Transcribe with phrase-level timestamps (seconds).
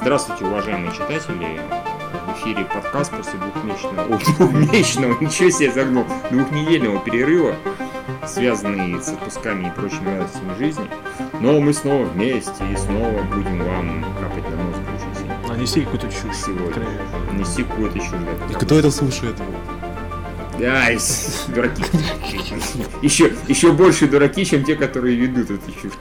[0.00, 1.60] Здравствуйте, уважаемые читатели.
[2.26, 7.54] В эфире подкаст после двухмесячного, о, двухмесячного, ничего себе загнул, двухнедельного перерыва,
[8.26, 10.86] связанный с отпусками и прочими радостями жизни.
[11.40, 15.30] Но мы снова вместе и снова будем вам капать на нос жизни.
[15.50, 16.34] А неси какую-то чушь.
[16.46, 16.86] Сегодня.
[17.32, 18.20] Неси какую-то чушь.
[18.48, 19.36] И кто это слушает?
[20.62, 20.98] Ай,
[21.48, 21.82] дураки.
[23.02, 25.92] Еще, еще больше дураки, чем те, которые ведут эту чушь.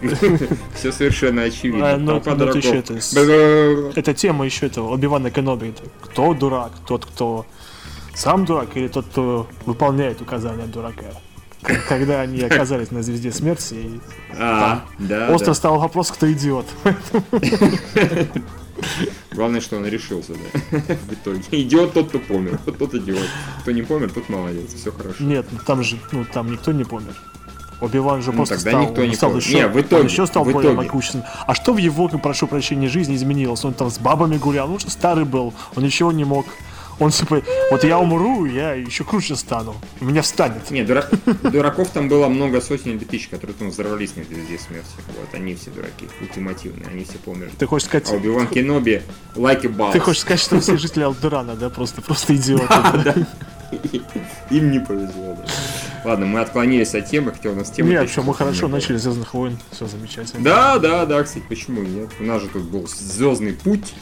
[0.76, 1.94] Все совершенно очевидно.
[1.94, 4.00] А, ну, ну, еще это.
[4.00, 5.70] Эта тема еще этого Оби-Вана Кеноби.
[5.70, 6.72] Это Кто дурак?
[6.86, 7.46] Тот, кто
[8.14, 11.06] сам дурак или тот, кто выполняет указания дурака?
[11.88, 14.00] Когда они оказались на звезде смерти, и
[14.38, 15.54] А, да, остро да.
[15.54, 16.66] стал вопрос, кто идиот.
[19.32, 20.78] Главное, что он решился, да.
[21.10, 21.42] В итоге.
[21.52, 22.58] Идиот тот, кто помер.
[22.66, 23.28] Тот, тот идиот.
[23.62, 24.74] Кто не помер, тот молодец.
[24.74, 25.24] Все хорошо.
[25.24, 27.16] Нет, ну, там же, ну там никто не помер.
[27.82, 30.28] Оби-Ван же Ну, просто тогда стал, никто не стал еще, Не, в итоге, он еще
[30.28, 30.88] стал в более итоге.
[30.88, 31.26] могущественным.
[31.48, 33.64] А что в его, прошу прощения, жизни изменилось?
[33.64, 36.46] Он там с бабами гулял, он же старый был, он ничего не мог.
[37.00, 39.76] Он типа, вот я умру, я еще круче стану.
[40.02, 40.70] У меня встанет.
[40.70, 41.08] Не, дура-
[41.50, 44.88] дураков там было много сотен или тысяч, которые там взорвались на звезде смерти.
[45.18, 47.52] Вот, они все дураки, ультимативные, они все померли.
[47.58, 49.02] Ты хочешь сказать, А Оби-Ван Кеноби
[49.36, 49.94] a boss.
[49.94, 52.68] ты хочешь сказать, что все жители Алдерана, да, просто, просто идиоты.
[52.68, 53.16] да?
[54.50, 55.46] Им не повезло, да.
[56.04, 57.90] Ладно, мы отклонились от темы, хотя у нас тема...
[57.90, 58.76] Не, точно что мы хорошо было.
[58.78, 60.44] начали Звездных войн, все замечательно.
[60.44, 62.10] Да, да, да, кстати, почему нет?
[62.20, 63.94] У нас же тут был звездный путь.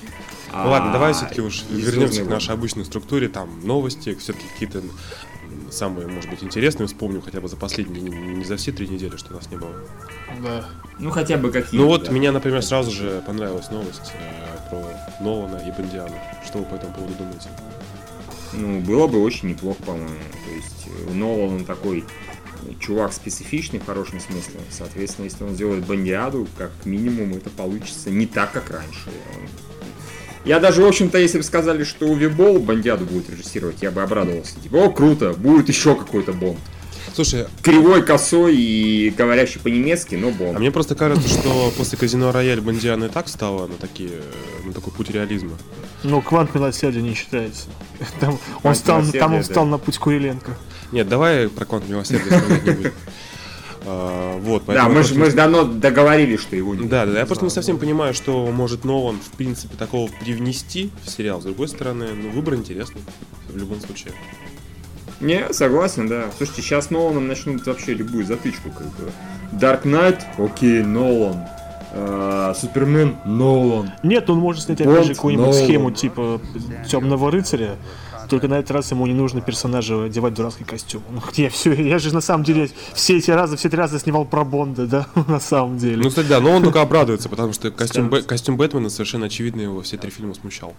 [0.53, 3.27] Ну ладно, давай все-таки уж вернемся «Звездные к нашей обычной структуре.
[3.27, 4.81] Там новости, все-таки какие-то
[5.71, 9.15] самые, может быть, интересные вспомним хотя бы за последние, не, не за все три недели,
[9.17, 9.71] что у нас не было.
[10.41, 10.65] Да.
[10.99, 12.11] Ну хотя бы какие Ну вот, да.
[12.11, 16.15] меня, например, сразу же понравилась новость э, про Нолана и Бондиана.
[16.45, 17.49] Что вы по этому поводу думаете?
[18.53, 20.07] Ну, было бы очень неплохо, по-моему.
[20.07, 21.99] То есть э, Нолан он такой
[22.65, 24.59] э, чувак специфичный в хорошем смысле.
[24.71, 29.09] Соответственно, если он сделает Бондиаду, как минимум это получится не так, как раньше.
[29.35, 29.66] Он-
[30.45, 34.01] Я даже, в общем-то, если бы сказали, что Уви Болл Бондиаду будет режиссировать, я бы
[34.01, 34.59] обрадовался.
[34.61, 36.59] Типа, о, круто, будет еще какой-то Бонд.
[37.13, 40.59] Слушай, Кривой, косой и говорящий по-немецки, но а Бонд.
[40.59, 44.11] мне просто кажется, что после Казино Рояль Бондиана и так встала на, такие,
[44.63, 45.57] на такой путь реализма.
[46.03, 47.65] Ну, квант милосердия не считается.
[48.19, 49.71] Там он Квант стал, там он встал да.
[49.71, 50.55] на путь Куриленко.
[50.91, 52.93] Нет, давай про квант милосердия.
[53.89, 57.05] А, Вот, Да, поэтому мы же, просто- мы же давно договорились, что его не Да,
[57.05, 61.39] да, я просто не совсем понимаю, что может Нолан, в принципе, такого привнести в сериал.
[61.41, 63.01] С другой стороны, ну, выбор интересный
[63.49, 64.11] в любом случае.
[65.21, 66.25] Не, согласен, да.
[66.37, 69.11] Слушайте, сейчас Ноланом начнут вообще любую затычку, как бы.
[69.53, 71.37] Dark Knight, окей, Нолан.
[71.93, 73.91] Э, Супермен, Нолан.
[74.03, 76.41] Нет, он может снять опять же какую-нибудь схему типа
[76.87, 77.77] темного рыцаря.
[78.29, 81.01] Только на этот раз ему не нужно персонажа одевать дурацкий костюм.
[81.09, 84.25] Ну, я, все, я же на самом деле все эти разы, все три раза снимал
[84.25, 86.03] про Бонда, да, на самом деле.
[86.03, 88.09] Ну, кстати, да, но он только обрадуется, потому что костюм.
[88.09, 90.75] Бэ- костюм Бэтмена совершенно очевидно его все три фильма смущал.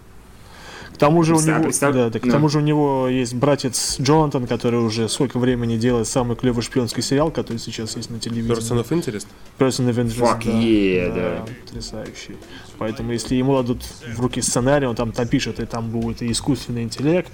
[0.99, 2.31] К тому же у Представь, него, представь, да, так, к да.
[2.33, 7.01] тому же у него есть братец Джонатан, который уже сколько времени делает самый клевый шпионский
[7.01, 8.53] сериал, который сейчас есть на телевидении.
[8.53, 9.25] Person of Interest.
[9.57, 11.45] Person of Interest, Fuck yeah, да.
[11.65, 12.35] Потрясающий.
[12.79, 13.81] Поэтому, если ему дадут
[14.13, 17.31] в руки сценарий, он там напишет, и там будет и искусственный интеллект,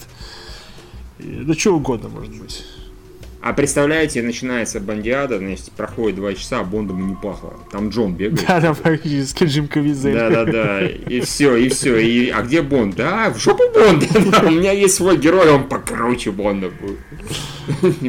[1.17, 2.63] и- да что угодно может быть.
[3.45, 7.53] А представляете, начинается Бондиада, значит, проходит два часа, а Бондом не пахло.
[7.71, 8.43] Там Джон бегает.
[8.47, 10.15] Да, да, практически Джим Кавизель.
[10.15, 11.95] Да-да-да, и все, и все.
[11.99, 12.95] И, а где Бонд?
[12.95, 14.07] Да, в жопу Бонда.
[14.31, 16.97] Да, у меня есть свой герой, он покруче Бонда будет.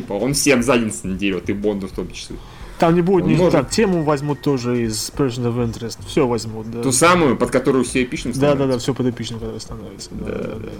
[0.07, 2.37] Помню, он всем задницу надерет, и Бонда в том числе.
[2.79, 3.53] Там не будет Он ни может.
[3.53, 5.99] так, тему возьмут тоже из Person of Interest.
[6.07, 6.81] Все возьмут, да.
[6.81, 10.09] Ту самую, под которую все эпично Да, да, да, все подопично, когда становится.
[10.13, 10.71] Да, Да, да, да.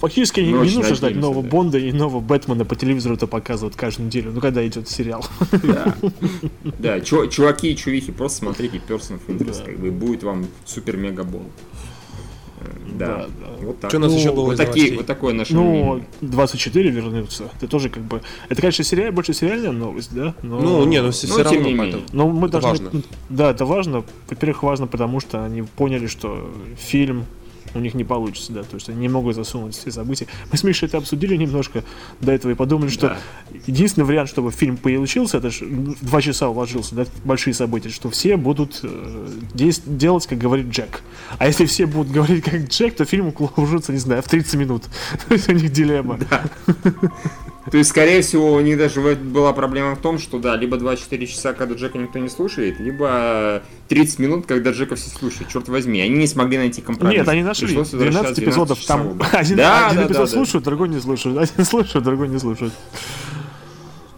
[0.00, 1.48] Фактически не, Мы не нужно ждать нового да.
[1.50, 4.32] Бонда и нового Бэтмена по телевизору это показывают каждую неделю.
[4.32, 5.24] Ну когда идет сериал.
[5.62, 5.94] Да,
[6.78, 11.24] да чу- чуваки и чувихи, просто смотрите Person of Interest, как бы будет вам супер-мега
[11.24, 11.48] Бонд.
[12.60, 12.64] Э,
[12.98, 13.66] Да, Да, да.
[13.66, 13.90] вот так.
[13.90, 16.04] Что у нас Ну, еще было вот, такие, вот такое наше Ну, мнение.
[16.22, 17.50] 24 вернутся.
[17.58, 18.22] Это тоже как бы.
[18.48, 20.34] Это, конечно, сериал, больше сериальная новость, да?
[20.42, 20.60] Но...
[20.60, 21.96] Ну, не, ну все, Ну, все равно не.
[22.12, 22.86] Но мы Это должны...
[22.86, 23.02] важно.
[23.28, 24.04] Да, это важно.
[24.30, 27.26] Во-первых, важно, потому что они поняли, что фильм
[27.74, 30.26] у них не получится, да, то есть они не могут засунуть все события.
[30.50, 31.84] Мы с Мишей это обсудили немножко
[32.20, 33.18] до этого и подумали, что Да.
[33.66, 38.10] единственный вариант, чтобы фильм получился, это ж в два часа уложился, да, большие события, что
[38.10, 41.02] все будут э, действ- делать, как говорит Джек.
[41.38, 44.84] А если все будут говорить, как Джек, то фильм уложится, не знаю, в 30 минут.
[45.28, 46.18] То есть у них дилемма.
[47.70, 51.26] То есть, скорее всего, у них даже была проблема в том, что да, либо 24
[51.26, 55.50] часа, когда Джека никто не слушает, либо 30 минут, когда Джека все слушают.
[55.50, 57.18] Черт возьми, они не смогли найти компромисс.
[57.18, 60.26] Нет, они нашли Пришлось 12 возвращаться эпизодов, там 12 один, Да, один да, эпизод да,
[60.26, 60.32] да.
[60.32, 62.72] слушают, другой не слушают, один слушает, другой не слушает.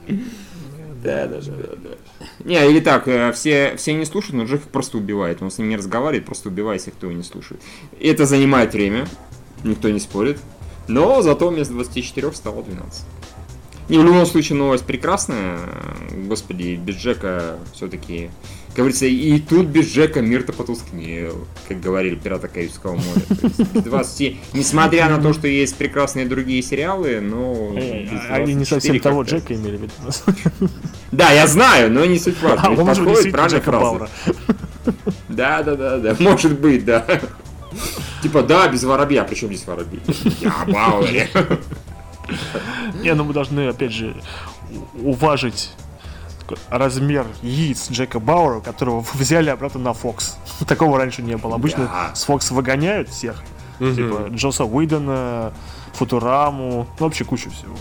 [0.06, 1.53] Да, да, да,
[1.83, 2.27] да.
[2.44, 5.43] Не, или так, э, все, все не слушают, но Джек их просто убивает.
[5.43, 7.61] Он с ними не разговаривает, просто убивает всех, кто его не слушает.
[8.00, 9.06] Это занимает время,
[9.65, 10.39] никто не спорит.
[10.87, 13.03] Но зато вместо 24 стало 12.
[13.88, 15.58] И в любом случае новость прекрасная.
[16.26, 18.31] Господи, без Джека все-таки
[18.73, 23.20] как говорится, и тут без Джека мир-то потускнел, как говорили пираты Карибского моря.
[23.29, 27.76] То есть, 20, несмотря на то, что есть прекрасные другие сериалы, но...
[28.31, 30.70] Они не совсем того Джека имели в виду.
[31.11, 32.69] Да, я знаю, но не суть важно.
[32.69, 34.08] А, может быть Джека Баура.
[35.29, 37.05] Да, да, да, да, может быть, да.
[38.23, 40.00] Типа, да, без воробья, причем здесь воробей?
[40.40, 41.29] Я Бауэре.
[43.02, 44.14] Не, ну мы должны, опять же,
[44.94, 45.73] уважить
[46.69, 50.34] размер яиц Джека Бауэра, которого взяли обратно на Fox.
[50.67, 51.55] Такого раньше не было.
[51.55, 53.43] Обычно с Fox выгоняют всех.
[53.79, 55.52] Типа Джоса Уидона,
[55.94, 57.75] Футураму, ну вообще кучу всего.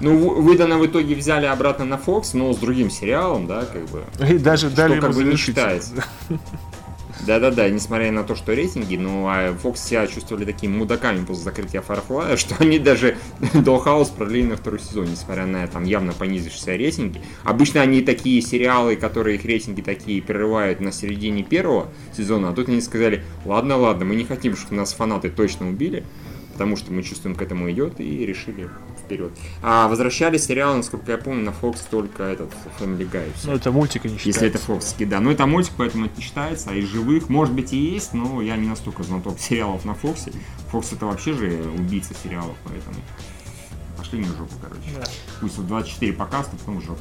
[0.00, 4.04] Ну, Уидона в итоге взяли обратно на Fox, но с другим сериалом, да, как бы.
[4.28, 6.04] И даже что, дали как бы не считается.
[7.20, 11.80] Да-да-да, несмотря на то, что рейтинги, ну, а Fox себя чувствовали такими мудаками после закрытия
[11.80, 17.20] Firefly, что они даже Dollhouse продлили на второй сезон, несмотря на там явно понизившиеся рейтинги.
[17.44, 22.68] Обычно они такие сериалы, которые их рейтинги такие прерывают на середине первого сезона, а тут
[22.68, 26.04] они сказали, ладно, ладно, мы не хотим, чтобы нас фанаты точно убили,
[26.52, 28.68] потому что мы чувствуем, к этому идет, и решили
[29.04, 29.32] вперед.
[29.62, 33.30] А возвращали сериалы, насколько я помню, на Fox только этот Family Guy.
[33.36, 33.48] Все.
[33.48, 34.44] Ну, это мультик не считается.
[34.44, 35.20] Если это Fox, да.
[35.20, 36.70] Ну, это мультик, поэтому это не считается.
[36.70, 40.32] А из живых, может быть, и есть, но я не настолько знаток сериалов на Fox.
[40.72, 42.96] Fox это вообще же убийца сериалов, поэтому
[43.96, 44.90] пошли в жопу, короче.
[44.96, 45.04] Да.
[45.40, 47.00] Пусть вот 24 показа, потом в жопу.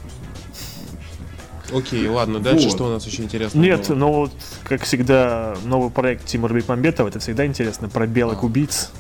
[1.72, 2.76] Окей, ладно, дальше вот.
[2.76, 3.60] что у нас очень интересно?
[3.60, 3.96] Нет, было?
[3.96, 4.32] ну вот,
[4.64, 8.46] как всегда, новый проект Тимура Бекмамбетова, это всегда интересно, про белых а.
[8.46, 8.92] убийц.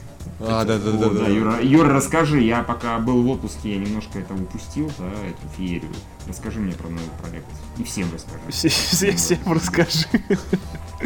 [0.46, 4.20] А, да, да, да, да, Юра, Юра, расскажи, я пока был в отпуске, я немножко
[4.20, 5.92] это упустил, да, эту феерию.
[6.28, 7.46] Расскажи мне про новый проект.
[7.78, 8.42] И всем расскажи.
[8.50, 10.08] Все, все, всем расскажи.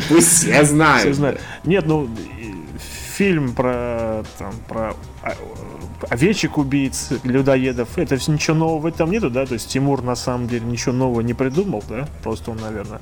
[0.10, 1.02] Пусть все знают.
[1.02, 1.40] Все знают.
[1.66, 2.10] Нет, ну,
[3.18, 5.34] фильм про, там, про а,
[6.10, 10.48] овечек убийц, людоедов, это ничего нового в этом нету, да, то есть Тимур на самом
[10.48, 13.02] деле ничего нового не придумал, да, просто он, наверное,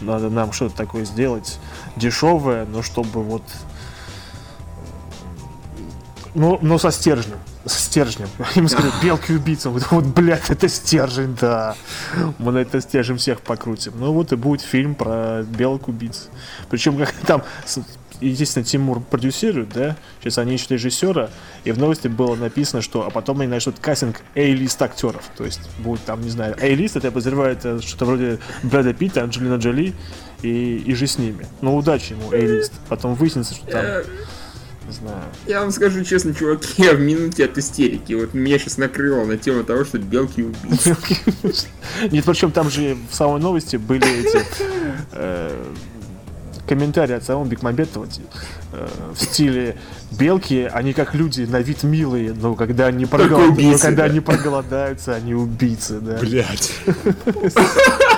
[0.00, 1.58] надо нам что-то такое сделать
[1.96, 3.42] дешевое, но чтобы вот
[6.36, 7.38] ну, но со стержнем.
[7.64, 8.28] Со стержнем.
[8.56, 9.70] Им сказали, белки убийца.
[9.70, 11.74] Вот, вот, блядь, это стержень, да.
[12.38, 13.94] Мы на это стержень всех покрутим.
[13.98, 16.28] Ну вот и будет фильм про белок убийц.
[16.68, 17.42] Причем, как там,
[18.20, 19.96] естественно, Тимур продюсирует, да?
[20.20, 21.30] Сейчас они ищут режиссера,
[21.64, 25.30] и в новости было написано, что а потом они начнут кастинг A-лист актеров.
[25.38, 29.22] То есть будет там, не знаю, A-лист, это я подозреваю, это что-то вроде Брэда Питта,
[29.22, 29.94] Анджелина Джоли
[30.42, 31.46] и, и же с ними.
[31.62, 32.74] Ну, удачи ему, A-лист.
[32.90, 33.84] Потом выяснится, что там
[34.86, 35.22] не знаю.
[35.46, 38.12] Я вам скажу честно, чуваки, я в минуте от истерики.
[38.12, 40.96] Вот меня сейчас накрыло на тему того, что белки убийцы.
[42.10, 44.44] Нет, причем там же в самой новости были эти
[45.12, 45.64] э,
[46.66, 48.06] комментарии от самого Бекмамбетова
[48.72, 49.76] э, в стиле
[50.12, 53.58] белки, они как люди на вид милые, но когда они, проголод...
[53.58, 56.18] но когда они проголодаются, они убийцы, да.
[56.18, 56.72] Блять.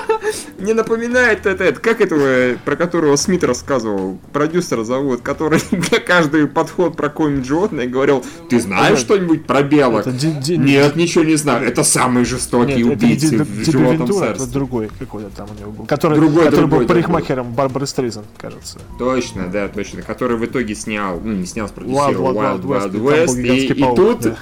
[0.58, 6.46] Мне напоминает это, это, как этого, про которого Смит рассказывал, продюсера зовут, который для каждый
[6.46, 10.06] подход про какое-нибудь животное говорил, ты знаешь что-нибудь про белок?
[10.06, 11.66] Нет, ничего не знаю.
[11.66, 14.44] Это самые жестокие убийцы в животном царстве.
[14.44, 15.86] Это другой какой-то там у него был.
[15.86, 18.78] Который, другой, который был парикмахером Барбары Стрейзен, кажется.
[18.98, 20.02] Точно, да, точно.
[20.02, 23.38] Который в итоге снял, ну не снял, спродюсировал Wild Wild West.
[23.38, 24.34] И тут,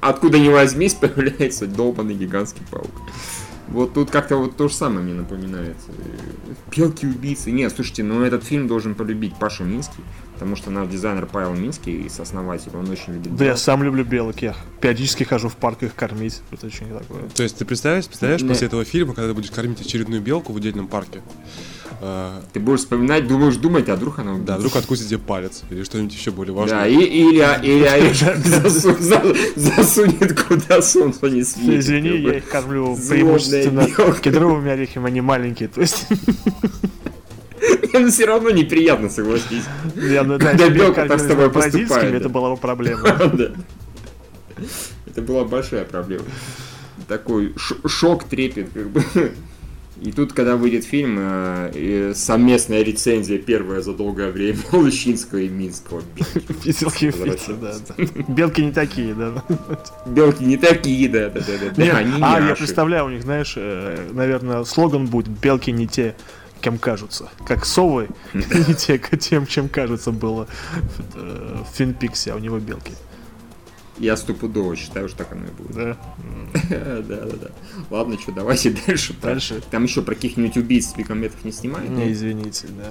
[0.00, 2.90] откуда ни возьмись, появляется долбанный гигантский паук.
[3.68, 5.76] Вот тут как-то вот то же самое мне напоминает.
[6.74, 7.50] Белки-убийцы.
[7.50, 10.02] Нет, слушайте, ну этот фильм должен полюбить Паша Минский,
[10.34, 14.42] потому что наш дизайнер Павел Минский, сооснователь, он очень любит Да, я сам люблю белок,
[14.42, 16.42] я периодически хожу в парк их кормить.
[16.50, 17.22] Это очень такое.
[17.34, 18.50] То есть ты представляешь, представляешь Нет.
[18.50, 21.22] после этого фильма, когда ты будешь кормить очередную белку в отдельном парке,
[22.00, 24.38] а, ты будешь вспоминать, думаешь, думать, а вдруг она...
[24.38, 26.80] Да, вдруг откусит тебе палец или что-нибудь еще более важное.
[26.80, 28.38] Да, и, или, или орешек
[29.56, 31.80] засунет куда солнце не светит.
[31.80, 33.86] Извини, я их кормлю преимущественно
[34.20, 36.06] кедровыми орехами, они маленькие, то есть...
[37.92, 39.64] Но все равно неприятно, согласись.
[39.94, 42.14] Я, ну, Когда белка так с тобой поступает.
[42.14, 43.08] Это была бы проблема.
[45.06, 46.24] Это была большая проблема.
[47.08, 49.02] Такой шок, трепет, как бы.
[50.00, 56.02] И тут, когда выйдет фильм, э, совместная рецензия первая за долгое время Лущинского и Минского.
[56.64, 57.12] Белки
[57.60, 57.94] да,
[58.28, 59.44] Белки не такие, да.
[60.06, 61.82] Белки не такие, да, да, да, да.
[61.82, 66.16] Нет, Они а, я представляю, у них, знаешь, э, наверное, слоган будет «Белки не те,
[66.60, 67.30] кем кажутся».
[67.46, 70.48] Как совы не те, тем, чем кажутся было
[71.14, 72.92] в Финпиксе, а у него белки.
[73.98, 75.74] Я стопудово считаю, что так оно и будет.
[75.74, 75.96] Да.
[76.70, 77.50] Да, да, да.
[77.90, 79.14] Ладно, что, давайте дальше.
[79.20, 79.62] Дальше.
[79.70, 81.90] Там еще про каких-нибудь убийц Бекометов не снимают?
[81.90, 82.90] Не, извините, да.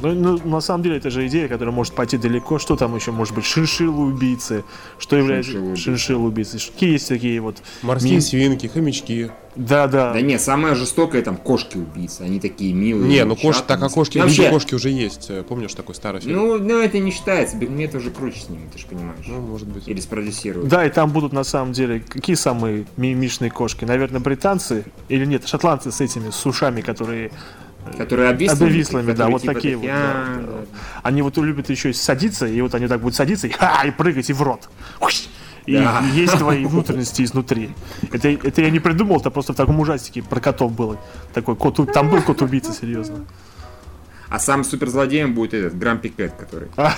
[0.00, 2.58] Ну, ну, на самом деле, это же идея, которая может пойти далеко.
[2.58, 3.44] Что там еще может быть?
[3.44, 4.64] Шиншиллы убийцы.
[4.98, 5.76] Что является Шиншиллы-убийцы.
[5.82, 6.58] шиншиллы убийцы?
[6.58, 7.58] Какие есть такие вот...
[7.82, 9.30] Морские ми- свинки, хомячки.
[9.56, 10.12] Да, да.
[10.12, 12.22] Да не, самое жестокое там кошки-убийцы.
[12.22, 13.08] Они такие милые.
[13.08, 15.30] Не, ну кошки, чат, так а кошки, вообще, кошки уже есть.
[15.30, 16.36] Э, Помнишь такой старый фильм?
[16.36, 17.56] Ну, ну, это не считается.
[17.56, 19.24] Бекмет уже круче с ними, ты же понимаешь.
[19.28, 19.86] Ну, может быть.
[19.86, 20.68] Или спродюсируют.
[20.68, 23.84] Да, и там будут на самом деле какие самые мимишные кошки?
[23.84, 27.30] Наверное, британцы или нет, шотландцы с этими с ушами, которые
[27.98, 28.70] Которые обвислыми.
[28.70, 29.86] обвислыми, да, вот типа такие вот.
[29.86, 30.46] да, «А, да.
[30.46, 30.78] да».
[31.02, 33.90] Они вот любят еще и садиться, и вот они так будут садиться и, ха, и
[33.90, 34.68] прыгать и в рот.
[35.66, 36.02] И Да.
[36.12, 37.70] есть твои внутренности изнутри.
[38.12, 40.98] Это, это я не придумал, это просто в таком ужастике про котов было.
[41.32, 43.24] Такой кот, там был кот убийца, серьезно.
[44.34, 46.66] А сам суперзлодеем будет этот Грампи Кэт, который.
[46.76, 46.92] А.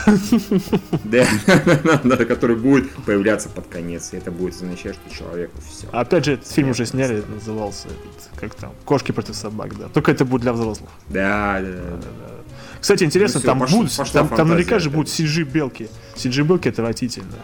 [1.04, 4.14] Да, который будет появляться под конец.
[4.14, 5.86] И это будет означать, что человеку все.
[5.92, 9.88] Опять же, этот фильм уже сняли, назывался, этот, как там, «Кошки против собак», да.
[9.88, 10.88] Только это будет для взрослых.
[11.10, 11.96] Да, да, да.
[12.00, 12.34] да.
[12.80, 15.90] Кстати, интересно, Ну там будут, там, наверняка же будут CG-белки.
[16.14, 17.36] CG-белки отвратительно.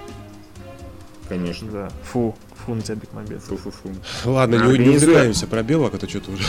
[1.28, 1.70] Конечно.
[1.70, 2.34] Да, фу,
[2.64, 3.44] фу на тебя, Бекмамбетов.
[3.44, 3.90] Фу-фу-фу.
[4.24, 6.44] Ладно, не, увлекаемся про белок, а то что-то уже.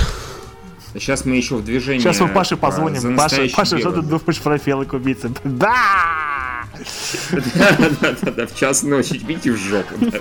[0.94, 2.00] Сейчас мы еще в движении.
[2.00, 3.18] Сейчас мы Паше э, за позвоним.
[3.18, 5.32] Паша, Паша, что ты думаешь про белок убийцы?
[5.44, 6.66] Да!
[7.32, 9.96] Да-да-да, в час ночи, видите, в жопу.
[10.00, 10.20] да.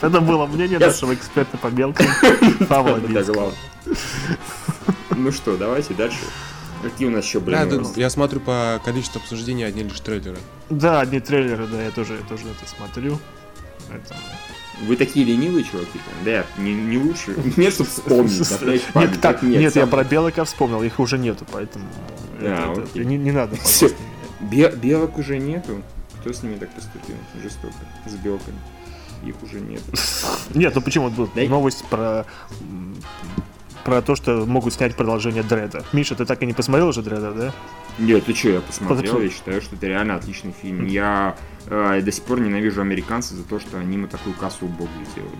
[0.00, 2.06] Это было мнение Я- нашего эксперта по белкам
[2.68, 3.22] Павла Да.
[5.10, 6.18] Ну что, давайте дальше.
[6.82, 10.38] Какие у нас еще, блин, тут- я смотрю по количеству обсуждений одни лишь трейлеры.
[10.68, 13.18] Да, одни трейлеры, да, я тоже, я тоже это смотрю.
[13.88, 14.20] Поэтому-
[14.82, 17.36] Вы такие ленивые чуваки, прям, да, не, не лучше.
[17.56, 18.94] Нет, чтобы вспомнить.
[18.94, 21.84] Нет, так, нет, я про белок вспомнил, их уже нету, поэтому
[22.40, 23.56] А, не, надо.
[24.40, 25.82] Белок уже нету.
[26.20, 27.16] Кто с ними так поступил?
[27.42, 27.74] Жестоко.
[28.06, 28.58] С белками.
[29.24, 29.82] Их уже нет.
[30.54, 32.26] Нет, ну почему вот новость про
[33.84, 35.84] про то, что могут снять продолжение Дреда.
[35.92, 37.52] Миша, ты так и не посмотрел уже Дреда, да?
[37.98, 39.26] Нет, ты что, я посмотрел, Подожди.
[39.26, 40.86] я считаю, что это реально отличный фильм.
[40.86, 45.06] Я э, до сих пор ненавижу американцев за то, что они ему такую кассу убогую
[45.12, 45.36] сделали.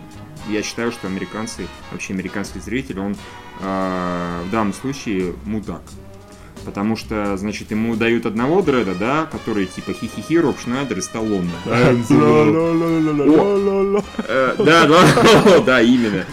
[0.49, 3.17] Я считаю, что американцы, вообще американский зритель, он
[3.61, 5.83] э, в данном случае мудак.
[6.65, 11.51] Потому что, значит, ему дают одного дреда, да, который типа хихихи, Роб Шнайдер и Сталлоне.
[14.59, 14.87] да.
[14.87, 16.25] Да, да, именно.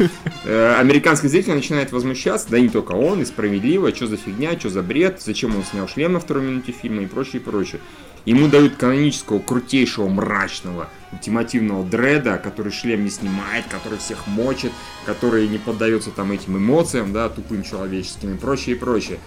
[0.78, 4.84] Американский зритель начинает возмущаться, да не только он, и справедливо, что за фигня, что за
[4.84, 7.82] бред, зачем он снял шлем на второй минуте фильма и прочее, и прочее.
[8.26, 14.72] Ему дают канонического, крутейшего, мрачного, ультимативного дреда, который шлем не снимает, который всех мочит,
[15.06, 19.20] который не поддается там этим эмоциям, да, тупым человеческим и прочее, и прочее.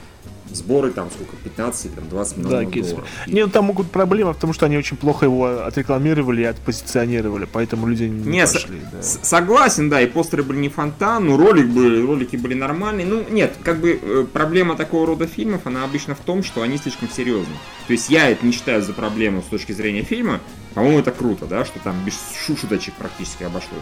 [0.51, 3.09] Сборы там сколько, 15 или там, 20 Да, миллионов какие-то- долларов.
[3.27, 7.49] И- Не, ну там могут проблемы, потому что они очень плохо его отрекламировали и отпозиционировали,
[7.51, 8.81] поэтому люди не, Не, с- пошли.
[8.93, 9.03] да.
[9.03, 13.07] С- Согласен, да, и постеры были не фонтан, ну ролик были, ролики были нормальные.
[13.07, 16.77] Ну, нет, как бы э, проблема такого рода фильмов, она обычно в том, что они
[16.77, 17.55] слишком серьезны.
[17.87, 20.39] То есть я это не считаю за проблему с точки зрения фильма.
[20.75, 22.13] По-моему, это круто, да, что там без
[22.47, 23.81] шу- шуточек практически обошлось.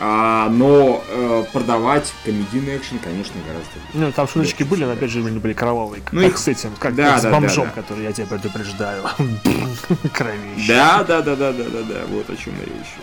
[0.00, 3.88] А, но э, продавать комедийный экшен, конечно, гораздо лучше.
[3.94, 4.92] Ну, там шуточки Да, были, но да.
[4.94, 6.02] опять же они были кровавые.
[6.10, 7.82] Ну, как их- с этим, как, Да, как с да, бомжом, да, да.
[7.82, 9.02] который я тебя предупреждаю.
[10.12, 10.66] Кровище.
[10.68, 12.94] Да, да, да, да, да, да, да, вот о чем речь.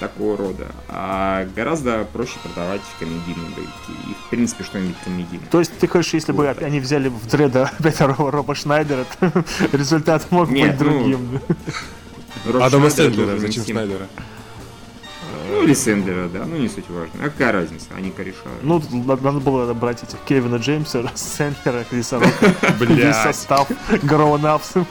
[0.00, 0.66] Такого рода.
[0.88, 4.10] А гораздо проще продавать комедийные боевики.
[4.10, 5.46] И, в принципе, что-нибудь комедийное.
[5.50, 6.62] То есть ты хочешь, если бы Вот так.
[6.64, 11.40] они взяли в дреда опять Ро- Роба Шнайдера, то результат мог Нет, быть ну, другим.
[12.46, 14.06] Роб Адама Сэндлера, зачем Снайдера?
[15.48, 17.24] Ну, или да, ну не суть важно.
[17.24, 18.38] А какая разница, они кореша.
[18.62, 24.86] Ну, тут надо было брать этих Кевина Джеймса, Сэндлера, Криса Рока, весь состав Grown Ups.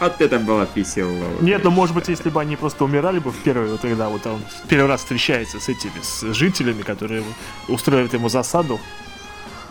[0.00, 1.30] Вот это была веселая.
[1.40, 4.26] Нет, ну может быть, если бы они просто умирали бы в первый, вот когда вот
[4.26, 7.22] он в первый раз встречается с этими, с жителями, которые
[7.68, 8.80] устроят ему засаду.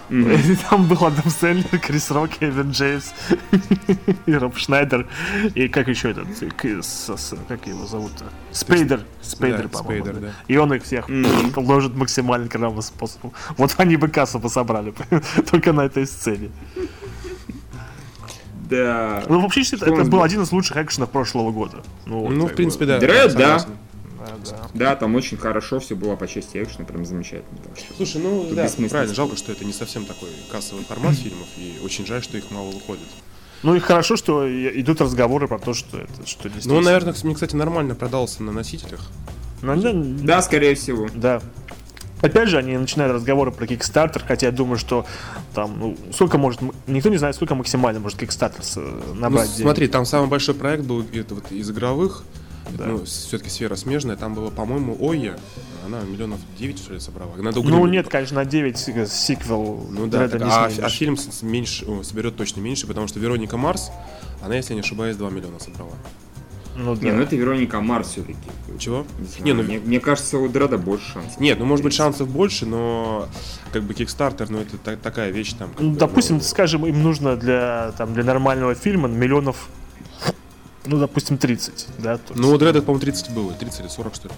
[0.10, 3.12] И там был Адам Сэндлер, Крис Рок, Эван Джеймс
[4.26, 5.08] и Роб Шнайдер.
[5.54, 6.28] И как еще этот,
[7.48, 8.26] как его зовут-то?
[8.52, 9.02] Спейдер.
[9.22, 10.06] Спейдер, Да, по-моему.
[10.06, 10.28] Спейдер, да.
[10.28, 10.34] да.
[10.48, 11.10] И он их всех
[11.56, 13.34] ложит максимально кровавым способом.
[13.58, 14.94] Вот они бы кассу бы собрали.
[15.52, 16.52] только на этой сцене.
[18.70, 19.24] Да.
[19.28, 21.78] Ну, вообще, это, у это был один из лучших экшенов прошлого года.
[22.06, 23.00] Ну, вот, Ну, в принципе, да.
[23.00, 23.60] Дред, да.
[23.60, 23.78] согласен.
[24.46, 24.96] Да, да.
[24.96, 27.58] Там очень хорошо все было по части экшена, прям замечательно.
[27.64, 31.16] так что- Слушай, ну да, бессмысленно правильно, жалко, что это не совсем такой кассовый формат
[31.16, 33.08] фильмов, и очень жаль, что их мало выходит.
[33.64, 37.34] Ну и хорошо, что идут разговоры про то, что это, что Ну, он, наверное, мне,
[37.34, 39.02] кстати, нормально продался на носителях.
[39.64, 41.08] Ну, да, Да, скорее всего.
[41.16, 41.42] да.
[42.22, 45.06] Опять же, они начинают разговоры про Kickstarter, хотя я думаю, что
[45.54, 49.50] там, ну, сколько может, никто не знает, сколько максимально может Kickstarter э, набрать.
[49.58, 52.24] Ну, смотри, там самый большой проект был это вот из игровых,
[52.72, 52.86] да.
[52.86, 55.38] ну, все-таки сфера смежная, там было, по-моему, Ойя,
[55.86, 57.36] она миллионов 9, что ли, собрала.
[57.38, 59.88] Надо ну, нет, конечно, на 9 э, сиквел.
[59.90, 63.92] Ну да, так, а, а фильм меньше, о, соберет точно меньше, потому что Вероника Марс,
[64.42, 65.94] она, если не ошибаюсь, 2 миллиона собрала.
[66.78, 67.02] Ну, да.
[67.02, 68.38] Не, ну это Вероника Марс все-таки.
[68.78, 69.06] Чего?
[69.40, 69.64] Не, не, ну...
[69.64, 71.40] мне, мне кажется, у Дреда больше шансов.
[71.40, 73.28] Нет, ну может быть шансов больше, но
[73.74, 75.72] как бы Kickstarter, ну это та- такая вещь там.
[75.80, 76.42] Ну, допустим, ну...
[76.42, 79.70] скажем, им нужно для, там, для нормального фильма миллионов
[80.86, 82.20] ну, допустим, 30, да?
[82.36, 84.34] Ну, у Дреда, по-моему, 30 было, 30 или 40, что ли.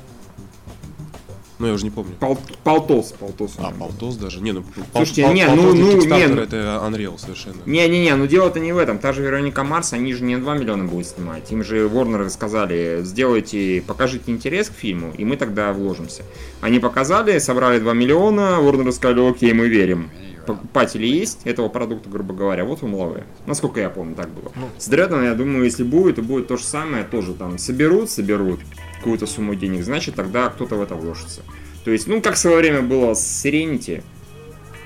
[1.60, 2.16] Ну, я уже не помню.
[2.18, 3.56] Пол, полтос, полтос.
[3.58, 4.40] А, полтос даже?
[4.40, 7.58] Не, ну, Слушайте, пол, не, ну, ну, не, ну, это Unreal совершенно.
[7.66, 8.98] Не-не-не, ну дело-то не в этом.
[8.98, 11.52] Та же Вероника Марс, они же не 2 миллиона будут снимать.
[11.52, 16.24] Им же Warner сказали, сделайте, покажите интерес к фильму, и мы тогда вложимся.
[16.62, 20.10] Они показали, собрали 2 миллиона, Warner сказали, окей, мы верим
[20.46, 23.24] покупатели есть этого продукта, грубо говоря, вот лавы.
[23.46, 24.52] Насколько я помню, так было.
[24.56, 24.70] Ну.
[24.78, 28.60] С Дредом, я думаю, если будет, то будет то же самое, тоже там соберут, соберут
[28.98, 31.42] какую-то сумму денег, значит, тогда кто-то в это вложится.
[31.86, 34.04] То есть, ну, как в свое время было с Serenity,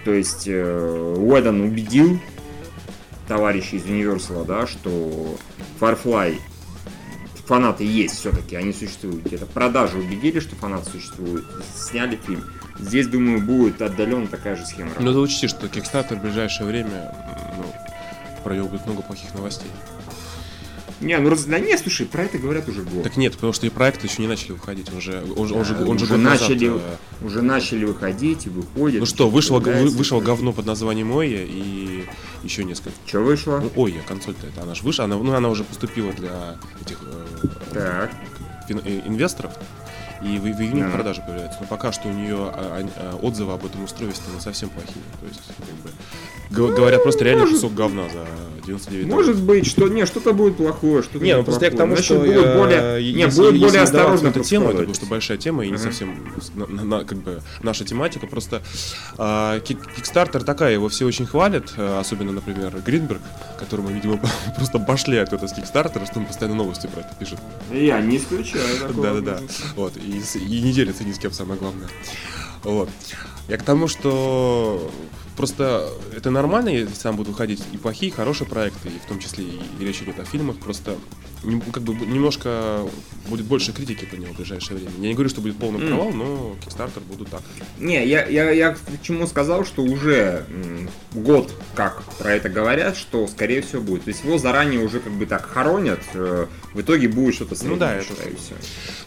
[0.05, 2.19] то есть э, Уэдон убедил
[3.27, 5.37] товарищей из Universal, да, что
[5.79, 6.37] Firefly
[7.45, 9.25] фанаты есть все-таки, они существуют.
[9.25, 11.45] Где-то продажи убедили, что фанаты существуют,
[11.75, 12.43] сняли фильм.
[12.79, 14.91] Здесь, думаю, будет отдаленно такая же схема.
[14.99, 17.13] Но ты учти, что Kickstarter в ближайшее время
[17.57, 17.65] ну,
[18.43, 19.69] про него будет много плохих новостей.
[21.03, 21.43] Не, ну раз...
[21.43, 23.03] да нет, слушай, про это говорят уже год.
[23.03, 24.89] Так нет, потому что и проекты еще не начали выходить.
[24.93, 26.81] Он же, он, да, он же, он же уже начали, назад,
[27.21, 29.01] э, уже начали выходить и выходят.
[29.01, 32.05] Ну что, вышло, вы, вышло говно под названием Оя и
[32.43, 32.95] еще несколько.
[33.05, 33.59] Что вышло?
[33.59, 37.47] Ну, Оя, консоль-то это она же вышла, она, ну, она уже поступила для этих э,
[37.73, 38.11] так.
[38.69, 39.53] Э, инвесторов
[40.23, 40.89] и в, в июне да.
[40.89, 41.59] продажи появляются.
[41.61, 45.03] Но пока что у нее а, а, отзывы об этом устройстве ну, совсем плохие.
[45.19, 45.89] То есть, как бы,
[46.49, 48.25] ну, говорят просто реально может, кусок говна за
[48.65, 51.95] 99 Может быть, что не, что-то будет плохое, что-то Не, ну просто я к тому,
[51.95, 55.65] Значит, что будет я, более, не, будет более осторожно эту тему, это просто большая тема
[55.65, 56.15] и не совсем
[56.55, 58.27] на, на, как бы наша тематика.
[58.27, 58.61] Просто
[59.17, 63.21] а, Kickstarter такая, его все очень хвалят, а, особенно, например, Гринберг,
[63.59, 64.19] которому, видимо,
[64.55, 67.39] просто башляет это с Kickstarter, что он постоянно новости про это пишет.
[67.71, 68.63] Я не исключаю
[68.95, 69.39] Да-да-да.
[69.75, 71.89] Вот, и, и не делится ни с кем, самое главное.
[72.63, 72.89] Вот.
[73.47, 74.91] Я к тому, что
[75.35, 79.19] Просто это нормально, если там будут выходить и плохие, и хорошие проекты, и в том
[79.19, 80.57] числе и речь идет о фильмах.
[80.57, 80.95] Просто
[81.71, 82.81] как бы немножко
[83.27, 84.91] будет больше критики по нему в ближайшее время.
[84.97, 85.87] Я не говорю, что будет полный mm.
[85.87, 87.41] провал, но Kickstarter будут так.
[87.79, 90.45] Не, я, я, я к чему сказал, что уже
[91.13, 94.03] год как про это говорят, что скорее всего будет.
[94.03, 97.75] То есть его заранее уже как бы так хоронят, э, в итоге будет что-то Ну
[97.75, 98.55] да, это все.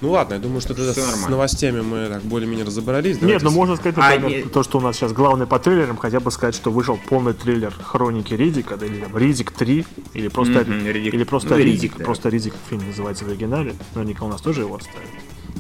[0.01, 1.29] Ну ладно, я думаю, что тогда с нормально.
[1.29, 3.21] новостями мы так более-менее разобрались.
[3.21, 4.51] Нет, ну можно сказать, а, например, не...
[4.51, 7.73] то, что у нас сейчас главный по трейлерам, хотя бы сказать, что вышел полный трейлер
[7.73, 11.15] Хроники Ридика, или там Ридик 3, или просто, mm-hmm, Ридик.
[11.15, 12.05] или просто ну, Ридик, Ридик да.
[12.05, 13.75] просто Ридик фильм называется в оригинале.
[13.95, 15.09] Наверняка у нас тоже его оставят.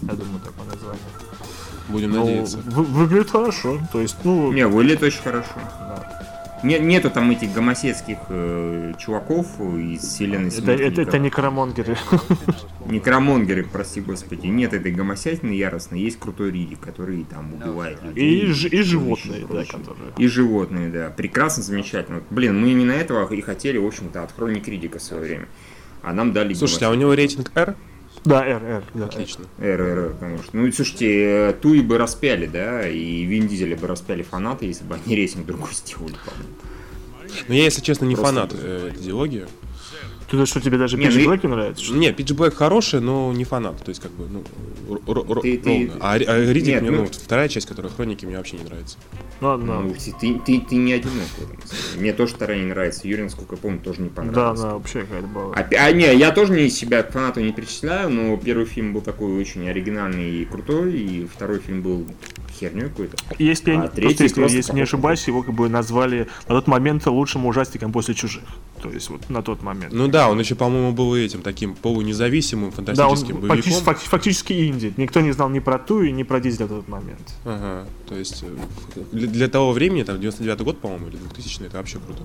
[0.02, 1.02] Я думаю, такое название.
[1.88, 2.58] Будем ну, надеяться.
[2.64, 3.78] Вы, выглядит хорошо.
[3.92, 4.52] То есть, ну.
[4.52, 5.52] Не, выглядит очень хорошо.
[5.54, 6.16] Да.
[6.62, 11.96] Не, нету там этих гомосетских э, чуваков из вселенной Это, это, это некромонгеры.
[12.86, 14.46] Некромонгеры, прости господи.
[14.46, 16.00] Нет этой гомосятины яростной.
[16.00, 18.40] Есть крутой Ридик, который там убивает людей.
[18.40, 20.12] И, и, и животные, да, которые...
[20.16, 21.10] И животные, да.
[21.10, 22.22] Прекрасно, замечательно.
[22.30, 25.48] Блин, мы именно этого и хотели, в общем-то, от Хроник Ридика в свое время.
[26.06, 26.54] А нам дали...
[26.54, 27.74] Слушайте, а у него рейтинг R?
[28.24, 29.06] Да, R, R, да.
[29.06, 29.44] Отлично.
[29.58, 30.50] R, R, R, конечно.
[30.52, 35.16] Ну, слушайте, Туи бы распяли, да, и Вин Дизеля бы распяли фанаты, если бы они
[35.16, 36.54] рейтинг другой сделали, по-моему.
[37.48, 39.46] Ну, я, если честно, не Просто фанат э, этой идеологии.
[40.30, 41.84] Ты что, тебе даже Пидж Блэк не нравится?
[41.84, 41.94] Что?
[41.94, 43.82] Не, Пидж Блэк хороший, но не фанат.
[43.84, 45.92] То есть, как бы, ну, ты, ты...
[46.00, 48.98] А, а Ридик Нет, мне, ну, ну, вторая часть, которая Хроники, мне вообще не нравится.
[49.40, 49.82] Ладно.
[49.82, 51.28] Ну, ты, ты, ты не одинок
[51.96, 53.06] Мне тоже вторая не нравится.
[53.06, 54.60] Юрий, насколько я помню, тоже не понравилась.
[54.60, 55.54] Да, да, вообще какая-то была.
[55.54, 59.02] А, а, не, я тоже не себя к фанату не причисляю, но первый фильм был
[59.02, 62.06] такой очень оригинальный и крутой, и второй фильм был
[62.58, 63.16] херню какую-то.
[63.38, 67.06] Если, а третий просто, если, если не ошибаюсь, его как бы назвали на тот момент
[67.06, 68.44] лучшим ужастиком после чужих.
[68.82, 69.92] То есть вот на тот момент.
[69.92, 73.82] Ну да, он еще, по-моему, был этим таким полунезависимым фантастическим да, он боевиком.
[73.82, 74.92] Фактически, фактически инди.
[74.96, 77.34] Никто не знал ни про ту и ни про Дизеля в тот момент.
[77.44, 77.86] Ага.
[78.08, 81.98] То есть э, для, для того времени, там 99 год, по-моему, или 2000 это вообще
[81.98, 82.22] круто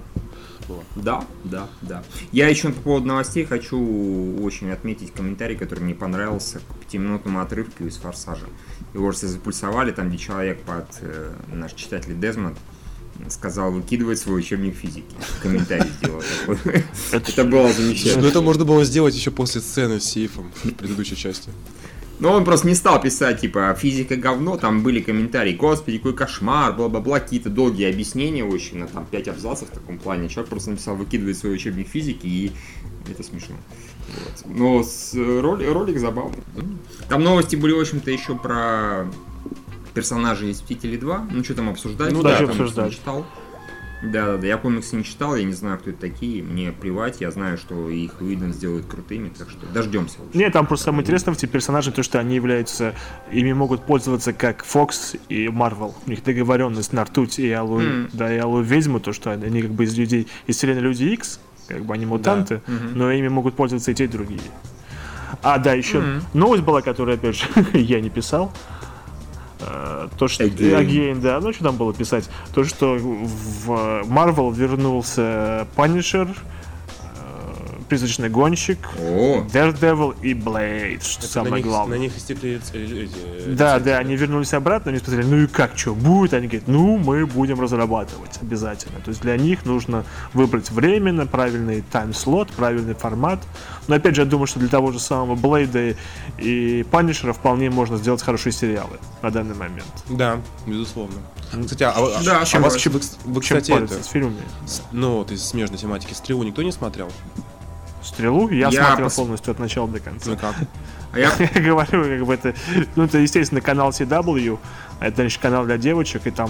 [0.67, 0.84] было.
[0.95, 2.04] Да, да, да.
[2.32, 3.78] Я еще по поводу новостей хочу
[4.41, 8.47] очень отметить комментарий, который мне понравился к пятиминутному отрывку из «Форсажа».
[8.93, 12.58] Его все запульсовали, там, где человек под э, наш читатель Дезмонд
[13.30, 15.15] сказал выкидывать свой учебник физики.
[15.41, 16.86] Комментарий сделал такой.
[17.12, 18.24] Это было замечательно.
[18.24, 21.50] Ну это можно было сделать еще после сцены с сейфом в предыдущей части.
[22.21, 26.71] Но он просто не стал писать, типа, физика говно, там были комментарии, господи, какой кошмар,
[26.71, 30.29] бла-бла-бла, какие-то долгие объяснения очень, на там 5 абзацев в таком плане.
[30.29, 32.51] Человек просто написал, выкидывает свой учебник физики, и
[33.10, 33.55] это смешно.
[34.07, 34.55] Вот.
[34.55, 36.43] Но с, ролик, ролик забавный.
[37.10, 39.07] Там новости были, в общем-то, еще про
[39.95, 41.27] персонажей из Мстителей 2.
[41.31, 42.12] Ну, что там обсуждать?
[42.12, 42.93] Ну я да, комиксы обсуждать.
[42.93, 43.25] читал.
[44.03, 47.21] Да, да, да, я комиксы не читал, я не знаю, кто это такие, мне плевать,
[47.21, 50.17] я знаю, что их Уидон сделает крутыми, так что дождемся.
[50.25, 50.39] общем.
[50.39, 52.95] Нет, там просто самое интересное в этих персонажей, то, что они являются,
[53.31, 55.93] ими могут пользоваться как Fox и Marvel.
[56.07, 58.09] У них договоренность на ртуть и Аллу, Мгм.
[58.13, 61.39] да, и Аллу ведьму, то, что они как бы из людей, из вселенной Люди X,
[61.67, 62.97] как бы они мутанты, Мгм.
[62.97, 64.41] но ими могут пользоваться и те, и другие.
[65.43, 66.21] А, да, еще Мгм.
[66.33, 68.51] новость была, которую, опять же, я не писал.
[70.17, 70.43] То, что...
[70.43, 70.80] Again.
[70.80, 71.39] Again, да.
[71.39, 72.30] Ну, что там было писать?
[72.54, 73.69] То, что в
[74.06, 76.34] Marvel вернулся Punisher, э,
[77.95, 81.97] Призрачный гонщик, О, Daredevil и Blade, что Это самое на них, главное.
[81.97, 83.12] На них истекли ц- э, эти,
[83.49, 86.34] э, Да, да, они вернулись обратно, они сказали, ну и как, что, будет?
[86.34, 89.01] Они говорят, ну, мы будем разрабатывать обязательно.
[89.01, 93.41] То есть для них нужно выбрать временно, правильный тайм-слот, правильный формат.
[93.89, 95.93] Но опять же, я думаю, что для того же самого Блейда
[96.38, 99.84] и Панишера вполне можно сделать хорошие сериалы на данный момент.
[100.08, 101.17] Да, безусловно.
[101.65, 104.08] Кстати, а, а- Да, а чем вас, больше- вы, вы, Чем кстати, пользоваться это, с
[104.08, 104.38] фильмами?
[104.65, 107.12] с- ну вот из смежной тематики «Стрелу» никто не смотрел?
[108.03, 110.29] Стрелу я, Я смотрел пос- полностью от начала до конца.
[110.31, 110.55] Ну как?
[111.13, 112.55] а я, Я говорю, как бы это,
[112.95, 114.57] ну, это, естественно, канал CW,
[114.99, 116.49] это, значит, канал для девочек, и там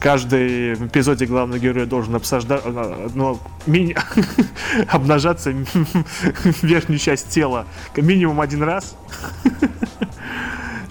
[0.00, 2.62] каждый в эпизоде главный герой должен обсуждать,
[3.14, 3.96] ну, мини-
[4.88, 5.54] обнажаться
[6.62, 8.96] верхнюю часть тела минимум один раз.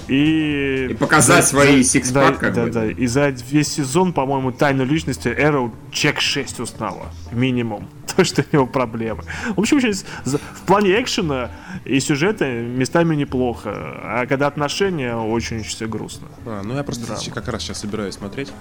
[0.08, 2.70] И, И показать свои сикспак, да, как да, бы.
[2.72, 2.86] да.
[2.86, 7.08] И за весь сезон, по-моему, тайную личности Arrow чек 6 узнала.
[7.32, 7.90] Минимум.
[8.18, 9.24] То, что у него проблемы.
[9.56, 11.52] В общем, в плане экшена
[11.86, 13.70] и сюжета местами неплохо.
[14.04, 16.28] А когда отношения, очень все грустно.
[16.46, 18.52] А, ну я просто щ- как раз сейчас собираюсь смотреть.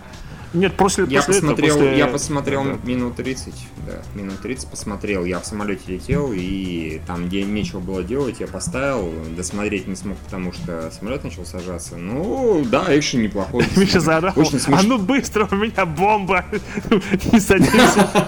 [0.53, 2.79] Нет, после, я после этого, посмотрел, после- я посмотрел Да.
[2.85, 3.55] минут 30,
[3.87, 8.47] да, минут 30 посмотрел, я в самолете летел, и там, где нечего было делать, я
[8.47, 11.97] поставил, досмотреть не смог, потому что самолет начал сажаться.
[11.97, 13.65] Ну, да, экшен неплохой.
[13.77, 14.97] Миша заорал, Очень а смешно.
[14.97, 16.45] ну быстро, у меня бомба!
[17.33, 17.71] Не садись,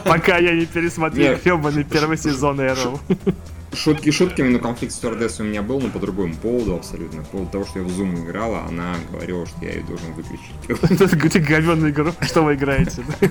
[0.04, 2.98] пока я не пересмотрел ебаный первый сезон Arrow.
[3.74, 7.22] Шутки шутками, но конфликт стюардессы у меня был, но по другому поводу абсолютно.
[7.22, 11.32] По поводу того, что я в Zoom играла, она говорила, что я ее должен выключить.
[11.32, 13.02] Ты говенный игру, что вы играете?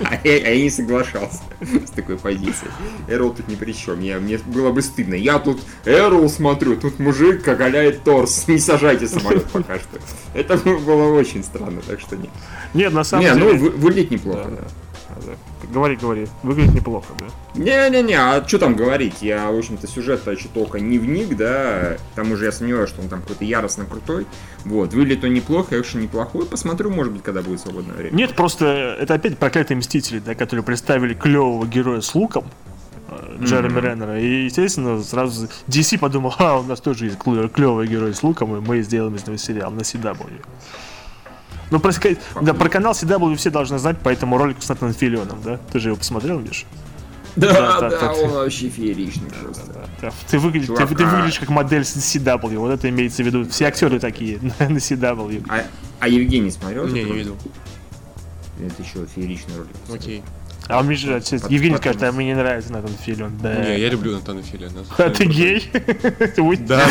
[0.00, 1.40] А я, а я не соглашался
[1.86, 2.70] с такой позицией.
[3.08, 3.98] Эрол тут ни при чем.
[3.98, 5.14] Мне было бы стыдно.
[5.14, 8.46] Я тут Эрол смотрю, тут мужик оголяет торс.
[8.48, 9.98] Не сажайте самолет пока что.
[10.34, 12.30] Это было очень странно, так что нет.
[12.74, 13.52] Нет, на самом Не, деле...
[13.52, 15.32] ну вы- выглядит неплохо, да.
[15.72, 16.26] Говори, говори.
[16.42, 17.26] Выглядит неплохо, да.
[17.54, 19.22] Не-не-не, а что там говорить?
[19.22, 21.96] Я, в общем-то, сюжет-то еще только не вник, да.
[22.12, 24.26] К тому же я сомневаюсь, что он там какой-то яростно крутой.
[24.64, 26.44] Вот, выглядит он неплохо, экшен неплохой.
[26.46, 28.14] Посмотрю, может быть, когда будет свободное время.
[28.16, 32.44] Нет, просто это опять проклятые мстители, да, которые представили клевого героя с луком.
[33.08, 34.20] э, Джереми Реннера.
[34.20, 38.60] И, естественно, сразу DC подумал, а, у нас тоже есть клевый герой с луком, и
[38.60, 40.26] мы сделаем из него сериал на CW.
[41.70, 41.92] Ну, про,
[42.42, 45.60] да, про канал CW все должны знать, поэтому ролик с Натаном Филионом, да?
[45.72, 46.66] Ты же его посмотрел, Миш?
[47.36, 48.12] Да, да, да, да.
[48.12, 49.86] он вообще фееричный просто.
[50.02, 50.10] Да.
[50.28, 53.48] Ты, выглядишь, ты, ты а- выглядишь как модель с CW, вот это имеется в виду.
[53.48, 55.46] Все актеры такие на CW.
[55.48, 55.64] А,
[56.00, 56.86] а Евгений смотрел?
[56.88, 57.36] Не, не видел.
[58.58, 59.70] Это еще фееричный ролик.
[59.92, 60.22] Окей.
[60.68, 63.32] А он Под- Евгений под- скажет, а мне не нравится Натан Филион.
[63.42, 63.54] Да.
[63.54, 64.84] Не, я люблю Натана Филиана.
[64.98, 65.68] А ты гей?
[66.66, 66.86] Да,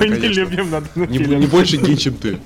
[0.00, 1.40] Мы не любим Натана Не, Филиона.
[1.40, 2.38] не больше гей, чем ты.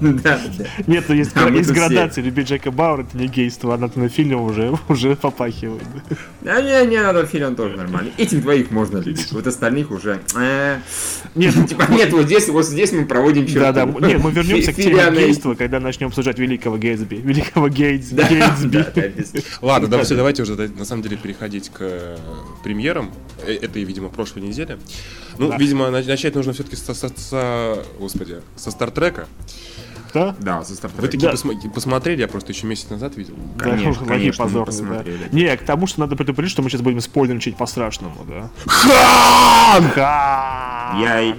[0.00, 1.32] Нет, ну есть,
[1.72, 2.22] градации.
[2.22, 5.82] Любить Джека Бауэра это не гейство, а Натана Филиона уже, уже попахивает.
[6.40, 8.12] Да не, не, надо фильм тоже нормальный.
[8.18, 10.20] Этих двоих можно любить, вот остальных уже...
[10.36, 10.78] э,
[11.34, 13.60] Нет, Типа, нет, вот здесь, вот здесь мы проводим черту.
[13.60, 13.84] да, да.
[14.08, 17.16] Нет, мы вернемся к теме гейства, когда начнем обсуждать великого Гейтсби.
[17.16, 18.22] Великого Гейтсби.
[19.62, 22.18] Ладно, да, все, давайте уже на самом деле переходить к э,
[22.64, 23.12] премьерам.
[23.46, 24.76] Э, Это, видимо, прошлой недели.
[25.38, 25.56] Ну, Да.
[25.56, 29.28] видимо, на- начать нужно все-таки со, со- со- господи, со Стартрека.
[30.12, 30.34] Да?
[30.40, 31.06] Да, со Вы Стартрека.
[31.10, 31.32] такие Да.
[31.32, 33.34] посма- посмотрели, я просто еще месяц назад видел.
[33.56, 35.24] Конечно, Да, конечно, мы позорные, посмотрели.
[35.30, 35.36] да.
[35.36, 38.50] Не, к тому, что надо предупредить, что мы сейчас будем спойлерничать по-страшному, да.
[38.66, 39.90] Хан!
[39.92, 40.61] Хан!
[41.00, 41.36] Я...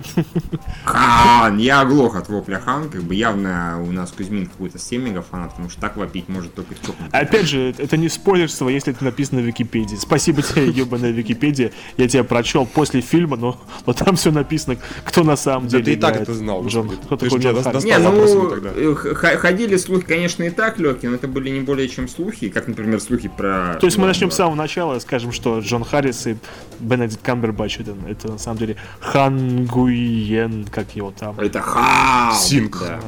[0.86, 1.58] Хан!
[1.58, 5.70] Я оглох от вопля Хан, как бы явно у нас Кузьмин какой-то семега фанат, потому
[5.70, 7.08] что так вопить может только чокнутый.
[7.12, 9.96] Опять же, это не спойлерство, если это написано в Википедии.
[9.96, 11.72] Спасибо тебе, ебаная Википедия.
[11.98, 15.84] Я тебя прочел после фильма, но, но там все написано, кто на самом Да деле
[15.84, 17.84] ты и так это знал, Джон, кто Ты такой Джон Харрис?
[17.84, 18.70] Не, ну, тогда.
[18.76, 22.68] э, ходили слухи, конечно, и так легкие, но это были не более чем слухи, как,
[22.68, 23.78] например, слухи про...
[23.80, 24.34] То есть мы начнем да.
[24.34, 26.38] с самого начала, скажем, что Джон Харрис и
[26.80, 31.40] Бенедикт Камбербэтч это, это на самом деле Хан Нгуиен, как его там.
[31.40, 32.36] Это Хан!
[32.36, 32.80] Синг.
[32.80, 33.00] Да.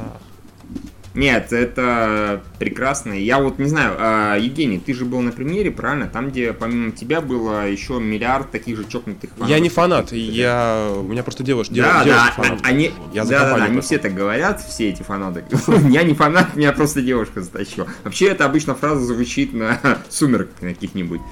[1.16, 3.14] Нет, это прекрасно.
[3.14, 6.08] Я вот не знаю, а, Евгений, ты же был на премьере, правильно?
[6.08, 9.48] Там, где помимо тебя было еще миллиард таких же чокнутых фанатов.
[9.48, 10.92] Я не фанат, я...
[10.94, 12.60] у меня просто девушка, Да, девушка да, фанат.
[12.64, 15.42] они, Я да, да, да, они все так говорят, все эти фанаты.
[15.88, 17.88] Я не фанат, меня просто девушка затащила.
[18.04, 21.22] Вообще, это обычно фраза звучит на сумерках каких-нибудь.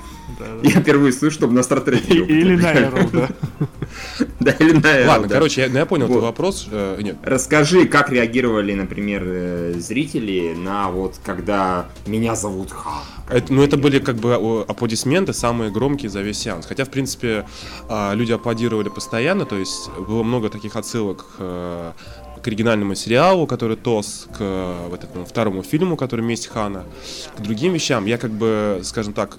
[0.62, 2.14] Я впервые слышу, чтобы на Стартреке.
[2.14, 2.72] Или на.
[2.72, 3.28] Arrow, да.
[4.40, 5.34] Да, или на Arrow, Ладно, да.
[5.34, 6.68] короче, я, ну, я понял твой вопрос.
[6.70, 13.02] Э, нет, Расскажи, как реагировали, например, э, зрители на вот, когда меня зовут Хан.
[13.28, 14.34] Это, ну, это были как бы
[14.66, 16.66] аплодисменты самые громкие за весь сеанс.
[16.66, 17.46] Хотя, в принципе,
[17.88, 21.92] а, люди аплодировали постоянно, то есть было много таких отсылок э,
[22.42, 26.84] к оригинальному сериалу, который ТОС, к вот этому второму фильму, который «Месть Хана»,
[27.36, 28.04] к другим вещам.
[28.04, 29.38] Я как бы, скажем так,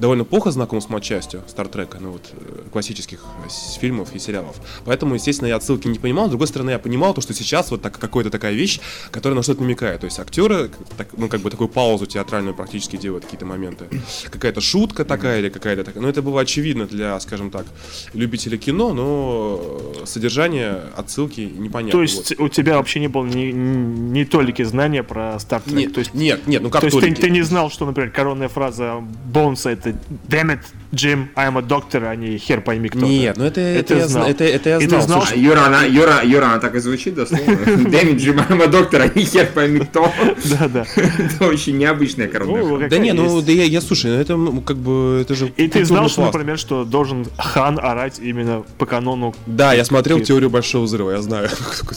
[0.00, 4.56] довольно плохо знаком с матчастью Стартрека, ну вот э, классических с- фильмов и сериалов.
[4.84, 6.26] Поэтому, естественно, я отсылки не понимал.
[6.26, 9.42] С другой стороны, я понимал то, что сейчас вот так, какая-то такая вещь, которая на
[9.42, 10.00] что-то намекает.
[10.00, 13.86] То есть актеры, к- так, ну как бы такую паузу театральную практически делают какие-то моменты.
[14.30, 16.02] Какая-то шутка такая или какая-то такая.
[16.02, 17.66] Ну это было очевидно для, скажем так,
[18.14, 19.60] любителей кино, но
[20.02, 21.92] э, содержание отсылки непонятно.
[21.98, 25.62] То есть у тебя вообще не было ни, ни толики знания про Trek?
[25.66, 28.10] Нет, то есть, нет, нет, ну как то есть ты, ты не знал, что, например,
[28.10, 29.89] коронная фраза Бонса это
[30.28, 30.60] Damn it,
[30.92, 33.00] Jim, I'm a doctor, а не хер пойми кто.
[33.00, 34.24] Нет, ну это, это, Это я, знал.
[34.24, 35.02] зна- это, это я И ты знал.
[35.02, 37.56] знал, Слушай, А, Юра, она, Юра, Юра, она так и звучит дословно.
[37.90, 40.10] Дэмидж Джимайма доктора, не хер пойми кто.
[40.44, 40.86] Да, да.
[40.96, 42.88] Это очень необычная коронная.
[42.88, 45.52] Да не, ну да я, я слушай, ну это ну, как бы это же.
[45.56, 50.20] И ты знал, что, например, что должен Хан орать именно по канону Да, я смотрел
[50.20, 51.48] теорию большого взрыва, я знаю,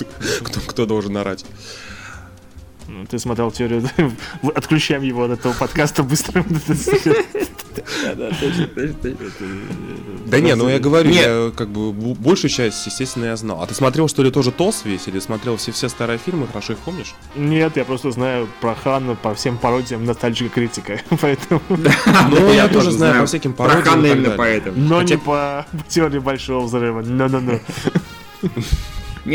[0.68, 1.46] кто должен орать.
[2.94, 3.84] Ну, Ты смотрел теорию,
[4.56, 6.46] отключаем его от этого подкаста быстро.
[10.28, 13.64] Да не, ну я говорю, я как бы большую часть, естественно, я знал.
[13.64, 15.08] А ты смотрел, что ли, тоже ТОС весь?
[15.08, 17.16] Или смотрел все, все старые фильмы, хорошо их помнишь?
[17.36, 21.62] Нет, я просто знаю про Хана по всем пародиям ностальгика критика, поэтому...
[22.30, 24.78] Ну, я тоже знаю по всяким Про пародиям и так именно поэтому.
[24.78, 27.02] Но не по теории большого взрыва.
[27.02, 27.60] Ну-ну-ну.
[28.44, 28.64] Не,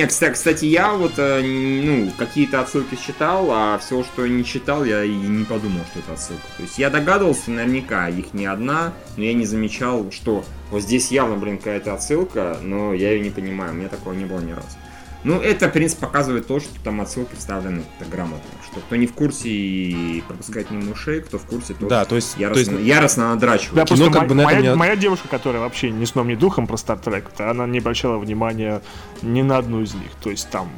[0.07, 5.03] кстати, кстати, я вот, э, ну, какие-то отсылки читал, а все, что не читал, я
[5.03, 6.42] и не подумал, что это отсылка.
[6.59, 11.11] То есть я догадывался наверняка, их не одна, но я не замечал, что вот здесь
[11.11, 14.53] явно, блин, какая-то отсылка, но я ее не понимаю, у меня такого не было ни
[14.53, 14.77] разу.
[15.24, 18.48] Ну, это, в принципе, показывает то, что там отсылки вставлены грамотно.
[18.70, 22.14] Что кто не в курсе и пропускает мимо ушей, кто в курсе, то Да, то
[22.14, 23.74] есть, то яростно, есть яростно надрачивает.
[23.74, 26.66] Да, Кино как бы на моя, не- моя девушка, которая вообще ни сном, ни духом
[26.66, 28.81] про Star Trek, она не обращала внимания
[29.22, 30.11] ни на одну из них.
[30.22, 30.70] То есть там,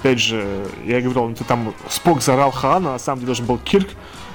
[0.00, 3.46] опять же, я говорил, ну ты там Спок зарал Хана, а на самом деле должен
[3.46, 3.88] был Кирк.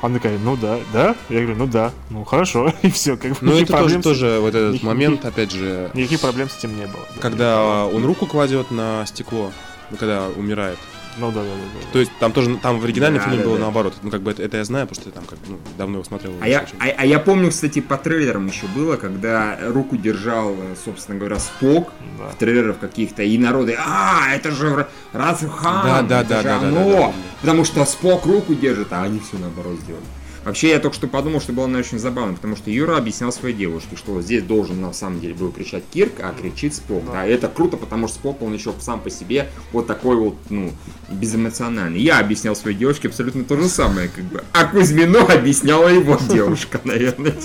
[0.04, 1.16] Она такая, ну да, да?
[1.30, 3.16] Я говорю, ну да, ну хорошо, и все.
[3.16, 6.50] Как бы, Ну, это тоже, с- тоже вот этот никаких- момент, опять же, Никаких проблем
[6.50, 7.08] с этим не было.
[7.16, 7.22] да.
[7.22, 9.52] когда он руку кладет на стекло,
[9.98, 10.78] когда умирает.
[11.18, 11.56] Ну да, да, да.
[11.82, 11.88] да.
[11.94, 13.64] То есть там тоже, там в оригинальном Да, фильме да, было да.
[13.64, 13.94] наоборот.
[14.02, 16.04] Ну, как бы это, это я знаю, потому что я там как ну, давно его
[16.04, 16.34] смотрел.
[16.42, 20.76] А я, а, а я помню, кстати, по трейлерам еще было, когда руку держал, э,
[20.84, 22.30] собственно говоря, Спок Да.
[22.30, 26.44] в трейлерах каких-то, и народы, а, это же Раф Хан, Да, да, это да, же
[26.44, 27.14] да, да, оно!» да, да, да.
[27.42, 30.04] потому что Спок руку держит, а они все наоборот сделали.
[30.44, 33.56] Вообще, я только что подумал, что было наверное, очень забавно, потому что Юра объяснял своей
[33.56, 37.04] девушке, что здесь должен на самом деле был кричать Кирк, а кричит Спок.
[37.12, 37.26] Да.
[37.26, 40.72] это круто, потому что Спок, он еще сам по себе вот такой вот, ну,
[41.10, 42.00] безэмоциональный.
[42.00, 44.44] Я объяснял своей девушке абсолютно то же самое, как бы.
[44.52, 47.36] А Кузьмину объясняла его девушка, наверное.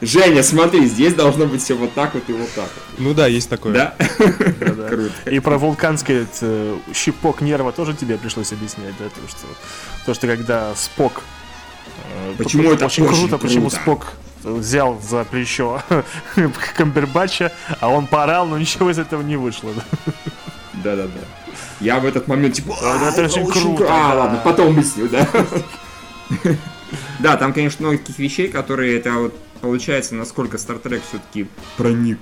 [0.00, 2.98] Женя, смотри, здесь должно быть все вот так вот и вот так вот.
[2.98, 3.72] Ну да, есть такое.
[3.72, 3.94] Да?
[4.60, 4.88] Да.
[4.88, 5.30] Круто.
[5.30, 9.04] И про вулканский э, щипок нерва тоже тебе пришлось объяснять, да?
[9.04, 9.46] То, что,
[10.06, 11.22] то, что когда Спок...
[12.14, 13.76] э, Почему это очень очень круто, почему круто.
[13.82, 14.12] Спок
[14.44, 15.82] взял за плечо
[16.76, 19.70] Камбербача, а он порал, но ничего из этого не вышло.
[19.74, 20.12] да.
[20.82, 21.20] Да-да-да.
[21.80, 25.26] Я в этот момент типа, «А, это очень круто, кру- А, ладно, потом объясню, да.
[27.20, 31.46] Да, там, конечно, много таких вещей, которые это вот получается, насколько Star Trek все-таки
[31.76, 32.18] проник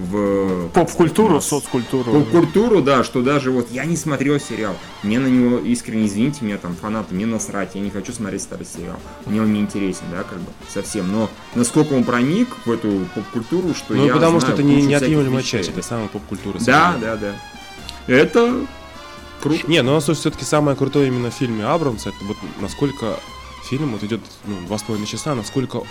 [0.00, 1.46] в Поп-культуру, нас.
[1.46, 2.12] соцкультуру.
[2.12, 6.58] Поп-культуру, да, что даже вот я не смотрел сериал, мне на него искренне, извините меня,
[6.58, 10.22] там, фанаты, мне насрать, я не хочу смотреть старый сериал, мне он не интересен, да,
[10.22, 14.54] как бы, совсем, но насколько он проник в эту поп-культуру, что Ну, я потому знаю
[14.54, 16.58] что это не, неотъемлемая часть, это самая поп-культура.
[16.60, 17.34] Да, да, да.
[18.06, 18.66] Это
[19.42, 19.66] круто.
[19.68, 23.20] Не, ну все-таки самое крутое именно в фильме Абрамса, это вот насколько
[23.68, 25.82] фильм вот идет ну, два с половиной часа, насколько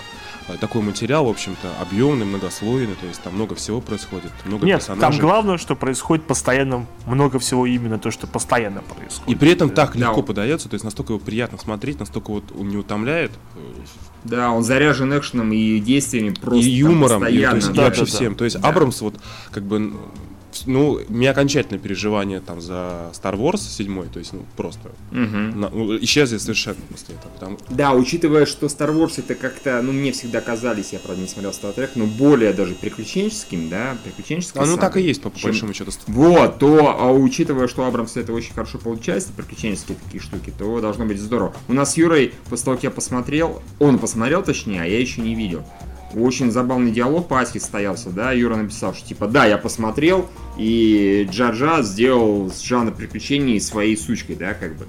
[0.58, 4.96] такой материал, в общем-то, объемный, многослойный, то есть там много всего происходит, много Нет, там
[4.98, 5.22] персонажей.
[5.22, 9.30] главное, что происходит постоянно много всего именно то, что постоянно происходит.
[9.30, 10.08] И при этом так Да.
[10.08, 13.60] легко подается, то есть настолько его приятно смотреть, настолько вот он не утомляет, э,
[14.24, 18.02] Да, он заряжен экшеном и действиями просто и юмором, и, то есть, и да, вообще
[18.06, 18.18] да, да.
[18.18, 18.36] всем.
[18.36, 18.68] То есть Да.
[18.70, 19.16] Абрамс вот
[19.52, 19.94] как бы
[20.66, 25.60] ну, у меня окончательное переживание там за Star Wars 7, то есть, ну, просто Мгм.
[25.60, 27.32] на- ну, исчезли совершенно после этого.
[27.32, 27.58] Потому...
[27.70, 31.52] Да, учитывая, что Star Wars это как-то, ну, мне всегда казались, я, правда, не смотрел
[31.52, 35.38] Star Trek, но более даже приключенческим, да, приключенческой А, ну, так и есть, по, по
[35.38, 35.92] чем- большому счету.
[36.08, 41.06] Вот, то, а учитывая, что Абрамс это очень хорошо получается, приключенческие такие штуки, то должно
[41.06, 41.54] быть здорово.
[41.68, 45.22] У нас с Юрой, после того, как я посмотрел, он посмотрел точнее, а я еще
[45.22, 45.64] не видел.
[46.16, 51.28] Очень забавный диалог по Аське состоялся, да, Юра написал, что типа, да, я посмотрел, и
[51.30, 54.88] Джаджа сделал с жанра приключений своей сучкой, да, как бы.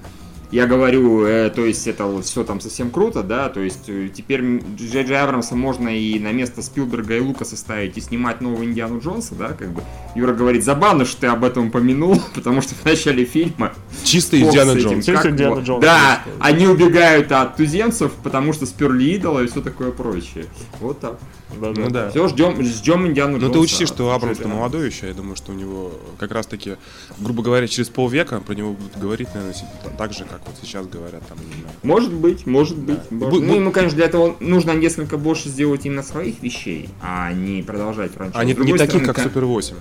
[0.51, 4.61] Я говорю, э, то есть это все там совсем круто, да, то есть э, теперь
[4.77, 9.01] Джей Джей Абрамса можно и на место Спилберга и Лукаса ставить и снимать нового Индиану
[9.01, 9.83] Джонса, да, как бы.
[10.17, 14.73] Юра говорит, забавно, что ты об этом упомянул, потому что в начале фильма Чисто Индиана
[14.73, 15.07] Джонс.
[15.07, 19.93] Чисто Индиана Джонс, Да, они убегают от туземцев, потому что сперли идола и все такое
[19.93, 20.47] прочее.
[20.81, 21.21] Вот так.
[21.59, 22.11] Ну да.
[22.11, 23.53] Все, ждем, ждем Индиану Ну Джонса.
[23.53, 26.33] ты учти, что Абрамс Джей то Джей молодой еще, я думаю, что у него как
[26.33, 26.77] раз таки,
[27.19, 29.55] грубо говоря, через полвека про него будут говорить, наверное,
[29.97, 31.39] так же, как вот сейчас говорят там.
[31.83, 33.11] Может быть, может быть.
[33.11, 37.33] может- Бу- Ну, ему, конечно, для этого нужно несколько больше сделать именно своих вещей, а
[37.33, 38.41] не продолжать франчайз.
[38.43, 39.77] Они не таких, как ка- Супер 8.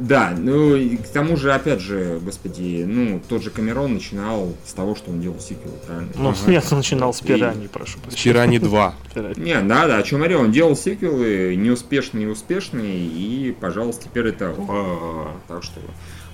[0.00, 4.72] Да, ну и к тому же, опять же, господи, ну, тот же Камерон начинал с
[4.72, 6.08] того, что он делал сиквел, правильно?
[6.16, 8.32] Ну, я начинал с пираньи, прошу прощения.
[8.32, 8.94] Пирани 2.
[9.14, 9.40] Пираньи.
[9.40, 14.26] Не, да, да, о чем говорил, он делал сиквелы, неуспешные и успешные, и, пожалуйста, теперь
[14.26, 14.52] это...
[14.68, 15.78] а, Так что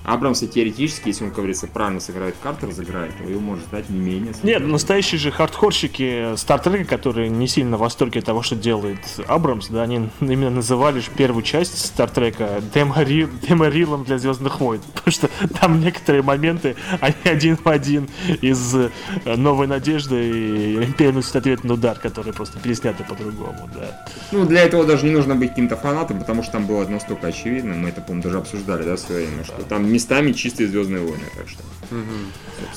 [0.04, 3.98] Абрамс теоретически, если он, как говорится, правильно сыграет карты, разыграет, то его может стать не
[3.98, 4.32] менее...
[4.42, 9.68] Нет, настоящие же хардкорщики Стартрека, которые не сильно в восторге от того, что делает Абрамс,
[9.68, 14.80] да, они именно называли же первую часть Стартрека деморилом для Звездных войн.
[14.94, 15.28] Потому что
[15.60, 18.08] там некоторые моменты, они один в один
[18.40, 18.90] из э,
[19.24, 24.06] Новой Надежды и Империя носит ответный удар, которые просто пересняты по-другому, да.
[24.32, 27.74] Ну, для этого даже не нужно быть каким-то фанатом, потому что там было настолько очевидно,
[27.74, 31.24] мы это, по-моему, даже обсуждали, да, в свое время, что там местами чистые Звездные войны,
[31.36, 31.62] так что...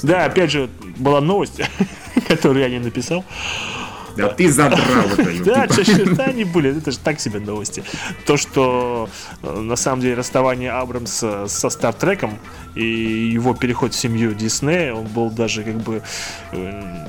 [0.01, 1.61] Да, опять же, была новость,
[2.27, 3.23] которую я не написал.
[4.15, 5.67] Да ты задрал это, Да,
[6.15, 7.83] да, они были, это же так себе новости.
[8.25, 9.09] То, что
[9.41, 12.37] э, на самом деле расставание Абрамса со Стартреком
[12.75, 16.03] и его переход в семью Диснея, он был даже как бы
[16.51, 17.05] э,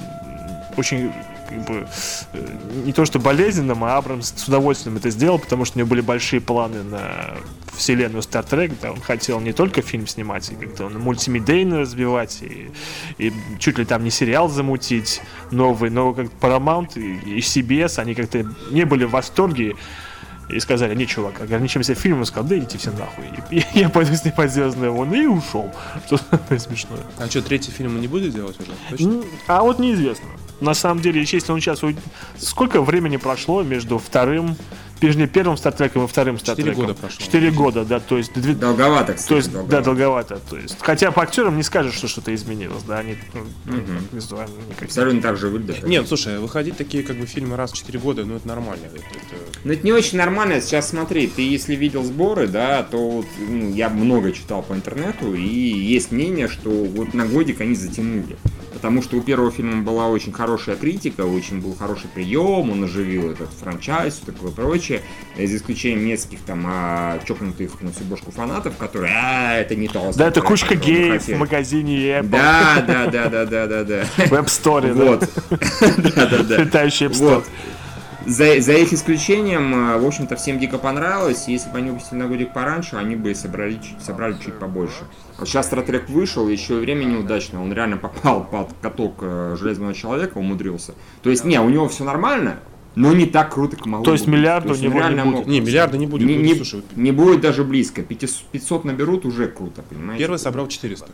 [0.77, 1.13] очень
[1.49, 1.87] как бы,
[2.33, 2.49] э,
[2.85, 6.01] не то что болезненным, а Абрамс с удовольствием это сделал, потому что у него были
[6.01, 7.35] большие планы на
[7.77, 12.43] вселенную Star Trek, да, он хотел не только фильм снимать, и как-то он мультимедийно развивать,
[12.43, 12.71] и,
[13.19, 18.15] и чуть ли там не сериал замутить новый, но как Paramount и, и CBS, они
[18.15, 19.75] как-то не были в восторге,
[20.49, 23.25] и сказали, не, чувак, ограничимся фильмом, он сказал, да идите все нахуй.
[23.51, 25.73] И, я пойду снимать Звездные войны и ушел.
[26.07, 27.01] Что самое смешное.
[27.19, 28.73] А что, третий фильм он не будет делать уже?
[28.91, 29.23] Точно?
[29.47, 30.29] А вот неизвестно.
[30.61, 31.81] На самом деле, если он сейчас...
[32.39, 34.57] Сколько времени прошло между вторым...
[35.01, 36.87] Между первым Стартреком и вторым Четыре Стартреком?
[36.87, 37.25] года прошло.
[37.27, 38.33] Четыре года, да, то есть...
[38.59, 39.85] Долговато, кстати, То есть, да, долговато.
[39.85, 40.41] долговато.
[40.51, 43.17] То есть, хотя по актерам не скажешь, что что-то изменилось, да, они
[43.67, 43.75] ну,
[44.13, 44.85] визуально никак.
[44.85, 45.87] Абсолютно так же выглядит.
[45.87, 48.85] Нет, слушай, выходить такие как бы фильмы раз в 4 года, ну это нормально.
[48.87, 50.61] Это, это- Ну это не очень нормально.
[50.61, 55.35] Сейчас смотри, ты если видел сборы, да, то вот, ну, я много читал по интернету,
[55.35, 58.37] и есть мнение, что вот на годик они затянули.
[58.85, 63.31] Потому что у первого фильма была очень хорошая критика, очень был хороший прием, он оживил
[63.31, 65.01] этот франчайз, все такое прочее.
[65.39, 69.89] э, За исключением нескольких там а, чокнутых на всю бошку фанатов, которые, а, это не
[69.89, 70.13] то.
[70.15, 71.37] Да, это кучка геев в хотели».
[71.37, 74.05] магазине Apple, Да, да, да, да, да, да, да.
[74.27, 75.05] в App Store, да.
[75.05, 75.31] Вот.
[76.15, 76.57] Да, да, да.
[76.59, 77.43] Летающий App Store.
[78.27, 81.45] За, за их исключением, э, в общем-то, всем дико понравилось.
[81.49, 85.05] Если бы они выпустили на годик пораньше, они бы собрали, собрали чуть побольше.
[85.45, 87.63] Сейчас Стартрек вышел, еще и время неудачно.
[87.63, 90.95] Он реально попал под каток э, Железного Человека, умудрился.
[91.23, 92.59] То есть, не, у него все нормально,
[92.95, 95.47] но не так круто, как могло То есть миллиарда у него не будет?
[95.47, 96.29] Не, миллиарда не будет.
[96.29, 98.03] Не, не- слушай, не будет даже близко.
[98.03, 100.23] 500 500 наберут уже круто, понимаете?
[100.23, 101.09] первый собрал 400.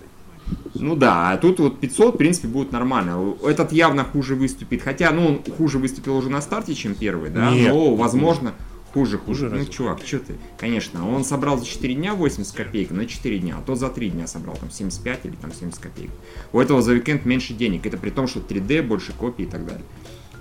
[0.74, 3.36] Ну да, а тут вот 500, в принципе, будет нормально.
[3.44, 4.82] Этот явно хуже выступит.
[4.82, 7.50] Хотя, ну, он хуже выступил уже на старте, чем первый, да?
[7.50, 8.54] Нет, Но, возможно,
[8.92, 9.50] хуже, хуже.
[9.50, 10.34] Хуже ну, чувак, что ты?
[10.58, 14.10] Конечно, он собрал за 4 дня 80 копеек, на 4 дня, а тот за 3
[14.10, 16.10] дня собрал там 75 или там 70 копеек.
[16.52, 17.86] У этого за уикенд меньше денег.
[17.86, 19.84] Это при том, что 3D, больше копий и так далее.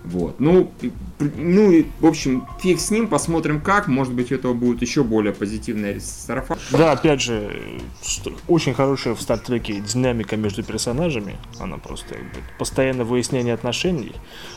[0.04, 0.40] Вот.
[0.40, 0.72] Ну,
[1.20, 3.88] ну и, в общем, фиг с ним, посмотрим как.
[3.88, 6.58] Может быть, у этого будет еще более позитивный сарафан.
[6.72, 7.52] Да, опять же,
[8.48, 11.36] очень хорошая в Стартреке динамика между персонажами.
[11.60, 14.14] Она просто как бы, постоянно выяснение отношений.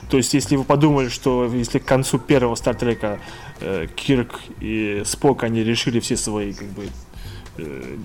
[0.08, 3.18] То есть, если вы подумали, что если к концу первого Стартрека
[3.60, 6.86] э, Кирк и Спок, они решили все свои, как бы,
[7.58, 7.96] э,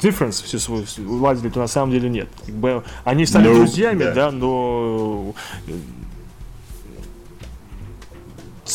[0.00, 2.28] difference, все свои уладили, то на самом деле нет.
[2.46, 4.14] Как бы, они стали Ну, друзьями, да.
[4.14, 5.34] да, но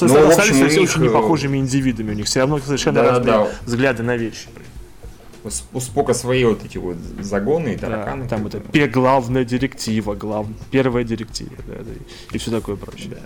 [0.02, 2.12] э, Ну, в остались общем, все них, очень э, непохожими индивидами.
[2.12, 3.48] У них все равно совершенно Да, разные да.
[3.66, 4.48] взгляды на вещи.
[5.74, 8.28] у Спока свои вот эти вот загоны и Да, тараканы.
[8.28, 10.48] там как это пе- главная директива, глав...
[10.72, 11.92] первая директива, да, да,
[12.32, 13.18] и все такое прочее.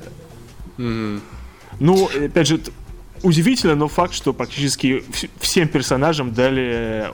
[0.78, 1.22] Мгм.
[1.80, 2.60] Ну, опять же,
[3.24, 7.12] удивительно, но факт, что практически вс- всем персонажам дали э,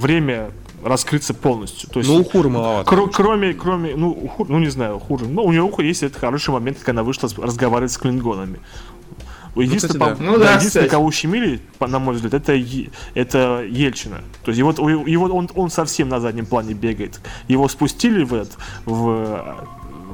[0.00, 0.50] время
[0.84, 1.88] раскрыться полностью.
[1.90, 2.90] То есть, Ну, у Хуры маловато.
[2.90, 5.26] кро- кроме, кроме, ну, у Хур- ну не знаю, хуже.
[5.26, 8.58] Ну, у нее у Хур есть этот хороший момент, когда она вышла разговаривать с клингонами.
[9.56, 10.30] Единственное, кстати, по- да.
[10.32, 10.88] Ну да, единственное, кстати.
[10.88, 12.52] кого ущемили, по- на мой взгляд, это,
[13.14, 14.18] это Ельчина.
[14.44, 17.20] То есть его, его он, он совсем на заднем плане бегает.
[17.48, 18.56] Его спустили в, этот,
[18.86, 19.66] в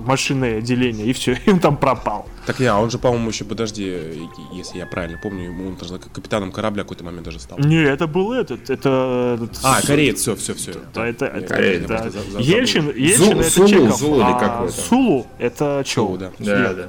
[0.05, 2.27] машинное отделение, и все, и он там пропал.
[2.47, 6.53] Так я, он же, по-моему, еще, подожди, если я правильно помню, ему он даже капитаном
[6.53, 7.59] корабля в какой-то момент даже стал.
[7.59, 9.39] Не, это был этот, это...
[9.65, 10.75] А, с- кореец, все, все, все.
[10.95, 12.05] Да, это, это, Кореец, да.
[12.39, 12.89] Ельчин.
[12.95, 14.73] Ельчин это Сулу, Чехов, Зулу или а какой-то.
[14.73, 16.19] Сулу это Чоу.
[16.19, 16.31] Да.
[16.39, 16.89] Да,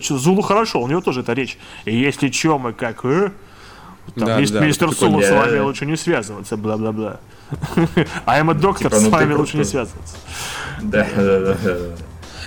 [0.00, 1.58] Зулу хорошо, у него тоже это речь.
[1.86, 3.30] И если чё, мы как, э?
[4.14, 7.20] Там, Да, мис- да, мистер Сулу, с вами лучше не связываться, бла-бла-бла.
[8.26, 10.16] А доктор, Типа, с ну ты вами лучше не связываться.
[10.82, 11.76] Да, да, да, да.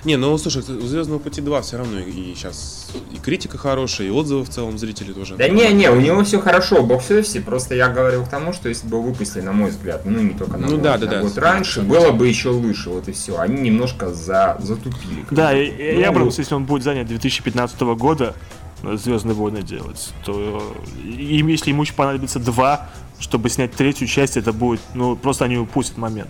[0.06, 4.10] Не, ну слушай, у Звездного пути 2 все равно и сейчас и критика хорошая, и
[4.10, 5.36] отзывы в целом зрители тоже.
[5.36, 8.68] Да не, не, у него все хорошо в бокс-офисе, просто я говорил к тому, что
[8.70, 11.22] если бы выпустили, на мой взгляд, ну не только на Ну мой, да, да, да,
[11.22, 12.04] год с- раньше, согласен.
[12.08, 13.38] было бы еще лучше, вот и все.
[13.40, 15.26] Они немножко за, затупили.
[15.32, 15.64] Да, бы.
[15.64, 18.36] и, Ну, бы, если он будет занят 2015 года,
[18.96, 20.62] Звездные войны делать, то
[21.06, 25.58] им, если ему еще понадобится два, чтобы снять третью часть, это будет, ну, просто они
[25.58, 26.28] упустят момент.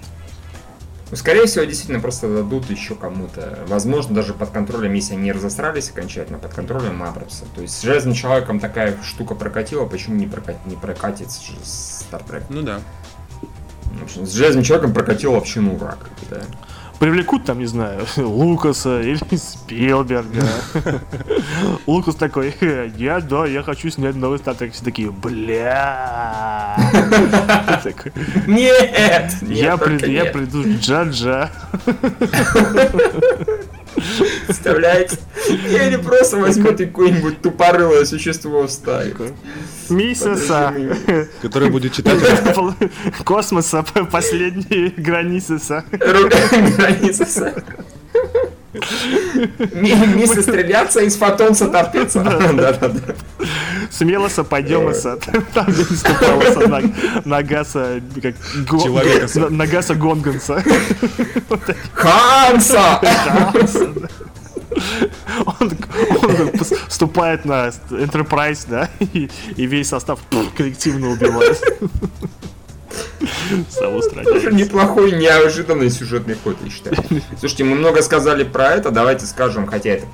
[1.14, 3.60] Ну, скорее всего, действительно просто дадут еще кому-то.
[3.68, 7.46] Возможно, даже под контролем, если они разосрались окончательно, под контролем Абрамса.
[7.54, 10.56] То есть с Железным Человеком такая штука прокатила, почему не, прокат...
[10.66, 12.46] не прокатится же с Star Trek?
[12.50, 12.80] Ну да.
[14.00, 15.78] В общем, с Железным Человеком прокатил ну
[16.20, 16.42] бы, да.
[17.04, 20.48] Привлекут там, не знаю, Лукаса или Спилберга.
[21.86, 24.72] Лукас такой, «Э, я, да, я хочу снять новый Trek.
[24.72, 26.78] Все такие, бля.
[28.48, 29.36] Нет!
[29.42, 29.76] Я
[30.28, 31.52] приду, Джа-Джа.
[34.46, 35.18] Представляете?
[35.50, 39.18] Или просто возьмет и какое-нибудь тупорылое существо вставит.
[39.90, 40.74] Миссиса.
[41.42, 42.20] Который будет читать.
[43.26, 45.60] Космоса, последние границы.
[45.60, 45.84] са.
[48.74, 48.86] Рука
[49.70, 50.16] границы.
[50.16, 52.20] Мисс стреляться из фотонца торпеца.
[52.22, 53.16] Да-да-да.
[53.92, 55.28] Смело и сад.
[55.54, 58.02] Там, где наступалась нога- Нагаса,
[59.36, 60.64] на- Нагаса Гонганса.
[61.94, 63.00] Ханса!
[65.46, 70.20] Он, он пос- вступает на Enterprise, да, и, и весь состав
[70.58, 71.62] коллективно убивает.
[73.70, 74.34] Самоустраняется.
[74.34, 76.96] Тоже неплохой, неожиданный сюжетный ход, я считаю.
[77.40, 80.08] Слушайте, мы много сказали про это, давайте скажем, хотя это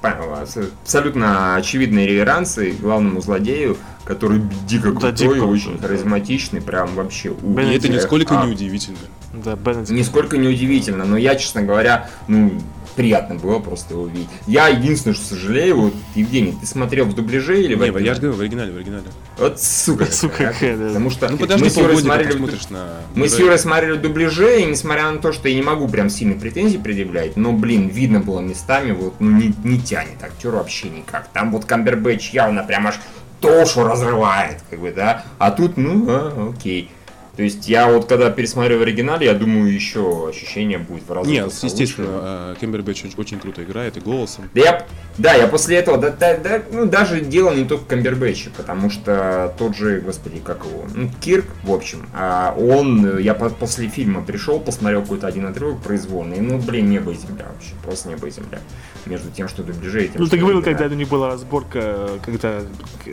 [0.84, 7.30] абсолютно очевидные реверансы главному злодею, который дико Да, крутой, дико очень крутой, харизматичный, прям вообще
[7.30, 7.75] И умный.
[7.75, 8.97] это нисколько А, не удивительно.
[9.34, 9.91] Да, Беннедикт.
[9.91, 12.59] Нисколько не удивительно, но я, честно говоря, ну,
[13.00, 14.28] приятно было просто его видеть.
[14.45, 18.14] Я единственное, что сожалею, вот, Евгений, ты смотрел в дубляже или в Не, я оригинале?
[18.14, 19.04] же говорю, в оригинале, в оригинале.
[19.38, 20.06] Вот сука.
[20.12, 20.88] Сука какая, какая, да.
[20.89, 22.38] Потому что Ну подожди мы с Юрой смотрели
[22.70, 22.88] на...
[23.16, 23.39] мы с.
[23.39, 26.78] Юрой смотрели в дубляже, и несмотря на то, что я не могу прям сильно претензий
[26.78, 31.30] предъявлять, но, блин, видно было местами, вот, ну, не, не тянет актер вообще никак.
[31.30, 32.95] Там вот Камбербэтч явно прям аж
[33.39, 36.91] душу разрывает, как бы, да, а тут, ну, а, окей.
[37.39, 41.31] То есть я вот когда пересмотрю в оригинале, я думаю, еще ощущение будет в разы
[41.31, 44.49] Нет, естественно, э, Кембербэтч очень, очень круто играет и голосом.
[44.53, 44.85] Да, я,
[45.17, 49.55] да, я после этого, да, да, да, ну, даже дело не только Камбербэтча, потому что
[49.57, 54.21] тот же, господи, как его, ну, Кирк, в общем, а он, я по- после фильма
[54.21, 58.31] пришел, посмотрел какой-то один отрывок произвольный, ну, блин, небо и земля вообще, просто небо и
[58.31, 58.59] земля,
[59.06, 62.62] между тем, что дубляже и тем, Ну, ты говорил, когда у них была разборка, когда...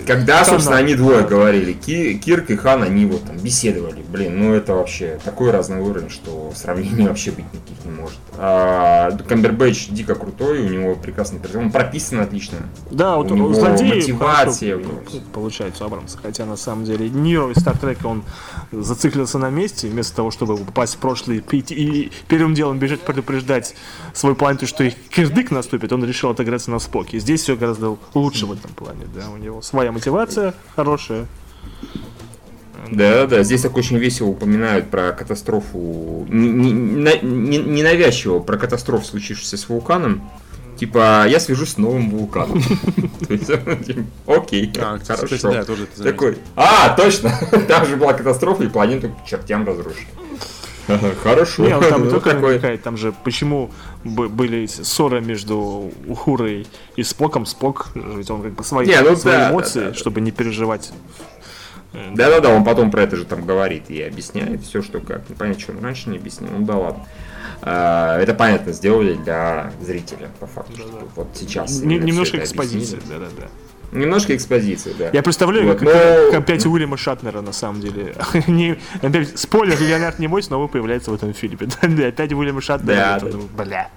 [0.07, 0.87] Когда, собственно, Хана.
[0.87, 4.05] они двое говорили, Ки- Кирк и Хан, они вот там беседовали.
[4.09, 8.19] Блин, ну это вообще такой разный уровень, что сравнений вообще быть никаких не может.
[8.39, 12.59] А, Камбербэтч дико крутой, у него прекрасный персонаж, он прописан отлично.
[12.91, 15.01] Да, вот У у злодеев мотивация, у него
[15.33, 16.19] получается у Абрамса.
[16.23, 18.25] Хотя на самом деле Ниро из Стартрека он
[18.73, 23.75] зациклился на месте, вместо того, чтобы попасть в прошлое и, и первым делом бежать предупреждать
[24.13, 27.19] свою планету, что их кирдык наступит, он решил отыграться на Споке.
[27.19, 31.27] Здесь все гораздо лучше в этом плане, да, у него своя мотивация хорошая.
[32.91, 39.05] Да, да, здесь так очень весело упоминают про катастрофу, не- не- не- ненавязчиво про катастрофу,
[39.05, 40.31] случившуюся с вулканом.
[40.79, 42.63] Типа, я свяжусь с новым вулканом.
[43.29, 45.51] Типа, Окей, А, хорошо.
[46.05, 47.33] Такой, а, точно,
[47.69, 50.07] там же была катастрофа, и планету к чертям разрушили.
[51.23, 51.67] Хорошо.
[51.67, 52.51] Не, он там Ну, только такой.
[52.53, 53.71] намекает, там же почему
[54.05, 56.67] были ссоры между Ухурой
[56.97, 57.47] и Споком.
[57.47, 59.97] Спок, ведь он как бы свои, Не, ну свои да, эмоции, да, да, да.
[59.97, 60.93] чтобы не переживать
[61.93, 65.29] Да-да-да, он потом про это же там говорит и объясняет все, что как.
[65.29, 66.51] Не понятно, что он раньше не объяснил.
[66.57, 67.07] Ну да ладно.
[67.63, 70.73] А, это понятно, сделали для зрителя, по факту.
[70.77, 70.89] Да-да.
[70.99, 71.81] что вот сейчас.
[71.81, 73.49] Именно немножко экспозиции, да-да-да.
[73.93, 75.11] Немножко экспозиции, да.
[75.13, 78.15] Я представляю, Вот, как, но- как опять Уильяма Шатнера, на самом деле.
[78.47, 81.59] Не, опять, спойлер, Леонард Немой снова появляется в этом фильме.
[82.09, 82.97] Опять Уильяма Шатнера.
[82.97, 83.27] Да, да.
[83.27, 83.91] подумал, Бля.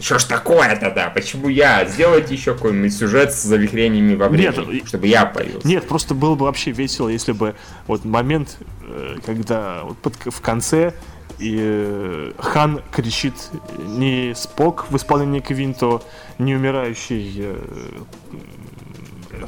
[0.00, 1.10] Что ж такое-то, да?
[1.10, 1.84] Почему я?
[1.84, 5.66] Сделайте еще какой-нибудь сюжет с завихрениями во Нет, времени, и- чтобы я появился.
[5.68, 7.54] Нет, просто было бы вообще весело, если бы
[7.86, 10.94] вот момент, э, когда вот под- в конце
[11.38, 13.34] и э, Хан кричит
[13.78, 16.00] не Спок в исполнении Квинто,
[16.38, 17.56] не умирающий э,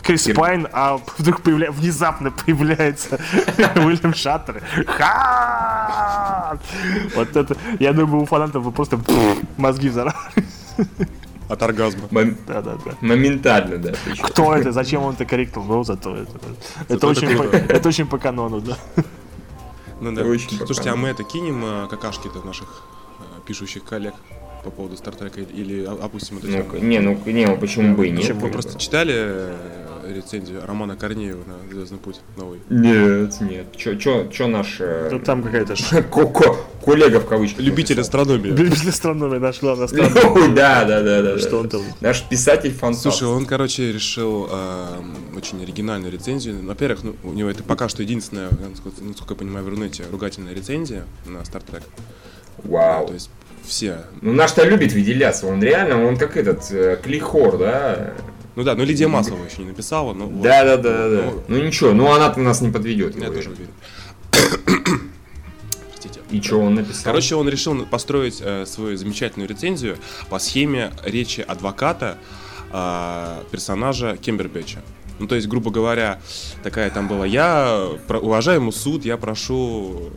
[0.03, 1.70] Крис Кир- Пайн, а вдруг появля...
[1.70, 3.20] внезапно появляется
[3.76, 4.62] Уильям Шаттер.
[4.86, 6.59] Хан!
[7.14, 8.99] Вот это, я думаю, у фанатов бы просто
[9.57, 10.16] мозги взорвали.
[11.49, 12.03] От оргазма.
[12.11, 12.93] Мом- Да-да-да.
[13.01, 13.93] Моментально, да.
[14.05, 14.24] причем.
[14.24, 14.70] Кто это?
[14.70, 15.62] Зачем он это корректор?
[15.64, 16.30] Ну, зато это.
[16.82, 18.76] Это это очень, по, это очень по канону, да.
[20.01, 20.22] Ну да.
[20.22, 22.84] Очень Слушайте, а мы это кинем э, какашки-то наших
[23.18, 24.14] э, пишущих коллег
[24.64, 26.64] по поводу Стартрека или опустим эту тему?
[26.72, 28.30] Ну, не, ну, не, ну почему бы и нет?
[28.34, 29.56] Вы просто читали э,
[30.14, 32.61] рецензию Романа Корнеева на Звездный путь новый?
[32.68, 33.76] Нет, нет.
[33.76, 34.76] Чё, чё, чё наш...
[34.80, 37.61] э, Тут там какая-то ш- ко- ко- коллега в кавычках.
[37.61, 38.50] Любитель астрономии.
[38.50, 40.54] без астрономии наш главный Ну, астроном.
[40.54, 41.38] да, да, да, да.
[41.38, 41.58] Что да.
[41.58, 41.82] он там?
[42.00, 43.02] Наш писатель фантаст.
[43.02, 44.86] Слушай, он, короче, решил э,
[45.36, 46.56] очень оригинальную рецензию.
[46.66, 50.54] Во-первых, ну, у него это пока что единственная, насколько, насколько я понимаю, в Рунете ругательная
[50.54, 51.82] рецензия на Star Trek.
[52.64, 53.06] Вау.
[53.06, 53.30] То есть
[53.64, 54.04] все.
[54.20, 55.46] Ну, наш-то любит выделяться.
[55.46, 58.14] Он реально, он как этот, э, Клихор, да?
[58.56, 60.42] Ну да, ну Лидия Маслова еще не написала, но вот.
[60.42, 61.22] Да, да, да, да.
[61.24, 63.16] Ну, Ну ничего, ну она-то нас не подведет.
[63.16, 63.72] Я тоже уверен.
[66.30, 67.04] И что он написал?
[67.04, 69.96] Короче, он решил построить э, свою замечательную рецензию
[70.28, 72.18] по схеме речи адвоката
[72.72, 74.80] э, персонажа Кембербэтча.
[75.18, 76.18] Ну, то есть, грубо говоря,
[76.62, 80.11] такая там была, я, уважаемый суд, я прошу,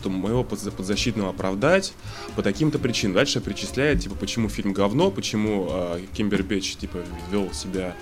[0.00, 1.92] что моего подза- подзащитного оправдать
[2.34, 3.14] по таким-то причинам.
[3.14, 6.98] Дальше перечисляет, типа, почему фильм говно, почему э, Кембербэтч, типа,
[7.30, 7.94] вел себя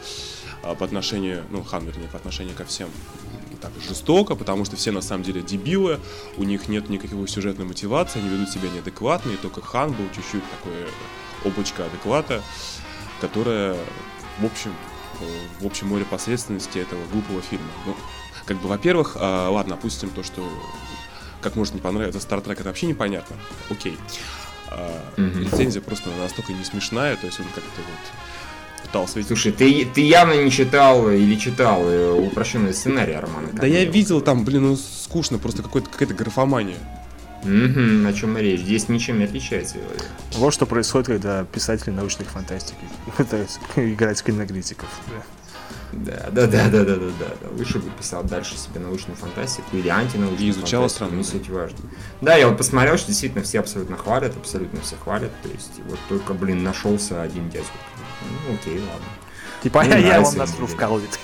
[0.62, 2.88] э, по отношению, ну, Хан, вернее, по отношению ко всем
[3.60, 5.98] так жестоко, потому что все на самом деле дебилы,
[6.36, 10.44] у них нет никакой сюжетной мотивации, они ведут себя неадекватно, и только Хан был чуть-чуть
[10.50, 10.86] такое
[11.44, 12.42] облачко адеквата,
[13.20, 13.76] которое,
[14.38, 14.72] в общем,
[15.20, 15.24] э,
[15.60, 17.66] в общем море последственности этого глупого фильма.
[17.84, 17.96] Ну,
[18.48, 20.48] как бы, во-первых, а, ладно, опустим то, что
[21.40, 23.36] как может не понравиться Star Trek, это вообще непонятно.
[23.70, 23.96] Окей.
[24.70, 25.44] А, Мгм.
[25.44, 29.18] Рецензия просто настолько не смешная, то есть он как-то вот пытался...
[29.18, 33.84] ведь- Слушай, ты, ты явно не читал или читал э, упрощенный сценарий Романа Да я
[33.84, 36.76] видел там, блин, ну скучно, просто какой-то, какая-то графомания.
[37.44, 38.60] Мгм, о чем речь.
[38.60, 39.76] Здесь ничем не отличается.
[40.34, 42.80] Вот что происходит, когда писатели научной фантастики
[43.16, 44.88] пытаются играть кинокритиков.
[45.06, 45.22] да.
[45.92, 47.48] Да, да, да, да, да, да, да.
[47.56, 51.18] Лучше бы писал дальше себе научную фантастику или антинаучную И изучал фантастику, астрономию.
[51.18, 51.78] Не суть важно.
[52.20, 55.30] Да, я вот посмотрел, что действительно все абсолютно хвалят, абсолютно все хвалят.
[55.42, 57.72] То есть вот только, блин, нашелся один дядька.
[58.48, 59.06] Ну, окей, ладно.
[59.62, 60.66] Типа, Мне я, вам нас идея.
[60.66, 61.18] вкалывает.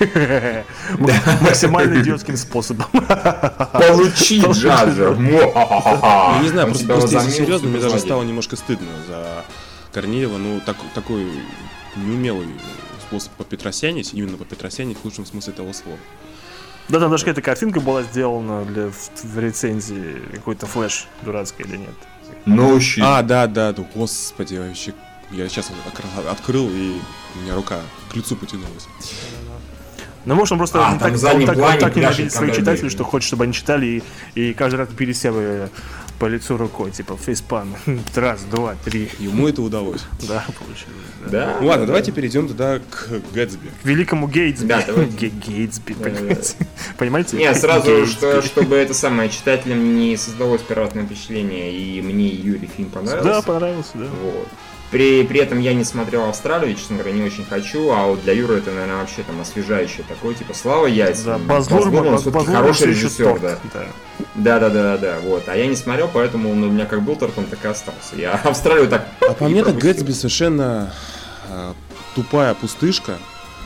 [1.42, 2.86] Максимально идиотским способом.
[2.90, 5.10] Получи, Джаджа!
[5.10, 9.44] Ну, не знаю, просто, если серьезно, мне даже стало немножко стыдно за
[9.92, 10.38] Корнеева.
[10.38, 11.30] Ну, так, такой
[11.96, 12.48] неумелый
[13.14, 15.98] способ попетросянить, именно попетросянить в лучшем смысле этого слова.
[16.88, 21.76] Да, там даже какая-то картинка была сделана для, в, в рецензии, какой-то флеш дурацкий или
[21.76, 21.94] нет.
[22.44, 23.02] No shit.
[23.02, 24.92] А, да, да, да, господи, вообще,
[25.30, 25.70] я сейчас
[26.30, 26.98] открыл, и
[27.36, 28.88] у меня рука к лицу потянулась.
[30.26, 33.04] Ну, может, он просто А, он так, он так, он так ненавидит своих читателей, что
[33.04, 34.02] хочет, чтобы они читали
[34.34, 35.68] и, и каждый раз э,
[36.18, 37.74] по лицу рукой, типа фейспан.
[38.14, 39.08] Раз, два, три.
[39.18, 40.02] Ему это удалось.
[40.28, 41.08] Да, получилось.
[41.26, 41.30] да.
[41.30, 41.56] Да.
[41.60, 43.68] Ну ладно, да, давайте перейдем тогда к Гэтсби.
[43.82, 44.66] К великому Гейтсби.
[44.66, 45.16] Да, давайте.
[45.16, 46.54] Ге- Гейтсби, понимаете?
[46.98, 47.36] Понимаете?
[47.36, 52.90] Не, сразу, что, чтобы это самое читателям не создалось первотное впечатление, и мне Юрий фильм
[52.90, 53.28] понравился.
[53.28, 54.06] Да, понравился, да.
[54.22, 54.48] Вот.
[54.94, 58.32] При, при этом я не смотрел Австралию, честно говоря, не очень хочу, а вот для
[58.32, 61.24] Юры это, наверное, вообще там освежающее такое, типа, слава яйца.
[61.24, 63.58] Да, Баз Лурман, он все-таки хороший режиссер, да.
[63.72, 63.86] да.
[64.36, 65.48] Да, да, да, да, вот.
[65.48, 68.14] А я не смотрел, поэтому он у меня как был тортом, так и остался.
[68.16, 69.04] Я Австралию так.
[69.28, 69.76] А по мне так.
[69.76, 70.94] Гэтсби совершенно
[71.50, 71.74] а,
[72.14, 73.18] тупая пустышка.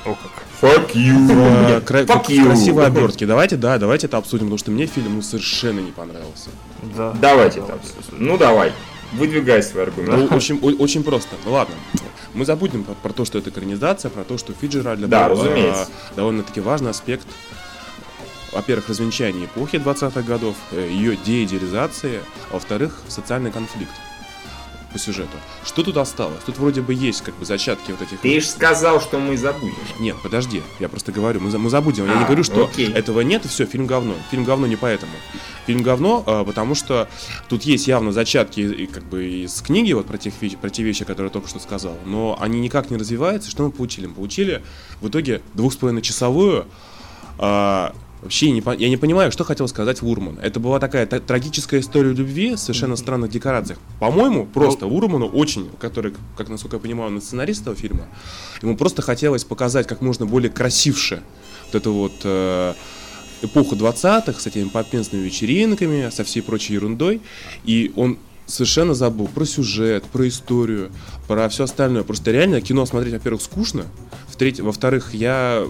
[0.06, 0.32] О как.
[0.62, 1.80] Fuck you.
[1.84, 2.46] кра- fuck you.
[2.46, 3.26] красивой обертке.
[3.26, 6.48] Давайте, да, давайте это обсудим, потому что мне фильм ну, совершенно не понравился.
[6.96, 7.14] Да.
[7.20, 8.02] Давайте это обсудим.
[8.12, 8.72] Ну давай,
[9.12, 10.30] выдвигай свой аргумент.
[10.30, 11.36] Ну, очень, очень просто.
[11.44, 11.74] Ну ладно.
[12.34, 15.88] Мы забудем про, про то, что это экранизация, про то, что Фиджеральд Да, разумеется.
[16.14, 17.26] довольно-таки важный аспект.
[18.52, 23.92] Во-первых, развенчание эпохи 20-х годов, э, ее деидеализации, а во-вторых, социальный конфликт.
[24.92, 25.36] По сюжету.
[25.64, 26.42] Что тут осталось?
[26.44, 28.20] Тут вроде бы есть как бы зачатки вот этих...
[28.20, 29.74] Ты же сказал, что мы забудем.
[30.00, 32.06] Нет, подожди, я просто говорю, мы, мы забудем.
[32.06, 32.90] Я не А, говорю, что окей.
[32.92, 34.14] этого нет, и все, фильм говно.
[34.30, 35.12] Фильм говно не поэтому.
[35.66, 37.08] Фильм говно, а, потому что
[37.48, 41.04] тут есть явно зачатки и, как бы из книги вот про, тех, про те вещи,
[41.04, 43.50] которые я только что сказал, но они никак не развиваются.
[43.50, 44.06] Что мы получили?
[44.06, 44.62] Мы получили
[45.00, 46.66] в итоге двух с половиной часовую
[47.38, 50.38] а, Вообще, не, я не понимаю, что хотел сказать Вурман.
[50.42, 53.78] Это была такая та- трагическая история любви в совершенно странных декорациях.
[54.00, 58.08] По-моему, просто Вурману очень, который, как насколько я понимаю, он сценарист этого фильма,
[58.60, 61.22] ему просто хотелось показать как можно более красивше
[61.66, 62.74] вот эту вот э,
[63.42, 67.20] эпоху 20-х с этими попенственными вечеринками, со всей прочей ерундой.
[67.64, 70.90] И он совершенно забыл про сюжет, про историю,
[71.28, 72.02] про все остальное.
[72.02, 73.84] Просто реально кино смотреть, во-первых, скучно,
[74.60, 75.64] во-вторых, я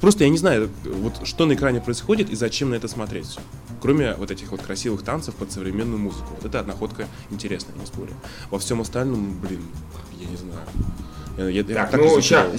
[0.00, 3.38] просто я не знаю, вот что на экране происходит и зачем на это смотреть.
[3.80, 6.28] Кроме вот этих вот красивых танцев под современную музыку.
[6.40, 8.12] Вот это находка интересная, не спорю.
[8.50, 9.60] Во всем остальном, блин,
[10.18, 10.60] я не знаю.
[11.36, 12.58] Я, я- я Так, так ну, разочарован.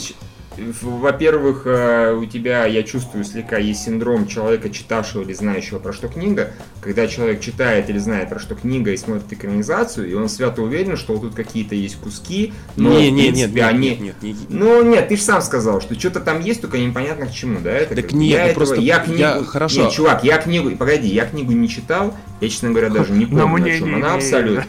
[0.81, 6.07] Во-первых, э, у тебя, я чувствую, слегка есть синдром человека, читавшего или знающего, про что
[6.07, 6.51] книга.
[6.81, 10.97] Когда человек читает или знает, про что книга, и смотрит экранизацию, и он свято уверен,
[10.97, 13.89] что тут какие-то есть куски, но, не, в не, нет, принципе, нет, они...
[13.89, 17.25] нет, нет, не- Ну, нет, ты же сам сказал, что что-то там есть, только непонятно
[17.27, 17.71] к чему, да?
[17.71, 19.19] Это Так как нет, я ну этого- просто я книгу...
[19.19, 19.81] я- хорошо.
[19.83, 20.71] Нет, чувак, я книгу...
[20.77, 24.65] Погоди, я книгу не читал, я, честно говоря, даже не помню, о чем она абсолютно.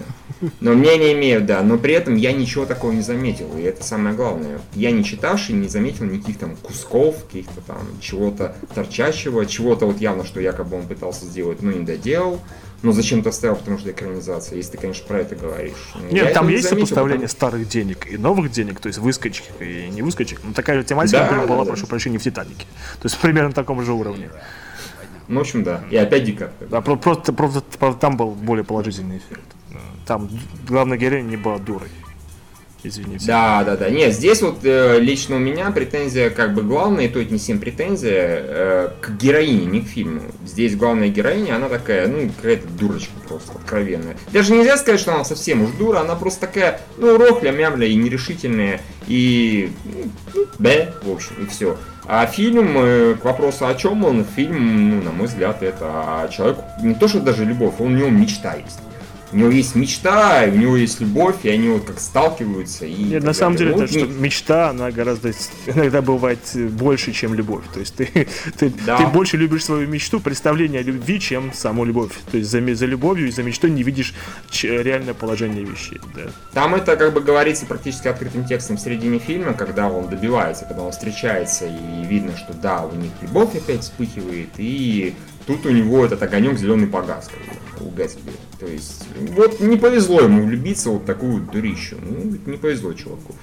[0.61, 4.15] Но мнение имею, да, но при этом я ничего такого не заметил, и это самое
[4.15, 4.61] главное.
[4.75, 10.25] Я не читавший не заметил никаких там кусков, каких-то там чего-то торчащего, чего-то вот явно,
[10.27, 12.41] что якобы он пытался сделать, но не доделал.
[12.83, 15.73] Но зачем-то оставил, потому что экранизация, если ты, конечно, про это говоришь.
[16.11, 18.89] Я Нет, там этого не есть заметил, сопоставление потому- старых денег и новых денег, то
[18.89, 20.41] есть выскочек и не выскочек.
[20.45, 21.71] Ну, такая же тематика, Да, например, да, была, да.
[21.71, 22.67] прошу прощения, в «Титанике».
[23.01, 24.29] То есть примерно на таком же уровне.
[25.27, 25.83] Ну, в общем, да.
[25.91, 26.39] И опять Ди
[26.71, 29.41] Да, про- просто, просто, правда, там был более положительный эффект.
[30.07, 30.31] Там
[30.69, 31.89] главная героиня не была дурой.
[32.83, 33.27] Извините.
[33.27, 33.91] Да, да, да.
[33.91, 37.39] Нет, здесь вот э, лично у меня претензия как бы главная, и то это не
[37.39, 40.23] всем претензия, э, к героине, не к фильму.
[40.45, 44.17] Здесь главная героиня, она такая, ну, какая-то дурочка просто, откровенная.
[44.33, 47.97] Даже нельзя сказать, что она совсем уж дура, она просто такая, ну, рохля, мямля и
[47.97, 49.73] нерешительная, и,
[50.35, 51.77] ну, б, в общем, и все.
[52.05, 56.29] А фильм, э, к вопросу о чем он, фильм, ну, на мой взгляд, это о
[56.29, 58.79] человеку, не то, что даже любовь, он, у него мечта есть.
[59.33, 62.87] У него есть мечта, у него есть любовь, и они вот как сталкиваются.
[62.87, 63.87] И Нет, на самом деле, далее.
[63.87, 65.33] это, Ну, что мечта, она гораздо
[65.67, 67.65] иногда бывает э, больше, чем любовь.
[67.75, 68.07] То есть ты,
[68.59, 68.99] ты, Да.
[68.99, 72.13] ты больше любишь свою мечту, представление о любви, чем саму любовь.
[72.31, 74.15] То есть за, за любовью и за мечтой не видишь
[74.63, 76.01] реальное положение вещей.
[76.15, 76.31] Да.
[76.53, 80.83] Там это как бы говорится практически открытым текстом в середине фильма, когда он добивается, когда
[80.83, 85.15] он встречается, и видно, что да, у них любовь опять вспыхивает, и
[85.47, 88.33] тут у него этот огонек зеленый погас, как бы, у Гэтсби.
[88.59, 89.05] То есть,
[89.37, 91.97] вот не повезло ему влюбиться вот такую дурищу.
[92.01, 93.35] Ну, не повезло чуваку.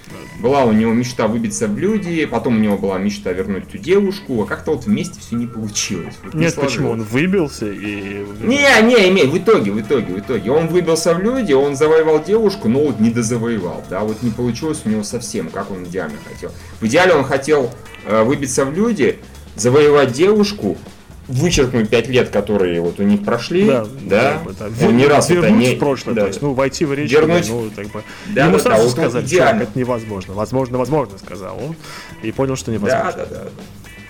[0.41, 4.41] Была у него мечта выбиться в люди, потом у него была мечта вернуть ту девушку,
[4.41, 6.15] а как-то вот вместе все не получилось.
[6.23, 6.87] Вот не Нет, почему?
[6.87, 6.99] сложилось.
[6.99, 8.25] Он выбился и...
[8.41, 10.49] Не, не, имей, в итоге, в итоге, в итоге.
[10.49, 14.81] Он выбился в люди, он завоевал девушку, но вот не дозавоевал, да, вот не получилось
[14.85, 16.51] у него совсем, как он идеально хотел.
[16.81, 17.69] В идеале он хотел
[18.05, 19.19] э, выбиться в люди,
[19.55, 20.75] завоевать девушку,
[21.28, 24.88] вычеркнуть пять лет, которые вот у них прошли, да, Да, как бы, да.
[24.88, 25.76] он не раз это вернуть не...
[25.76, 28.03] в прошлое, да, то есть, ну, войти в речь, Вернуть- ну, так бы.
[28.28, 30.34] Да, Ему да, сразу да, сказали, чувак, это невозможно.
[30.34, 31.76] Возможно, возможно, сказал он.
[32.21, 33.13] И понял, что да, невозможно.
[33.17, 33.43] да, да.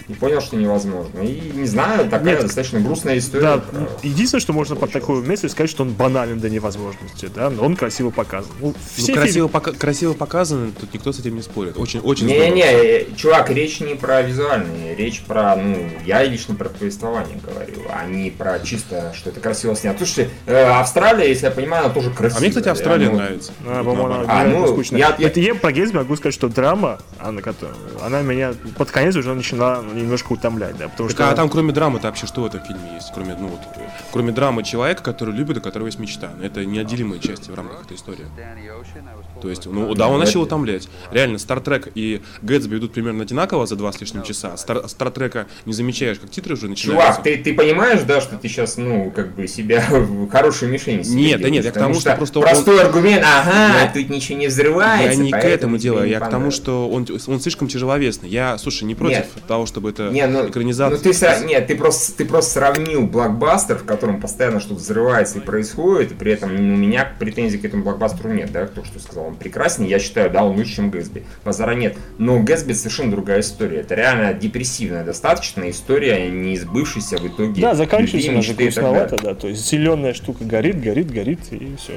[0.07, 1.19] И понял, что невозможно.
[1.21, 2.41] И не знаю, такая Нет.
[2.41, 3.41] достаточно грустная история.
[3.43, 5.01] Да, про- единственное, что можно под получилось.
[5.03, 8.51] такую мысль сказать, что он банален до невозможности, да, но он красиво показан.
[8.59, 11.77] Ну, Ну, все красиво, пока- красиво показано, тут никто с этим не спорит.
[11.77, 12.43] Очень, очень здорово.
[12.45, 17.83] Не-не-не, э, чувак, речь не про визуальные, речь про, ну, я лично про повествование говорю,
[17.89, 19.99] а не про чисто, что это красиво снято.
[19.99, 22.37] Слушайте, э, Австралия, если я понимаю, она тоже красивая.
[22.37, 23.51] А мне, кстати, Австралия ну, нравится.
[23.65, 24.99] А, по-моему, она А, ну, скучная.
[24.99, 28.91] я- я- Это я про Геймс могу сказать, что драма, она, которая- она меня под
[28.91, 31.29] конец уже начала немножко утомлять, да, потому Так, что...
[31.29, 33.11] а там кроме драмы-то вообще что в этом фильме есть?
[33.13, 33.59] Кроме, ну, вот,
[34.11, 36.31] кроме драмы человека, который любит, у которого есть мечта.
[36.41, 38.25] Это неотделимые части в рамках этой истории.
[39.41, 40.87] То есть, ну да, он начал утомлять.
[41.11, 44.55] Реально, Стартрек и Гэтсби идут примерно одинаково за два с лишним часа.
[44.57, 47.07] Стар, Стартрека не замечаешь, как титры уже начинаются.
[47.07, 51.03] Чувак, ты, ты понимаешь, да, что ты сейчас, ну, как бы себя в хорошую мишень
[51.03, 54.09] себе Нет, да нет, я к тому, что просто он- Простой аргумент, ага, Я- тут
[54.09, 57.67] ничего не взрывается, Я не к этому делаю, я к тому, что он, он слишком
[57.67, 58.29] тяжеловесный.
[58.29, 59.43] Я, слушай, не против Нет.
[59.47, 60.97] того, чтобы чтобы это Не, ну, экранизация.
[60.97, 65.39] ну ты, сра- нет, ты просто, ты просто сравнил блокбастер, в котором постоянно что-то взрывается
[65.39, 68.83] и происходит, и при этом ну, у меня претензий к этому блокбастеру нет, да, то,
[68.85, 72.73] что сказал, он прекрасен, я считаю, да, он лучше, чем Гэтсби, базара нет, но Гэтсби
[72.73, 77.61] совершенно другая история, это реально депрессивная достаточно история, не сбывшаяся в итоге.
[77.61, 79.35] Да, заканчивается она же и грустновато, да.
[79.35, 81.93] То есть зеленая штука горит, горит, горит, и все.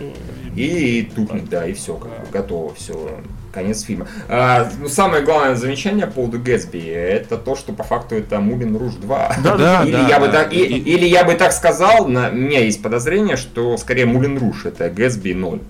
[0.57, 3.21] И, тухнет, да, и все, как бы, готово, все,
[3.57, 4.07] конец фильма.
[4.29, 8.77] А, ну, самое главное замечание по поводу Гэтсби, это то, что по факту это Мулин
[8.77, 9.37] Руж 2.
[9.43, 10.33] Да, да, или, да, я бы да.
[10.45, 14.05] так, и- И- или я бы так сказал, на, у меня есть подозрение, что скорее
[14.07, 15.61] Мулин Руж это Гэтсби 0.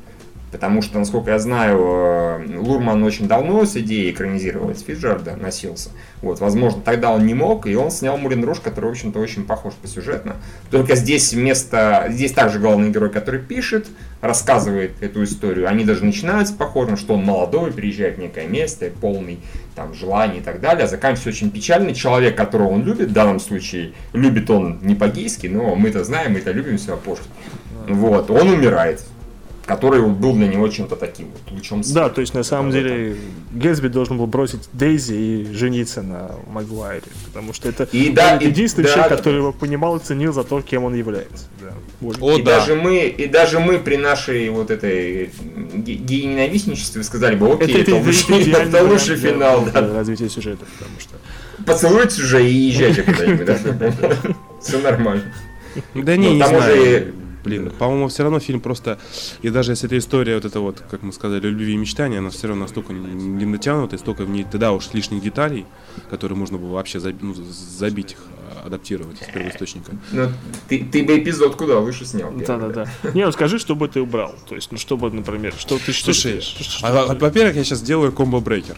[0.57, 5.91] Потому что, насколько я знаю, э, Лурман очень давно с идеей экранизировать Фиджерда носился.
[6.23, 9.45] Вот, возможно, тогда он не мог, и он снял Мулин Руж, который, в общем-то, очень
[9.45, 10.37] похож по сюжетно.
[10.71, 12.07] Только здесь вместо...
[12.09, 13.89] Здесь также главный герой, который пишет,
[14.23, 15.69] рассказывает эту историю.
[15.69, 19.41] Они даже начинаются похожим, что он молодой, приезжает в некое место, полный
[19.75, 20.85] там желаний и так далее.
[20.85, 21.95] А заканчивается очень печально.
[21.95, 26.51] Человек, которого он любит, в данном случае, любит он не по-гейски, но мы-то знаем, мы-то
[26.51, 27.29] любим себя пошлить.
[27.89, 29.05] Вот, он умирает
[29.67, 32.01] который был для него чем-то таким вот лучом света.
[32.01, 33.17] Да, то есть на самом деле
[33.53, 38.47] Гэтсби должен был бросить Дейзи и жениться на Магуайре, потому что это И да, и-
[38.47, 39.17] единственный да, человек, да.
[39.17, 41.47] который его понимал и ценил за то, кем он является.
[41.61, 41.75] Да.
[42.21, 42.59] О, и да.
[42.59, 45.31] даже мы, и даже мы при нашей вот этой
[45.75, 49.83] ге- гей-ненавистничестве сказали бы, окей, это, лучший, идеальный это лучший вариант финал, для- да.
[49.83, 51.17] для развития сюжета, потому что
[51.65, 53.59] Поцелуйте уже и езжайте куда-нибудь, да?
[54.63, 55.25] Все нормально.
[55.95, 57.15] Да не, Ну, не там знаю.
[57.47, 58.99] Блин, по-моему, все равно фильм просто...
[59.43, 62.31] И даже если эта история, вот это вот, как мы сказали, любви и мечтания, она
[62.31, 65.65] все равно настолько не натянута, и столько в ней, да уж, лишних деталей,
[66.11, 68.19] которые можно было вообще заби- ну, забить их,
[68.63, 69.93] а, адаптировать из первоисточника.
[70.13, 70.29] Ну,
[70.69, 72.33] ты, ты бы эпизод куда лучше снял.
[72.33, 72.87] Да-да-да.
[73.15, 74.35] Не, ну скажи, что бы ты убрал.
[74.49, 77.15] То есть, ну что бы, например, что ты что Слушай, ты- что- что- а, а,
[77.15, 78.77] во-первых, я сейчас делаю комбо-брейкер.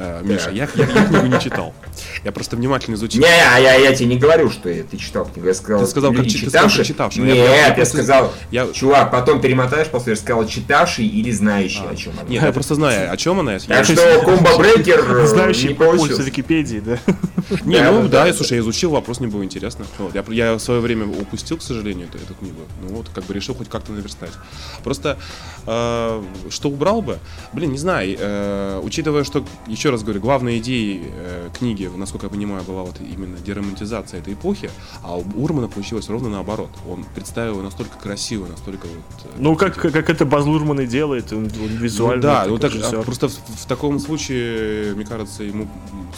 [0.00, 1.74] Э, Миша, я, я- я книгу не читал.
[2.24, 3.20] Я просто внимательно изучил.
[3.22, 5.48] Не, а я, я тебе не говорю, что ты читал книгу.
[5.48, 6.84] Я сказал, Ты сказал, как люди ты сказал, как читавшие.
[6.84, 7.22] читавший.
[7.24, 11.06] Нет, Я- я- я я, просто- сказал, я- чувак, потом перемотаешь, после я сказал читавший
[11.06, 12.28] или знающий, о чем она.
[12.28, 13.54] Нет, я просто знаю, о чем она.
[13.54, 13.94] Я- Так что
[14.24, 16.22] комбо-брейкер Знающий не по пользу получился.
[16.22, 16.98] Википедии, да?
[17.64, 19.86] Не, ну да, я, слушай, я изучил, вопрос не было интересно.
[20.12, 22.58] Я, я в свое время упустил, к сожалению, эту, эту книгу.
[22.82, 24.32] Ну вот, как бы решил хоть как-то наверстать.
[24.84, 25.16] Просто,
[25.66, 27.18] э, что убрал бы?
[27.54, 32.30] Блин, не знаю, э, учитывая, что, еще раз говорю, главной идеей э, книги, насколько я
[32.30, 34.70] понимаю, была вот именно деромантизация этой эпохи,
[35.02, 36.70] а у Урмана получилось ровно наоборот.
[36.88, 39.24] Он представил его настолько красиво, настолько вот...
[39.24, 42.22] э, Ну, как, как, как это Баз Лурман и делает, он, он ну визуально.
[42.22, 42.98] да, такой ну так, режиссер.
[42.98, 45.68] а, просто в, в таком случае, мне кажется, ему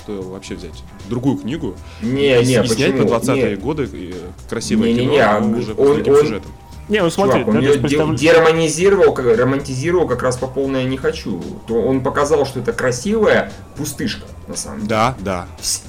[0.02, 3.56] стоило вообще взять другую книгу Не, и, не, и снять на 20-е Не.
[3.56, 4.12] годы э,
[4.48, 6.52] красивое Не-не-не, кино, а но уже он- с другим он- сюжетом.
[6.90, 10.84] Не, ну смотри, Чувак, он ее есть представля- дероманизировал, как романтизировал как раз по полной
[10.84, 11.40] не хочу.
[11.66, 14.88] То он показал, что это красивая пустышка, на самом деле.
[14.88, 15.46] Да, да.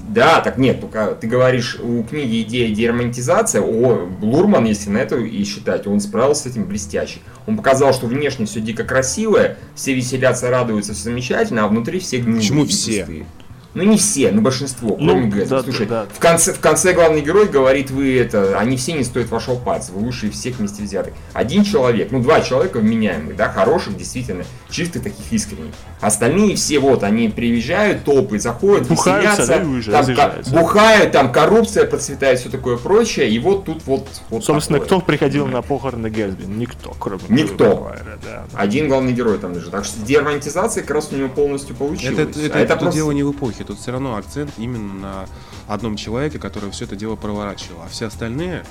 [0.07, 5.17] Да, так нет, только ты говоришь, у книги идея деромантизация, о, Лурман, если на это
[5.17, 7.19] и считать, он справился с этим блестяще.
[7.47, 12.19] Он показал, что внешне все дико красивое, все веселятся, радуются, все замечательно, а внутри все
[12.19, 12.41] гнилые.
[12.41, 12.99] Почему все?
[12.99, 13.25] пустые.
[13.73, 15.49] Ну не все, но большинство, Ну, кроме Гэтсби.
[15.49, 16.05] да, Слушай, да.
[16.13, 19.93] В, конце, в конце главный герой говорит, вы это, они все не стоят вашего пальца,
[19.93, 21.13] вы лучшие всех вместе взятых.
[21.31, 25.73] Один человек, ну два человека вменяемых, да, хороших, действительно, чистых таких искренних.
[26.01, 30.53] Остальные все вот, они приезжают, толпы заходят, Бухаются, веселятся, да, и уезжают, там ко- разъезжаются.
[30.53, 34.87] бухают, там коррупция процветает, все такое прочее, и вот тут вот, вот Собственно, такое.
[34.99, 36.43] кто приходил на похороны Гэтсби?
[36.45, 37.93] Никто, кроме Никто.
[38.23, 38.43] Да.
[38.53, 39.69] Один главный герой там даже.
[39.71, 42.19] Так что деромантизация как раз у него полностью получилась.
[42.19, 45.25] Это, это, А это просто- дело не в эпохе, тут все равно акцент именно на
[45.67, 47.81] одном человеке, который все это дело проворачивал.
[47.85, 48.63] А все остальные,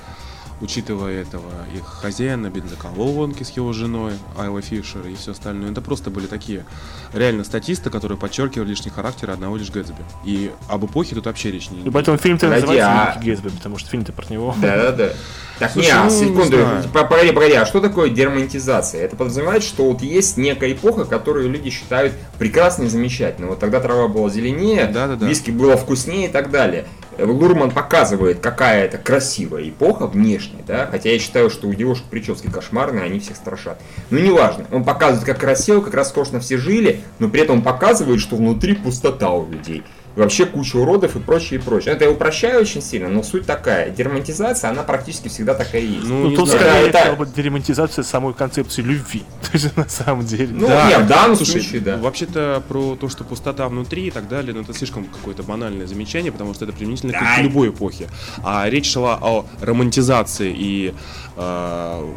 [0.60, 6.10] учитывая этого, их хозяина бензоколонки с его женой, Айла Фишер и все остальное, это просто
[6.10, 6.64] были такие
[7.12, 10.02] реально статисты, которые подчеркивали лишний характер одного лишь Гэтсби.
[10.24, 13.78] И об эпохе тут вообще речь не И поэтому фильм-то называется а- «Великий Гэтсби», потому
[13.78, 14.54] что фильм-то про него.
[14.60, 15.12] Да, да, да.
[15.60, 16.56] Так, Слушай, не, а, ну, не секунду.
[16.90, 19.02] П- погоди, погоди, а что такое деромантизация?
[19.04, 23.48] Это подразумевает, что вот есть некая эпоха, которую люди считают прекрасной и замечательной.
[23.48, 25.26] Вот тогда трава была зеленее, Да-да-да.
[25.26, 26.86] виски было вкуснее и так далее.
[27.18, 32.48] Лурман показывает, какая это красивая эпоха внешне, да, хотя я считаю, что у девушек прически
[32.48, 33.78] кошмарные, они всех страшат.
[34.08, 38.20] Но неважно, он показывает, как красиво, как роскошно все жили, но при этом он показывает,
[38.20, 39.82] что внутри пустота у людей.
[40.16, 41.94] И вообще куча уродов и прочее, и прочее.
[41.94, 43.90] Это я упрощаю очень сильно, но суть такая.
[43.90, 46.04] Деромантизация, она практически всегда такая и есть.
[46.08, 46.64] Ну, Ну, тут знаю.
[46.64, 49.22] скорее, Это- сказал бы, деремонтизация самой концепции любви.
[49.42, 50.48] То есть, на самом деле.
[50.52, 51.96] Ну, не, в данном слушай, случае, да.
[51.96, 56.32] Вообще-то про то, что пустота внутри и так далее, ну это слишком какое-то банальное замечание,
[56.32, 57.36] потому что это применительно к- Да.
[57.36, 58.08] к любой эпохе.
[58.44, 60.94] А речь шла о романтизации и
[61.36, 62.12] э,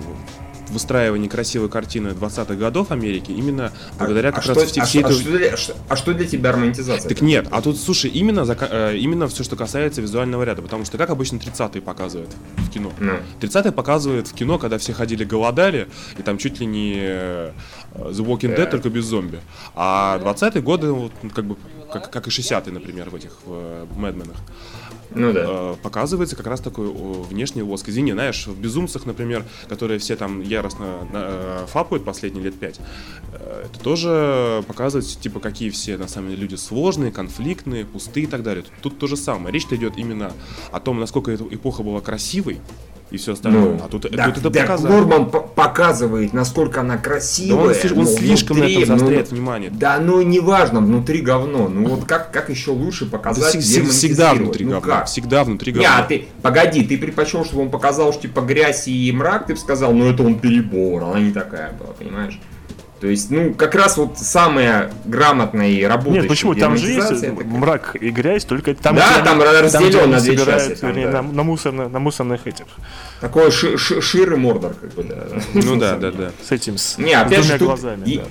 [0.74, 5.02] выстраивании красивой картины 20-х годов Америки именно благодаря а, как а раз что, а, всей
[5.02, 5.12] что, этой...
[5.12, 7.10] а, что для, что- а что для тебя романтизация?
[7.10, 10.86] Так нет, а тут, слушай, именно, зака- э, именно все, что касается визуального ряда, потому
[10.86, 12.92] что как обычно 30-е показывают в кино.
[13.00, 13.14] Ну.
[13.40, 17.52] 30-е показывают в кино, когда все ходили голодали, и там чуть ли не э,
[17.96, 18.72] The Walking Dead, Так.
[18.72, 19.40] только без зомби.
[19.76, 21.56] А 20-е годы, вот, ну, как бы,
[21.92, 24.38] как, как и 60-е, например, в этих в Мэдменах,
[25.16, 25.46] Ну да.
[25.46, 27.90] э, показывается как раз такой внешний воск.
[27.90, 32.80] Извини, знаешь, в «Безумцах», например, которые все там яростно э, фапают последние лет пять,
[33.34, 38.28] э, это тоже показывает, типа, какие все, на самом деле, люди сложные, конфликтные, пустые и
[38.28, 38.64] так далее.
[38.64, 39.54] Тут, тут то же самое.
[39.54, 40.34] Речь идет именно
[40.72, 42.60] о том, насколько эта эпоха была красивой
[43.12, 43.62] и все остальное.
[43.62, 44.96] Ну, а тут, да, тут это да, показано.
[44.96, 47.66] Лурман п- показывает, насколько она Да красивая.
[47.66, 49.70] он, слиш- он но слишком на внутри, этом ну, заостряет внимание.
[49.72, 51.68] Да, ну неважно, внутри говно.
[51.70, 54.98] Ну вот как, как еще лучше Да показать, всег- всег- всегда внутри ну, говна.
[55.00, 55.08] как?
[55.08, 56.00] Всегда внутри Не, говна.
[56.00, 59.60] а ты, погоди, ты предпочел, чтобы он показал, что типа грязь и мрак, ты бы
[59.60, 62.40] сказал, ну это он перебор, она не такая была, понимаешь?
[63.04, 66.56] То есть, ну, как раз вот самая грамотная и работающая Нет, почему?
[66.56, 68.96] Там же есть как- мрак и грязь, только там...
[68.96, 71.22] Да, где там разделен на две собирают, части, там, вернее, да.
[71.22, 72.64] на, на мусорно- на мусорных этих.
[73.20, 75.18] Такой ши- ши- шир и мордор, как бы, да.
[75.54, 76.32] Ну да, да, да.
[76.48, 78.06] С этим, с, Не, с опять двумя же, тут глазами.
[78.06, 78.24] и- да.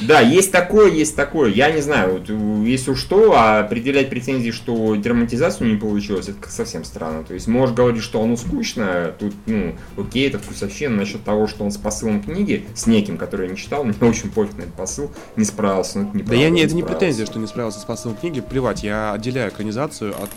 [0.00, 1.50] Да, есть такое, есть такое.
[1.50, 6.84] Я не знаю, вот, если что, а определять претензии, что драматизацию не получилось, это совсем
[6.84, 7.24] странно.
[7.24, 10.96] То есть, можешь говорить, что оно скучно, тут, ну, окей, это вкусовщина.
[10.96, 14.30] Насчет того, что он с посылом книги, с неким, который я не читал, мне очень
[14.30, 17.26] пофиг на этот посыл, не справился, ну, это Да неправда, я не, это не претензия,
[17.26, 20.30] что не справился с посылом книги, плевать, я отделяю экранизацию от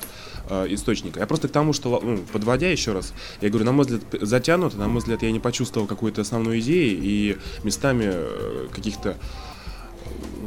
[0.49, 1.19] э, источника.
[1.19, 4.77] Я просто к тому, что, ну, подводя еще раз, я говорю, на мой взгляд, затянуто,
[4.77, 9.17] на мой взгляд, я не почувствовал какой-то основной идеи и местами э, каких-то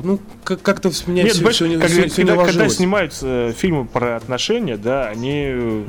[0.03, 2.77] ну, как- как-то меня Нет, все, не, когда, всё- всё не когда- когда ложилось.
[2.77, 5.85] снимают э, фильмы про отношения, да, они э,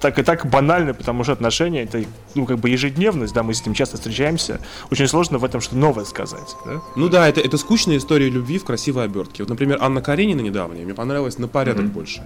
[0.00, 2.02] так и так банальны, потому что отношения это,
[2.34, 4.60] ну, как бы ежедневность, да, мы с этим часто встречаемся.
[4.90, 6.80] Очень сложно в этом что-то новое сказать, да?
[6.96, 9.42] Ну да, это, это скучная история любви в красивой обертке.
[9.44, 11.92] Вот, например, Анна Каренина недавняя мне понравилась на порядок Мгм.
[11.92, 12.22] больше.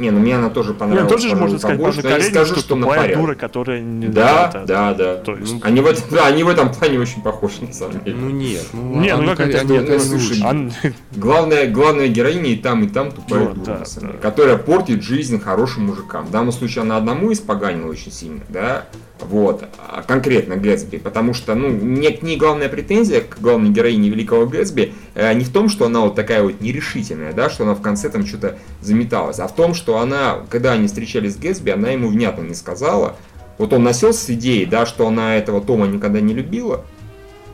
[0.00, 1.10] Не, ну мне она тоже Не, понравилась.
[1.10, 3.20] ну, тоже можно сказать, побольше, Паша я Каренина, скажу, что на тупая порядок.
[3.22, 5.16] дура, которая не Да, это- да, да.
[5.16, 8.16] То есть, Они в, этом, да, они в этом плане очень похожи, на самом деле.
[8.16, 10.40] Ну нет, ну, Не, ну как это- Каренина, ну, слушай.
[10.42, 10.72] Ан-
[11.14, 14.08] Главная, главная героиня и там, и там тупая Вот, дура, да, да.
[14.22, 16.24] которая портит жизнь хорошим мужикам.
[16.26, 18.86] В данном случае она одному испоганила очень сильно, да,
[19.20, 24.46] вот, а конкретно Гэтсби, потому что, ну, не, не главная претензия к главной героине Великого
[24.46, 27.82] Гэтсби э, не в том, что она вот такая вот нерешительная, да, что она в
[27.82, 31.90] конце там что-то заметалась, а в том, что она, когда они встречались с Гэтсби, она
[31.90, 33.16] ему внятно не сказала,
[33.58, 36.84] вот он носился с идеей, да, что она этого Тома никогда не любила,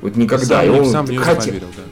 [0.01, 1.83] вот никогда, Сам, и он сам хотел- поверил, да.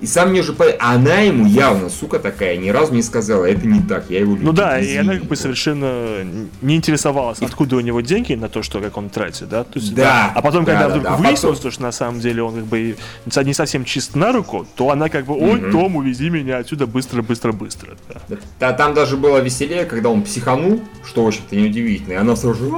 [0.00, 0.64] И сам мне же по...
[0.78, 4.32] А она ему явно, сука такая, ни разу не сказала, это не так, я его
[4.32, 4.46] люблю.
[4.46, 5.18] Ну да, и она извини».
[5.20, 6.24] как бы совершенно
[6.62, 9.64] не интересовалась, откуда у него деньги на то, что как он тратит, да?
[9.64, 11.92] То есть, Да, А потом, да, когда да, вдруг да, а выяснилось, потом- что на
[11.92, 12.96] самом деле он как бы
[13.44, 15.72] не совсем чист на руку, то она как бы, ой, Мгм.
[15.72, 17.96] Том, увези меня отсюда быстро, быстро, быстро.
[18.08, 18.20] да.
[18.28, 22.36] Да, да, там даже было веселее, когда он психанул, что, в общем-то, неудивительно, и она
[22.36, 22.70] сразу же,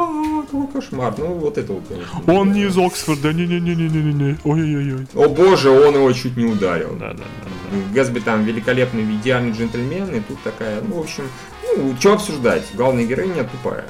[0.49, 2.33] «А, какой кошмар, ну вот это вот, конечно.
[2.33, 5.07] Он не из Оксфорда, не-не-не-не-не-не, ой-ой-ой.
[5.15, 6.97] О боже, он его чуть не ударил.
[6.99, 7.79] Да, да, да.
[7.95, 11.25] Гэтсби там великолепный, идеальный джентльмен, и тут такая, ну, в общем,
[11.77, 13.85] ну, что обсуждать, главная героиня тупая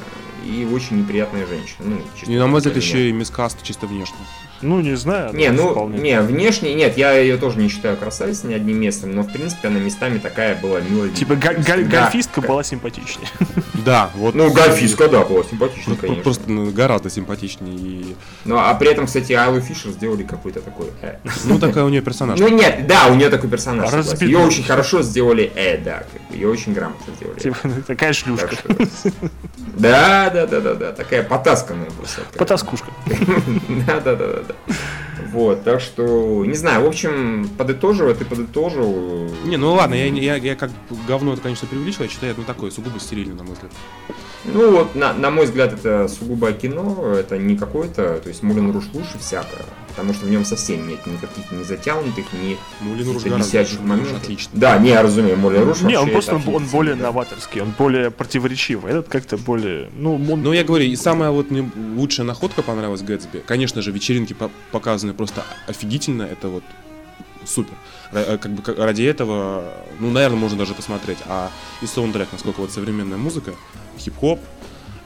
[0.45, 1.85] и очень неприятная женщина.
[1.85, 4.17] Ну, чисто И на мой взгляд еще и мискаст чисто внешне.
[4.61, 5.33] Ну, не знаю.
[5.35, 5.99] Не, ну, вполне.
[5.99, 9.69] не, внешне, нет, я ее тоже не считаю красавицей ни одним местом, но, в принципе,
[9.69, 11.11] она местами такая была милая.
[11.11, 13.29] Типа га- га- Да, гольфистка была симпатичнее.
[13.85, 14.35] Да, вот.
[14.35, 16.23] Ну, гольфистка, да, была симпатичная, Просто, конечно.
[16.25, 17.75] просто, ну, гораздо симпатичнее.
[17.77, 18.17] И...
[18.45, 21.15] Ну, а при этом, кстати, Айлу Фишер сделали какой-то такой э.
[21.45, 22.39] Ну, такая у нее персонаж.
[22.41, 23.91] Ну, нет, да, у нее такой персонаж.
[23.93, 24.27] Разбитый.
[24.29, 27.39] Ее очень хорошо сделали, э, да, ее очень грамотно сделали.
[27.39, 27.57] Типа,
[27.87, 28.57] такая шлюшка.
[29.77, 32.23] Да, да, да, да, да, такая потасканная просто.
[32.37, 32.89] Потаскушка.
[33.87, 34.48] Да, да, да, да,
[35.33, 39.29] Вот, так что, не знаю, в общем, подытоживая, ты подытожил.
[39.45, 40.71] Не, ну ладно, я, я, я как
[41.07, 43.73] говно это, конечно, преувеличиваю, я считаю, это ну такое, сугубо стерильно, на мой взгляд.
[44.45, 48.71] Ну вот, на, на мой взгляд, это сугубо кино, это не какое-то, то есть Мулен
[48.71, 49.65] Руш лучше всякое,
[49.99, 52.57] потому что в нем совсем нет никаких ни затянутых, ни
[53.37, 54.19] висячих моментов.
[54.23, 54.51] отлично.
[54.55, 57.05] Да, не, я разумею, Мулен Руш Не, он просто он, более да.
[57.05, 58.93] новаторский, он более противоречивый.
[58.93, 59.91] Этот как-то более.
[59.97, 60.43] Ну, он.
[60.43, 63.43] Ну, я говорю, и самая вот мне лучшая находка понравилась Гэтсби.
[63.45, 66.63] Конечно же, вечеринки по- показаны просто офигительно, это вот
[67.45, 67.75] супер.
[68.13, 69.65] Э, Как бы как- ради этого,
[69.99, 71.19] ну, наверное, можно даже посмотреть.
[71.27, 71.51] А
[71.83, 73.53] и саундтрек, насколько вот современная музыка,
[73.99, 74.39] хип-хоп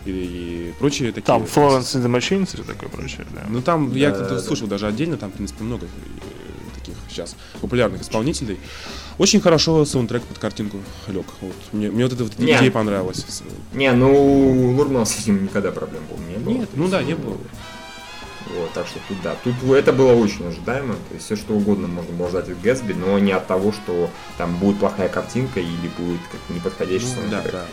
[0.05, 1.27] и, прочие такие.
[1.27, 3.43] Там Florence and the Machine и такое прочее, да.
[3.49, 4.41] Ну там, я Да, как-то да.
[4.41, 8.59] слушал даже отдельно, там, в принципе, много э, таких сейчас популярных исполнителей.
[9.19, 10.79] Очень хорошо саундтрек под картинку
[11.09, 11.27] лег.
[11.41, 11.55] Вот.
[11.73, 12.57] Мне, мне вот эта вот Не.
[12.57, 13.25] идея понравилась.
[13.75, 16.53] Не, ну, у Лурмана с этим никогда проблем, по-моему, не было.
[16.55, 17.37] Нет, ну да, не было.
[18.57, 21.87] Вот, так что тут да, тут это было очень ожидаемо, то есть все что угодно
[21.89, 25.89] можно было ждать от Гэтсби, но не от того, что там будет плохая картинка или
[25.97, 27.53] будет как неподходящий Ну, да, саундтрек.
[27.53, 27.65] да.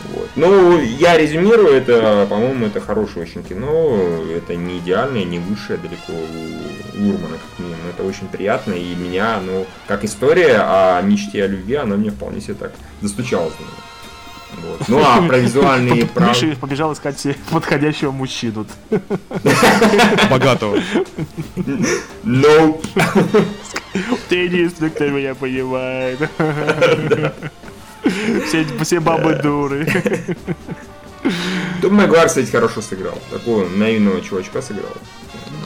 [0.00, 0.28] Вот.
[0.36, 3.98] Ну, я резюмирую, это, по-моему, это хорошее очень кино,
[4.36, 9.40] это не идеальное, не высшее далеко у Урмана, как минимум, это очень приятно, и меня,
[9.44, 13.70] ну, как история о мечте о любви, она мне вполне себе так меня.
[14.62, 14.88] Вот.
[14.88, 16.28] Ну, а про визуальные прав...
[16.28, 18.66] Миша побежал искать себе подходящего мужчину.
[20.30, 20.78] Богатого.
[22.24, 22.80] No.
[24.28, 26.20] Ты единственный, кто меня понимает.
[28.46, 29.86] Все, все бабы дуры.
[31.80, 33.18] Том Магуайр, кстати, хорошо сыграл.
[33.30, 34.92] Такого наивного чувачка сыграл.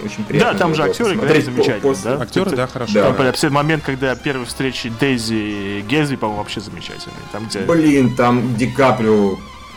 [0.05, 0.53] Очень приятно.
[0.53, 2.22] Да, там же актеры посмотреть замечательно, после- да?
[2.22, 2.93] Актеры, да, хорошо.
[2.95, 3.12] Да.
[3.12, 7.14] Там, все момент, когда первой встречи Дейзи и Гезби, по-моему, вообще замечательный.
[7.32, 7.61] Там, где...
[7.61, 9.36] Блин, там Ди Каприо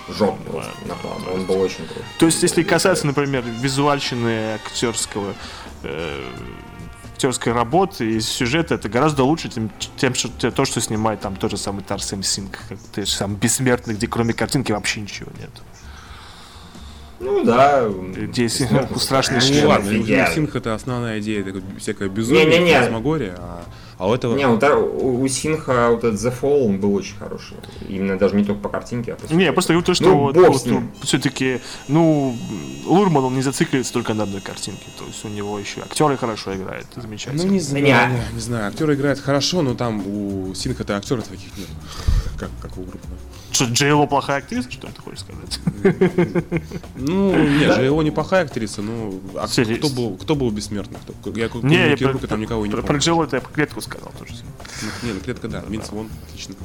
[0.10, 1.18] жоп просто напал.
[1.34, 2.04] Он был очень крутой.
[2.20, 5.34] То есть, если касаться, например, визуальщины актерского,
[5.84, 6.22] э,
[7.22, 11.52] актерской работы и сюжета, это гораздо лучше, тем, тем что то, что снимает там тот
[11.52, 15.52] же самый Тарсем Синг, как ты же сам бессмертный, где кроме картинки вообще ничего нет.
[17.20, 17.88] Ну да.
[17.88, 20.28] Где есть Бессмертный страшные Ну ладно.
[20.34, 23.64] Синх это основная идея, такое всякое безумие, фантасмагория, а,
[24.02, 24.36] а у этого...
[24.36, 27.56] Не, у, у у Синха вот этот The Fall, он был очень хороший.
[27.88, 30.18] Именно даже не только по картинке, а по Не, я просто говорю то, что Ну,
[30.18, 32.36] вот, вот, все-таки, ну,
[32.88, 34.88] Лурман, он не зацикливается только на одной картинке.
[34.98, 37.44] То есть у него еще актеры хорошо играют, замечательно.
[37.44, 37.92] Ну не знаю, Не.
[37.92, 41.68] не, не знаю, актеры играют хорошо, но там у Синха-то актеров таких нет,
[42.40, 43.08] как, как у группы.
[43.52, 45.60] Что, Джейло плохая актриса, что ли, ты хочешь сказать?
[46.96, 50.98] Ну, нет, же его неплохая актриса, ну, а Серьез- кто был, кто был бессмертный?
[51.22, 51.32] Кто?
[51.38, 53.02] Я кроме Не, я про, там никого не про, про помню.
[53.02, 54.34] Джейло это я по клетку сказал тоже.
[54.82, 56.56] Ну, Не, ну клетка, да, Винс Вон, отлично.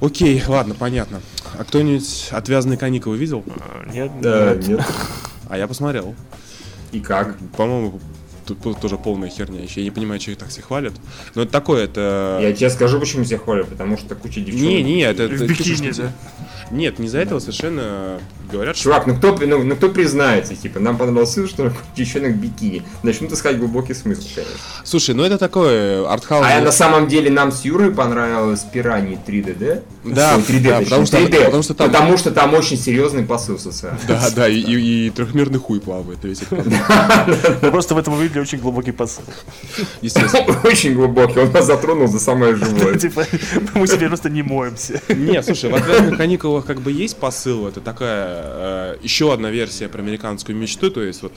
[0.00, 1.20] Окей, ладно, понятно.
[1.58, 3.44] А кто-нибудь «Отвязанные каникулы» видел?
[3.58, 4.68] А, Нет, Да, нет.
[4.68, 4.86] нет.
[5.48, 6.14] А я посмотрел.
[6.92, 7.36] И как?
[7.56, 8.00] По-моему,
[8.44, 9.62] тут тоже полная херня.
[9.62, 10.92] Еще я не понимаю, что их так все хвалят.
[11.34, 12.38] Но это такое, это...
[12.40, 14.68] Я тебе скажу, почему тебя хвалят, потому что куча девчонок.
[14.68, 15.24] Не, не, это...
[15.24, 16.12] Это-.
[16.70, 18.20] Нет, не за этого совершенно
[18.50, 18.84] говорят, что...
[18.84, 22.82] Чувак, ну кто, ну, ну кто признается, типа, нам понравился сын, что девчонок бикини.
[23.02, 24.54] Начнут искать глубокий смысл, конечно.
[24.84, 26.46] Слушай, ну это такое артхаус...
[26.48, 30.84] А на самом деле нам с Юрой понравилось Пираньи 3D, Да, Ой, 3D, да, точнее,
[30.84, 34.00] потому что- 3D, потому что там- потому что там очень серьезный посыл социальный.
[34.08, 38.58] Да, да, и, и- и трехмерный хуй плавает весь Мы просто в этом увидели очень
[38.58, 39.24] глубокий посыл.
[40.00, 40.56] Естественно.
[40.64, 42.98] Очень глубокий, он нас затронул за самое живое.
[42.98, 43.26] Типа,
[43.74, 45.00] мы теперь просто не моемся.
[45.08, 49.88] Не, слушай, в «Отвязных каникулах» как бы есть посыл, это такая э, еще одна версия
[49.88, 51.32] про американскую мечту, то есть вот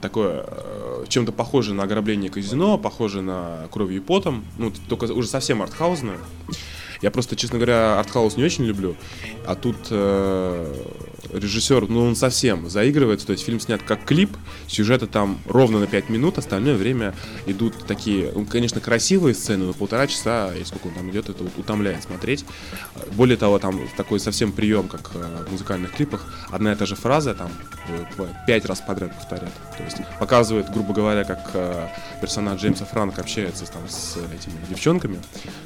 [0.00, 5.28] такое э, чем-то похоже на ограбление казино, похоже на кровью и потом, ну, только уже
[5.28, 6.18] совсем артхаузное.
[7.02, 8.96] Я просто, честно говоря, артхаус не очень люблю,
[9.46, 10.74] а тут э,
[11.32, 15.86] режиссер, ну, он совсем заигрывается, то есть фильм снят как клип, сюжета там ровно на
[15.86, 17.14] 5 минут, остальное время
[17.46, 21.42] идут такие, ну, конечно, красивые сцены, но полтора часа, и сколько он там идет, это
[21.42, 22.44] вот утомляет смотреть.
[23.12, 26.94] Более того, там такой совсем прием, как э, в музыкальных клипах, одна и та же
[26.94, 27.50] фраза там
[27.88, 29.54] э, пять раз подряд повторяет.
[29.76, 31.88] То есть показывает, грубо говоря, как э,
[32.20, 35.20] персонаж Джеймса Франка общается там с этими девчонками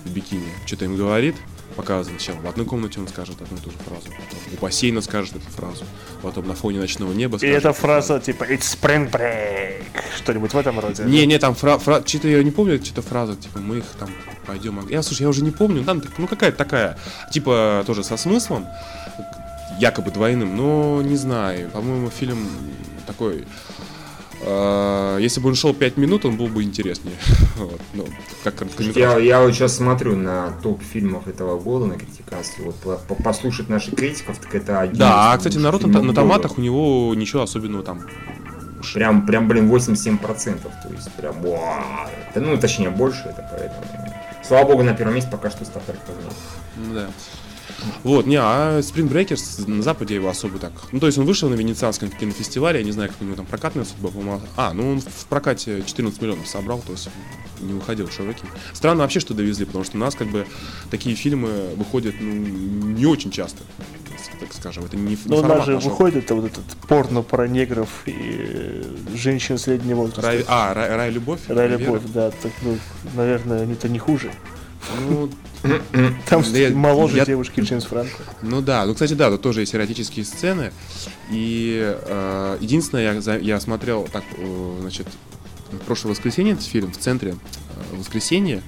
[0.04, 1.36] в бикини, что-то им говорит,
[1.76, 2.42] показывает сначала.
[2.42, 5.50] В одной комнате он скажет одну и ту же фразу, потом у бассейна скажет эту
[5.50, 5.84] фразу,
[6.22, 9.82] потом на фоне ночного неба И скажет эта эту фраза типа It's spring break.
[10.16, 11.04] Что-нибудь в этом роде.
[11.04, 12.02] Не, не, там фра, фра...
[12.06, 14.10] что-то я не помню, что-то фраза, типа, мы их там
[14.46, 14.86] пойдем.
[14.88, 16.98] Я, слушай, я уже не помню, там, ну, какая-то такая,
[17.32, 18.66] типа, тоже со смыслом,
[19.78, 22.48] якобы двойным, но не знаю, по-моему, фильм
[23.06, 23.46] такой,
[25.20, 27.14] если бы он шел 5 минут, он был бы интереснее.
[27.56, 28.06] Вот, ну,
[28.42, 28.62] как
[28.96, 32.64] Я, я вот сейчас смотрю на топ фильмов этого года на критиканстве.
[32.64, 36.14] Вот по- по- послушать наших критиков, так это один Да, а, кстати, народ на, на
[36.14, 38.00] томатах у него ничего особенного там.
[38.94, 40.18] Прям, прям, блин, 87%.
[40.62, 43.84] То есть, прям, это, ну, точнее, больше это, поэтому...
[44.42, 45.96] Слава богу, на первом месте пока что Стартер
[46.76, 47.10] Ну да.
[48.04, 50.72] Вот, не, а Spring Breakers на Западе его особо так.
[50.92, 53.46] Ну, то есть он вышел на Венецианском кинофестивале, я не знаю, как у него там
[53.46, 54.40] прокатная судьба, по-моему.
[54.56, 57.08] А, ну он в прокате 14 миллионов собрал, то есть
[57.60, 58.44] не выходил широкий.
[58.72, 60.46] Странно вообще, что довезли, потому что у нас как бы
[60.90, 63.62] такие фильмы выходят ну, не очень часто,
[64.38, 64.84] так скажем.
[64.84, 65.90] Это не, не Ну, у формат же нашего.
[65.90, 68.82] выходит вот этот порно про негров и
[69.14, 70.22] женщин среднего возраста.
[70.22, 71.40] Рай- а, рай, рай любовь?
[71.48, 72.30] Рай любовь, да.
[72.30, 72.78] Так, ну,
[73.14, 74.30] наверное, они-то не хуже.
[75.08, 75.30] Ну,
[76.26, 78.16] Там я- моложе я- девушки Джеймс Франко.
[78.42, 80.72] Ну да, ну кстати, да, тут тоже есть эротические сцены.
[81.30, 85.06] И э, единственное, я, я смотрел так, э, значит,
[85.86, 88.62] прошлое воскресенье этот фильм в центре э, воскресенье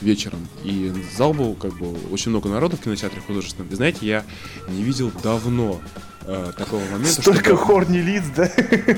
[0.00, 0.46] вечером.
[0.64, 3.70] И зал был как бы очень много народу в кинотеатре художественном.
[3.70, 4.24] И знаете, я
[4.68, 5.80] не видел давно
[6.28, 8.50] э, такого момента, Столько чтобы- хорни лиц, да?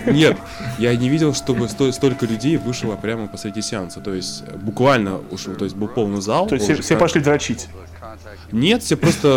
[0.06, 0.36] Нет,
[0.78, 4.00] я не видел, чтобы сто- столько людей вышло прямо посреди сеанса.
[4.00, 6.46] То есть буквально ушел, то есть был полный зал.
[6.48, 7.68] То есть все, все пошли дрочить.
[8.52, 9.28] Нет, все просто,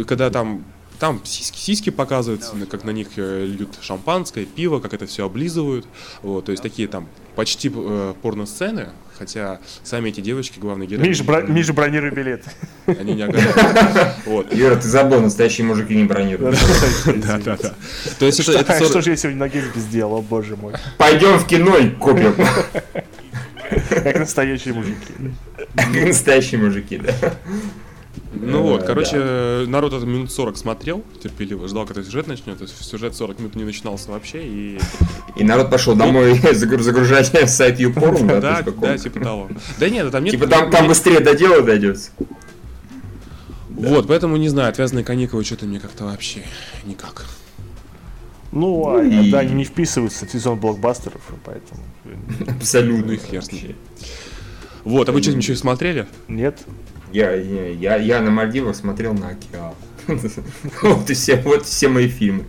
[0.00, 0.64] э, когда там
[0.98, 5.26] там сиськи, сиськи показываются, на- как на них э, льют шампанское, пиво, как это все
[5.26, 5.86] облизывают.
[6.22, 11.20] Вот, то есть такие там почти э, порно-сцены, хотя сами эти девочки, главные герои, Миш,
[11.22, 12.44] бро- Миш бронируй билет.
[12.86, 13.26] они не.
[14.26, 14.52] Вот.
[14.54, 16.58] Юра, ты забыл, настоящие мужики не бронируют.
[17.06, 17.74] Да, да, да.
[18.18, 20.74] То есть это, Что, это что 40 же я сегодня на геймке сделал, боже мой.
[20.98, 22.34] Пойдем в кино и купим.
[23.88, 25.12] Как настоящие мужики.
[25.74, 27.34] Как настоящие мужики, да.
[28.40, 32.58] Ну вот, Э, короче, народ это минут 40 смотрел, терпеливо, ждал, когда сюжет начнет.
[32.58, 34.78] То есть сюжет 40 минут не начинался вообще, и
[35.36, 38.62] И народ пошел домой загру- загружать сайт YouPorn, да?
[38.62, 39.48] да, да, типа того.
[39.78, 40.32] Да нет, там нет.
[40.32, 42.10] Типа там, там быстрее до дела дойдется.
[43.70, 46.42] Вот, поэтому не знаю, отвязанные каникулы что-то мне как-то вообще
[46.84, 47.24] никак.
[48.52, 51.80] Ну, а И- иногда они не вписываются в сезон блокбастеров, поэтому...
[52.56, 53.06] Абсолютно.
[53.06, 53.74] Ну и хер с ним.
[54.84, 56.06] Вот, а вы что-нибудь еще смотрели?
[56.28, 56.60] Нет.
[57.14, 59.74] Я, я, я, на Мальдивах смотрел на океан.
[60.82, 62.44] Вот и все, вот все мои фильмы.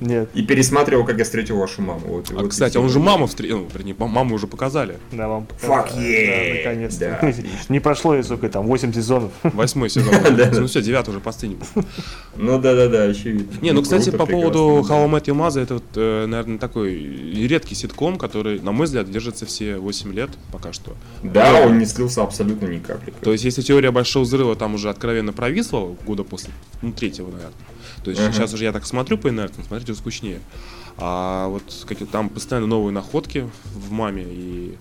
[0.00, 0.28] Нет.
[0.34, 2.00] И пересматривал, как я встретил вашу маму.
[2.06, 4.98] Вот, А, вот кстати, он же маму встретил, ну, вернее, ма- маму уже показали.
[5.12, 6.56] Да, вам Fuck да, yeah!
[6.58, 7.18] наконец-то.
[7.22, 7.32] Да,
[7.68, 9.32] не прошло и сколько там, 8 сезонов.
[9.42, 10.14] Восьмой сезон.
[10.36, 10.50] Да.
[10.52, 11.56] Ну все, девятый уже по сцене.
[12.36, 13.56] Ну да-да-да, очевидно.
[13.60, 14.84] Не, ну, кстати, по поводу.
[14.88, 18.86] How I Met Your Mother, это, вот, э, наверное, такой редкий ситком, который, на мой
[18.86, 20.94] взгляд, держится все 8 лет пока что.
[21.22, 23.12] Да, он не слился абсолютно ни капли.
[23.22, 26.50] То есть, если теория большого взрыва там уже откровенно провисла, года после,
[26.82, 27.52] ну, третьего, наверное.
[28.04, 28.32] То есть, Ага.
[28.32, 30.40] сейчас уже я так смотрю по инертам, смотреть уже скучнее.
[30.98, 34.76] А вот какие там постоянно новые находки в маме и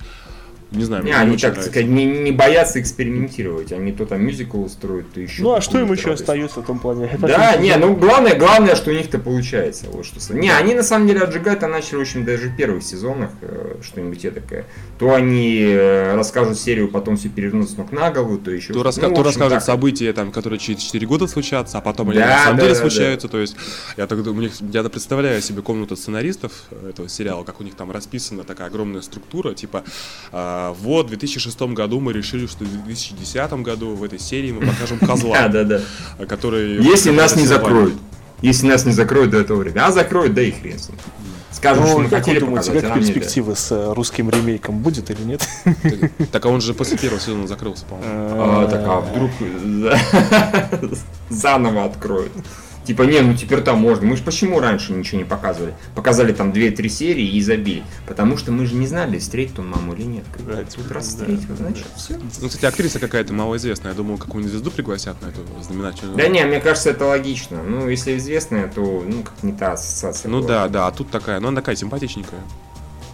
[0.76, 1.72] не знаю, Не, мне они, очень так нравится.
[1.72, 3.72] сказать, не, не боятся экспериментировать.
[3.72, 5.44] Они то там мюзикл устроят, то еще.
[5.44, 6.22] Ну, а что им еще радость.
[6.24, 7.06] остается в том плане?
[7.12, 9.86] Это Да, не, ну главное, главное, что у них-то получается.
[9.92, 10.34] Вот что.
[10.34, 14.22] Не, они на самом деле отжигать-то начали, в общем, даже в первых сезонах э, что-нибудь
[14.34, 14.66] такое.
[15.00, 18.74] То они э, расскажут серию, потом все перевернут с ног на голову, то еще.
[18.74, 18.90] То, что-то.
[18.90, 19.64] раска- Ну, то расскажут так.
[19.64, 22.74] события, там, которые через 4 года случатся, а потом они Да, на самом да, деле
[22.76, 22.90] да, да.
[22.90, 23.28] случаются.
[23.28, 23.56] То есть,
[23.98, 27.64] я так думаю, у них- я представляю себе комнату сценаристов э, этого сериала, как у
[27.64, 29.84] них там расписана такая огромная структура, типа,
[30.32, 34.66] а, вот, в 2006 году мы решили, что в 2010 году в этой серии мы
[34.66, 35.82] покажем Да, козла, да, да.
[36.20, 36.82] э, который...
[36.84, 37.94] Если нас не закроют.
[38.42, 39.80] Если нас не закроют до этого времени.
[39.80, 40.98] А закроют, да и хрен с ним.
[41.52, 45.10] Скажем, что Ну, мы хотели думаете, показать, как а перспективы с э, русским ремейком будет
[45.10, 45.48] или нет?
[46.32, 48.36] Так а он же после первого сезона закрылся, по-моему.
[48.38, 49.32] А, так, а вдруг
[50.92, 50.98] за-
[51.30, 52.34] заново откроют?
[52.86, 54.06] Типа, не, ну теперь там можно.
[54.06, 55.74] Мы же почему раньше ничего не показывали?
[55.96, 57.84] Показали там 2-3 серии и забили.
[58.08, 60.26] Потому что мы же не знали, встретит он маму или нет.
[60.40, 62.18] Да, Вот типа, раз да, встретил, да, значит, все.
[62.42, 63.92] Ну, кстати, актриса какая-то малоизвестная.
[63.92, 66.18] Я думал, какую-нибудь звезду пригласят на эту знаменательную.
[66.18, 67.64] Да не, мне кажется, это логично.
[67.64, 70.30] Ну, если известная, то, ну, как не та ассоциация.
[70.30, 70.48] Ну была.
[70.48, 72.40] да, да, а тут такая, ну она такая симпатичненькая.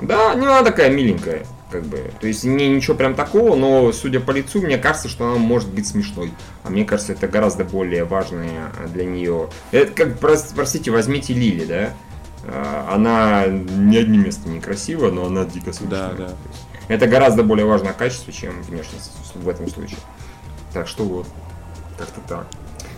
[0.01, 2.11] Да, ну она такая миленькая, как бы.
[2.19, 5.69] То есть не ничего прям такого, но судя по лицу, мне кажется, что она может
[5.69, 6.31] быть смешной.
[6.63, 9.49] А мне кажется, это гораздо более важное для нее.
[9.71, 11.93] Это как, прос- простите, возьмите Лили, да?
[12.45, 16.13] А, Она ни одним местом не красива, но она дико смешная.
[16.13, 16.33] Да, да.
[16.87, 19.97] Это гораздо более важное качество, чем внешность в этом случае.
[20.73, 21.27] Так что вот,
[21.97, 22.47] как-то так.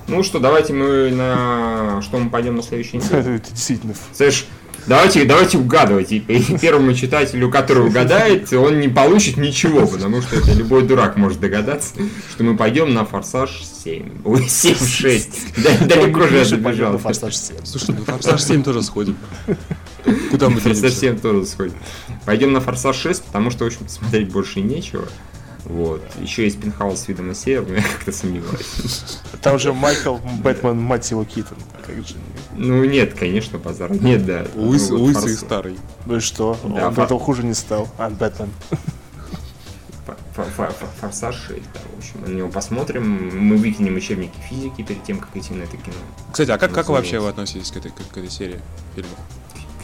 [0.07, 3.35] Ну что, давайте мы на что мы пойдем на следующей неделе.
[3.35, 3.93] Это действительно.
[4.13, 4.47] Слышь,
[4.87, 6.11] давайте, давайте угадывать.
[6.11, 11.17] И и первому читателю, который угадает, он не получит ничего, потому что это любой дурак
[11.17, 11.93] может догадаться,
[12.31, 14.21] что мы пойдем на Форсаж 7.
[14.25, 15.27] Ой, 7-6.
[15.57, 17.57] Да, далеко же я на Форсаж 7.
[17.63, 19.15] Слушай, ну Форсаж 7 тоже сходим.
[20.31, 20.99] Куда мы Форсаж денемся?
[20.99, 21.73] 7 тоже сходит.
[22.25, 25.05] Пойдем на Форсаж 6, потому что, в общем-то, смотреть больше нечего.
[25.65, 26.01] Вот.
[26.19, 29.19] Еще есть пентхаус с видом на север, но я как-то сомневаюсь.
[29.41, 31.57] Там же Майкл Бэтмен, мать его, Китон.
[31.85, 32.15] Как же.
[32.55, 33.91] Ну, нет, конечно, базар.
[33.91, 34.45] Нет, да.
[34.55, 35.77] Лысый и Форс- старый.
[36.05, 36.57] Ну и что?
[36.63, 37.87] Да, Он этого хуже не стал.
[37.97, 38.49] А, Бэтмен.
[40.05, 43.29] Фо- фо- фо- фо- Форсаж 6, да, в общем, мы на него посмотрим.
[43.37, 45.95] Мы выкинем учебники физики перед тем, как идти на это кино.
[46.31, 48.59] Кстати, а как, как вообще вы относитесь к этой, к, к этой серии
[48.95, 49.17] фильмов?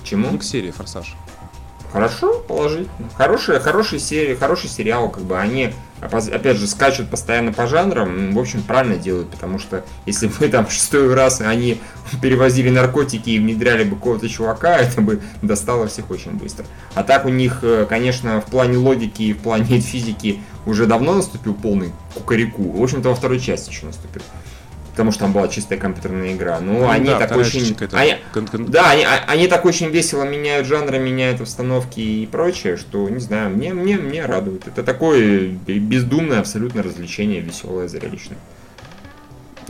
[0.01, 0.29] К чему?
[0.31, 1.15] Ну, к серии Форсаж.
[1.91, 3.09] Хорошо, положительно.
[3.15, 8.39] Хорошая, хорошая серия, хороший сериал, как бы они, опять же, скачут постоянно по жанрам, в
[8.39, 11.81] общем, правильно делают, потому что если бы там в шестой раз они
[12.21, 16.65] перевозили наркотики и внедряли бы какого-то чувака, это бы достало всех очень быстро.
[16.93, 21.15] А так у них, э, конечно, в плане логики и в плане физики уже давно
[21.15, 22.71] наступил полный кукареку.
[22.71, 24.21] В общем-то, во второй части еще наступил.
[24.99, 26.59] Потому что там была чистая компьютерная игра.
[26.59, 27.73] Ну, Ну они да, так очень...
[27.73, 32.01] какая-то они- кон- кон- да, они, а- они так очень весело меняют жанры, меняют установки
[32.01, 34.67] и прочее, что, не знаю, мне, мне, мне радует.
[34.67, 38.37] Это такое бездумное абсолютно развлечение, веселое, зрелищное.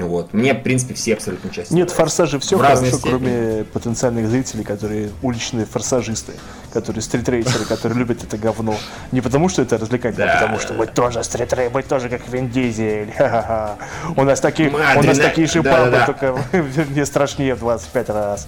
[0.08, 0.34] Вот.
[0.34, 1.74] Мне, в принципе, все абсолютно части.
[1.74, 6.34] Нет, в форсаже все В хорошо, кроме потенциальных зрителей, которые уличные форсажисты,
[6.74, 8.76] которые стритрейсеры, которые любят это говно.
[9.12, 12.50] Не потому, что это развлекательно, а потому что мы тоже стритрей, мы тоже как Вин
[12.50, 13.14] Дизель.
[14.16, 16.36] У нас такие, у нас такие же бабы, только
[16.96, 18.48] не страшнее в 25 раз.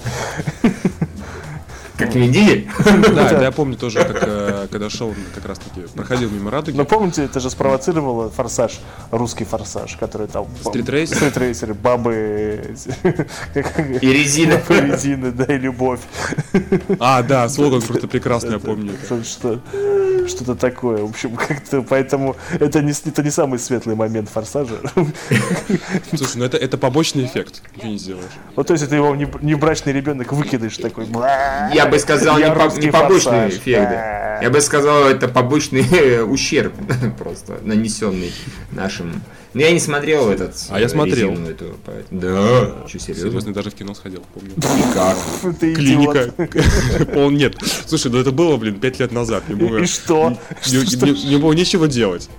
[2.01, 2.67] Как Виндиль.
[3.13, 6.75] Да, это я помню тоже, как, э, когда шел, как раз таки, проходил мимо Радуги.
[6.75, 8.79] Но помните, это же спровоцировало форсаж,
[9.11, 10.47] русский форсаж, который там...
[10.63, 11.17] Стритрейсер?
[11.17, 12.75] Стритрейсеры, бабы...
[14.01, 14.59] И резина.
[14.67, 15.99] бабы, резины, да, и любовь.
[16.99, 18.93] А, да, слоган просто прекрасный, я помню.
[19.23, 19.59] Что-
[20.27, 21.03] Что-то такое.
[21.03, 24.75] В общем, как-то поэтому это не, это не самый светлый момент форсажа.
[26.15, 27.61] Слушай, ну это, это побочный эффект.
[27.75, 28.31] Ничего не сделаешь.
[28.55, 31.05] Вот то есть это его не- небрачный ребенок выкидыш такой.
[31.73, 32.43] Я бы сказал, не,
[32.85, 33.91] не побочный эффект.
[34.41, 36.73] Я бы сказал, это побочный ущерб
[37.17, 38.31] просто нанесенный
[38.71, 39.21] нашим.
[39.53, 40.55] Но я не смотрел этот.
[40.69, 41.33] А я смотрел.
[41.33, 42.87] эту, поэтому- Да.
[42.87, 43.29] Что, серьезно?
[43.29, 44.51] Серьезно, даже в кино сходил, помню.
[44.55, 45.17] И как?
[45.59, 45.75] Ты.
[45.75, 46.33] Клиника.
[47.13, 47.57] Пол нет.
[47.85, 49.49] Слушай, ну это было, блин, пять лет назад.
[49.49, 50.37] Не было, И что?
[50.67, 52.29] не, было ничего делать.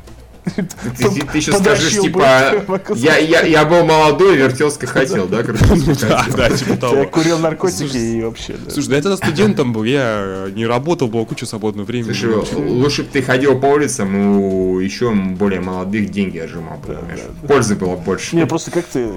[0.45, 2.21] Ты, ты- ты еще скажешь, типа,
[2.97, 5.43] я, я, я был молодой, вертелской хотел, да?
[5.43, 7.05] Ну да, да, типа Я того.
[7.07, 8.55] курил наркотики и вообще.
[8.65, 8.71] да.
[8.73, 12.13] Слушай, да я тогда студентом был, я не работал, было куча свободного времени.
[12.13, 17.21] Слушай, лучше бы ты ходил по улицам у еще более молодых деньги отжимал, понимаешь?
[17.47, 18.35] Пользы было больше.
[18.35, 19.09] Не, просто как ты,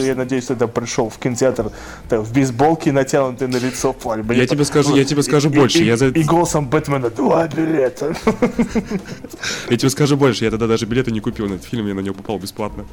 [0.00, 1.70] я надеюсь, ты пришел в кинотеатр
[2.08, 3.94] в бейсболке натянутый на лицо.
[4.30, 8.14] Я тебе скажу- я тебе скажу больше, я и голосом Бэтмена два билета.
[9.68, 12.00] Я тебе скажу больше, я тогда даже билеты не купил на этот фильм, я на
[12.00, 12.84] него попал бесплатно.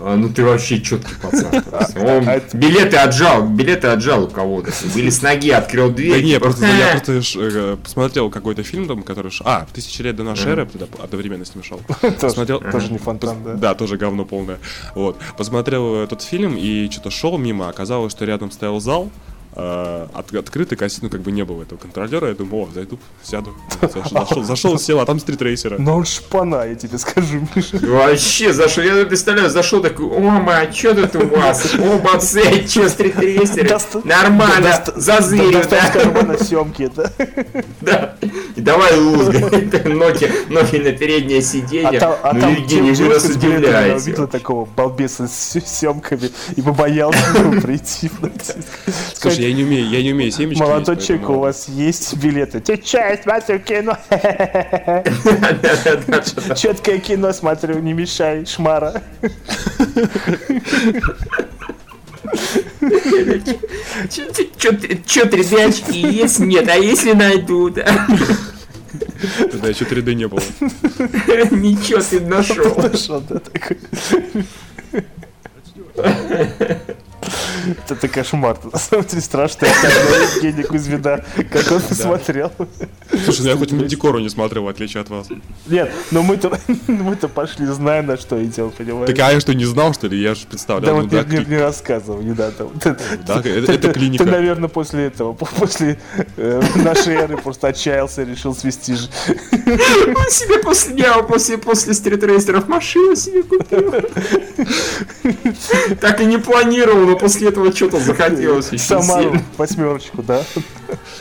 [0.00, 1.46] А, ну ты вообще четкий пацан.
[1.96, 4.70] Он а билеты отжал, билеты отжал у кого-то.
[4.94, 6.20] Или с ноги открыл дверь.
[6.20, 9.32] Да не, просто я просто э, посмотрел какой-то фильм там, который...
[9.44, 11.80] А, «Тысячи лет до нашей эры», тогда одновременно с ним шел.
[12.20, 13.54] Тоже не фонтан, да.
[13.54, 14.58] Да, тоже говно полное.
[14.94, 15.16] Вот.
[15.36, 19.10] Посмотрел этот фильм и что-то шел мимо, оказалось, что рядом стоял зал,
[19.56, 22.98] э, от- открытый кассет, ну как бы не было этого контролера, я думал, о, зайду,
[23.22, 23.54] сяду.
[24.14, 25.78] Зашел, зашел, сел, а там стритрейсеры.
[25.78, 27.78] Но он шпана, я тебе скажу, Миша.
[27.86, 31.74] Вообще, зашел, я представляю, зашел такой, ома, а что тут у вас?
[31.74, 33.68] О, бацей, что, стритрейсеры?
[34.04, 34.72] Нормально,
[35.60, 35.90] из да?
[35.90, 37.12] кармана съемки, да.
[37.80, 38.16] Да.
[38.56, 39.42] Давай лузгай,
[39.84, 42.00] ноги, ноги на переднее А сиденье.
[42.00, 43.96] там, а ну, там Евгений, вы нас удивляете.
[43.96, 46.60] увидела такого балбеса с съемками и
[47.38, 48.10] нему прийти.
[49.14, 52.16] Слушай, я не умею, я не умею семечки Молодой есть, человек, у поэтому- вас есть
[52.16, 52.60] билеты?
[52.60, 53.96] Ты че, я смотрю кино?
[56.56, 59.02] Четкое кино смотрю, не мешай, шмара.
[65.06, 66.38] Че, требячки есть?
[66.40, 67.84] Нет, а если найду, да?
[69.68, 70.40] Еще 3D не было.
[71.50, 72.74] Ничего ты нашел.
[72.74, 73.76] Пошел, да, такой.
[77.88, 78.58] Это кошмар.
[78.72, 79.66] На самом деле страшно.
[79.66, 82.52] Евгений Кузьмина, как он посмотрел.
[83.24, 85.28] Слушай, ну я хоть Мандикору не смотрел, в отличие от вас.
[85.66, 89.06] Нет, но мы-то мы-то пошли, зная, на что идем, понимаешь?
[89.08, 90.20] Так а я что, не знал, что ли?
[90.20, 90.94] Я же Да представлял.
[90.96, 92.68] ну вот да, не, рассказывал, не надо.
[93.26, 94.24] Да, это- клиника.
[94.24, 95.98] Ты, наверное, после этого, по- после
[96.36, 99.08] э, нашей эры просто отчаялся и решил свести ж-
[99.52, 103.94] Он себе после дня, после, после стритрейсеров машину себе купил.
[106.00, 109.42] Так и не планировал, но после этого что-то захотелось очень Самару сильно.
[109.56, 110.42] восьмерочку, да?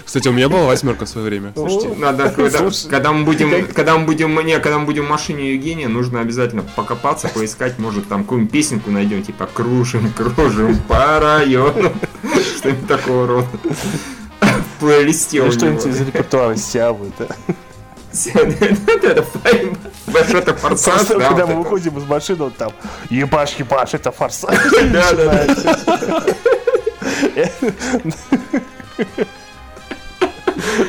[0.05, 1.51] Кстати, у меня была восьмерка в свое время.
[1.55, 5.53] Слушайте, надо, когда, когда мы будем, когда мы будем, не, когда мы будем в машине
[5.53, 11.91] Евгения, нужно обязательно покопаться, поискать, может там какую-нибудь песенку найдем, типа кружим, кружим по району,
[12.57, 13.47] что-нибудь такого рода.
[14.41, 16.07] В плейлисте у Или что-нибудь из него.
[16.07, 17.27] репертуара Сявы, да?
[18.15, 19.25] Это
[20.37, 22.71] это форсаж, когда мы выходим из машины, вот там,
[23.09, 24.55] ебаш, ебаш, это форсаж.
[24.91, 26.23] Да, да, да.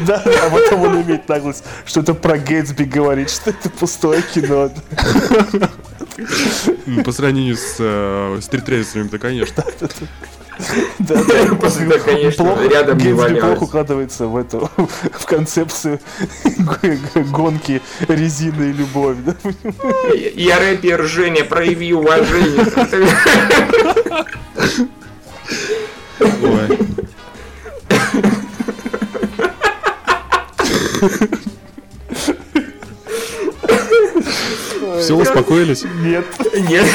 [0.06, 4.70] Да, а потом он имеет наглость что-то про Гэтсби говорит, что это пустое кино.
[6.86, 9.64] Ну, По сравнению с э, стритрейсерами-то, конечно.
[10.98, 11.98] Да, да.
[11.98, 16.00] Конечно, Плохо, рядом не плохо укладывается в эту, в концепцию
[17.30, 19.16] гонки резины и любовь.
[19.24, 19.34] да?
[20.34, 22.64] Я рэпер Женя, прояви уважение.
[26.20, 26.78] Ой.
[35.00, 35.84] Все, успокоились?
[36.02, 36.24] Нет.
[36.68, 36.86] Нет,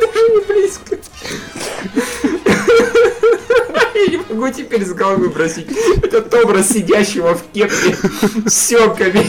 [0.00, 0.98] даже не близко.
[3.96, 5.68] Я не могу теперь с головы бросить
[6.02, 7.96] этот образ сидящего в кепке
[8.46, 9.26] с сёмками.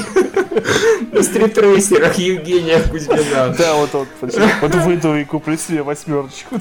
[1.12, 3.56] На стритрейсерах Евгения Кузьмина.
[3.58, 4.08] Да, вот вот.
[4.62, 6.56] Вот выйду и куплю себе восьмерочку.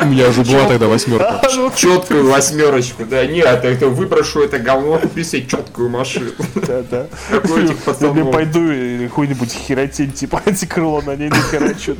[0.00, 1.42] У меня уже была тогда восьмерка.
[1.76, 3.26] Четкую восьмерочку, да.
[3.26, 6.30] Нет, это, это выброшу это говно, куплю себе четкую машину.
[6.54, 7.06] Да, да.
[7.30, 8.32] Какой этих Я пацанов.
[8.32, 11.96] пойду и какой-нибудь херотень, типа антикрыло на ней нахерачу.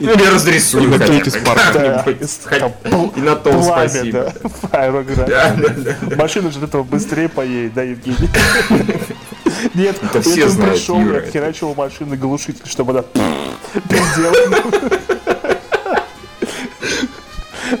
[0.00, 0.98] Или разрисую И на
[2.44, 2.74] хотя бы.
[2.84, 4.32] И на том спасибо.
[6.16, 8.28] Машина же от этого быстрее поедет, да, Евгений?
[9.74, 13.04] Нет, Это все знают, пришел, Юра, херачил машины глушитель, чтобы она
[13.88, 14.70] переделала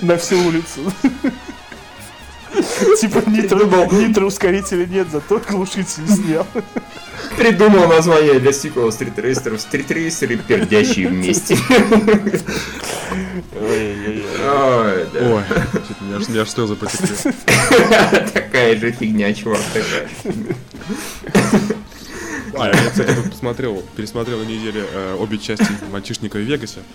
[0.02, 0.80] на всю улицу.
[3.00, 6.46] Типа нитро, нитроускорителя нет, зато глушитель снял.
[7.36, 9.60] Придумал название для сиквела стритрейсеров.
[9.60, 11.56] Стритрейсеры, пердящие вместе.
[13.60, 15.20] Ой, да.
[15.20, 15.42] Ой,
[16.28, 17.08] меня аж слезы потекли.
[18.32, 20.08] Такая же фигня, чувак, такая.
[22.58, 26.80] А, я, кстати, тут посмотрел, пересмотрел на неделе э, обе части «Мальчишника в Вегасе».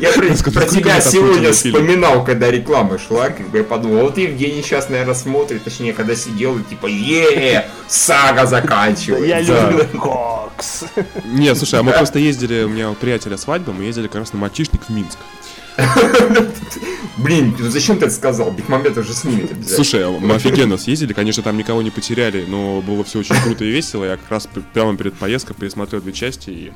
[0.00, 4.88] Я про, тебя сегодня вспоминал, когда реклама шла, как бы я подумал, вот Евгений сейчас,
[4.88, 9.26] наверное, смотрит, точнее, когда сидел, и типа, е сага заканчивается.
[9.26, 10.84] Я люблю кокс.
[11.24, 14.32] Не, слушай, а мы просто ездили, у меня у приятеля свадьба, мы ездили как раз
[14.32, 15.18] на «Мальчишник» в Минск.
[17.18, 18.52] Блин, ну зачем ты это сказал?
[18.52, 19.74] Бекмамбетов же снимет обязательно.
[19.74, 23.70] Слушай, мы офигенно съездили, конечно, там никого не потеряли, но было все очень круто и
[23.70, 24.04] весело.
[24.04, 26.50] Я как раз прямо перед поездкой пересмотрел две части.
[26.50, 26.72] И...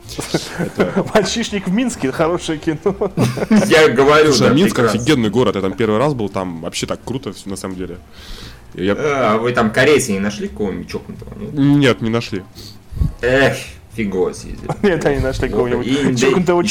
[1.14, 2.78] Мальчишник в Минске, хорошее кино.
[3.68, 5.00] Я говорю, Слушай, да, Минск прекрасно.
[5.00, 7.98] офигенный город, я там первый раз был, там вообще так круто на самом деле.
[8.74, 8.94] Я...
[8.98, 11.34] А, вы там корейца не нашли кого-нибудь чокнутого?
[11.52, 12.42] Нет, не нашли.
[13.20, 13.56] Эх,
[13.94, 14.70] фигово съездили.
[14.82, 16.18] Нет, они нашли кого-нибудь.
[16.20, 16.64] Чокнутого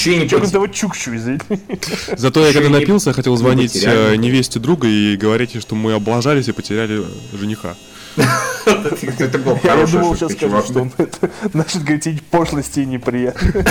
[0.69, 1.11] чукчу.
[2.17, 6.47] Зато я когда напился, хотел звонить э, невесте друга и говорить, ей, что мы облажались
[6.47, 7.03] и потеряли
[7.33, 7.75] жениха.
[8.15, 10.65] Это был Я думал, сейчас чувак.
[10.65, 10.91] что он
[11.53, 13.63] начнет говорить пошлости и неприятные.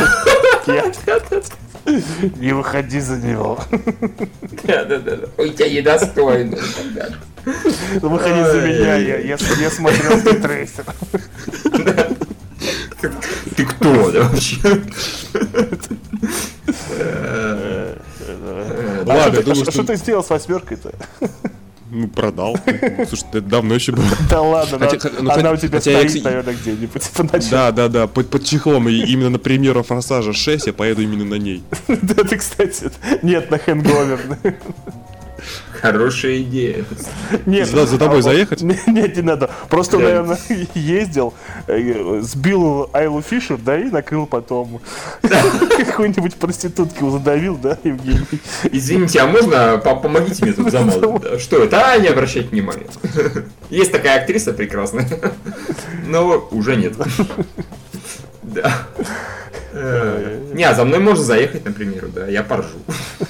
[2.36, 3.58] Не выходи за него.
[4.64, 5.18] Да, да, да.
[5.38, 6.56] Ой, тебя недостойно.
[6.94, 7.08] Да.
[8.02, 10.84] Выходи за меня, я, я, я смотрел трейсер.
[13.56, 14.56] Ты кто, вообще?
[19.06, 20.92] Ладно, я А думаю, что ты сделал с восьмеркой-то?
[21.90, 22.56] ну, продал.
[23.08, 24.04] Слушай, это давно еще было.
[24.28, 27.50] Да ладно, Хотя- ну, она у тебя я, стоит, кстати, наверное, где-нибудь по ночам.
[27.50, 28.88] Да, да, да, под, под чехлом.
[28.88, 31.62] И именно на премьеру «Форсажа 6» я поеду именно на ней.
[31.88, 32.90] Да, ты, кстати,
[33.22, 34.20] нет, на хэнговер.
[35.80, 36.84] Хорошая идея.
[37.46, 38.60] Нет, За- за тобой а заехать?
[38.62, 39.50] Не- Нет, не надо.
[39.68, 40.04] Просто, Да.
[40.04, 40.38] наверное,
[40.74, 41.34] ездил,
[41.66, 44.80] э, сбил Айлу Фишер, да, и накрыл потом.
[45.22, 48.26] Какой-нибудь проститутки задавил, да, Евгений?
[48.70, 51.40] Извините, а можно по- помогите мне тут замолвить?
[51.40, 51.92] Что это?
[51.92, 52.86] А, не обращайте внимания.
[53.70, 55.08] Есть такая актриса прекрасная,
[56.06, 56.94] но уже нет.
[58.54, 58.72] Да.
[59.72, 62.68] Э, Не, а за мной можно заехать, например, да, я поржу.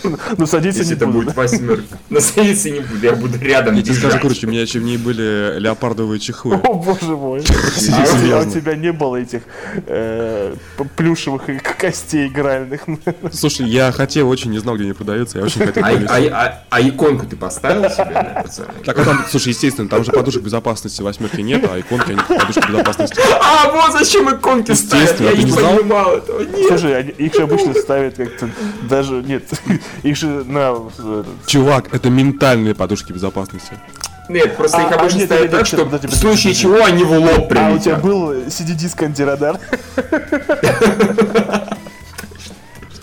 [0.39, 1.19] Ну, садиться Если не это буду.
[1.27, 1.83] будет восьмерка.
[2.09, 4.83] Но садиться не буду, я буду рядом Я тебе скажу, короче, у меня еще в
[4.83, 6.55] ней были леопардовые чехлы.
[6.57, 7.41] О, боже мой.
[7.41, 9.43] А у тебя- а у тебя не было этих
[9.87, 10.55] э,
[10.97, 11.43] плюшевых
[11.79, 12.83] костей игральных.
[13.33, 17.27] Слушай, я хотел, очень не знал, где они продаются, я очень хотел А, а- иконку
[17.27, 18.45] ты поставил себе?
[18.87, 22.67] Так, а там, слушай, естественно, там же подушек безопасности восьмерки нет, а иконки, они подушки
[22.67, 23.21] безопасности.
[23.43, 25.77] А, вот зачем иконки ставят, Естественно, я не знал?
[25.77, 26.41] понимал этого.
[26.43, 26.66] Нет.
[26.69, 28.49] Слушай, они- их же обычно ставят как-то
[28.89, 29.45] даже нет,
[30.03, 33.73] их же на э, Чувак, это ментальные подушки безопасности.
[34.28, 36.16] Нет, просто А, их а, обычно нет, ставят нет, так, нет, что подожди, в подожди,
[36.27, 36.62] случае подожди.
[36.62, 38.03] чего они в лоб А у тебя прилетят.
[38.03, 39.59] был CD-диск антирадар?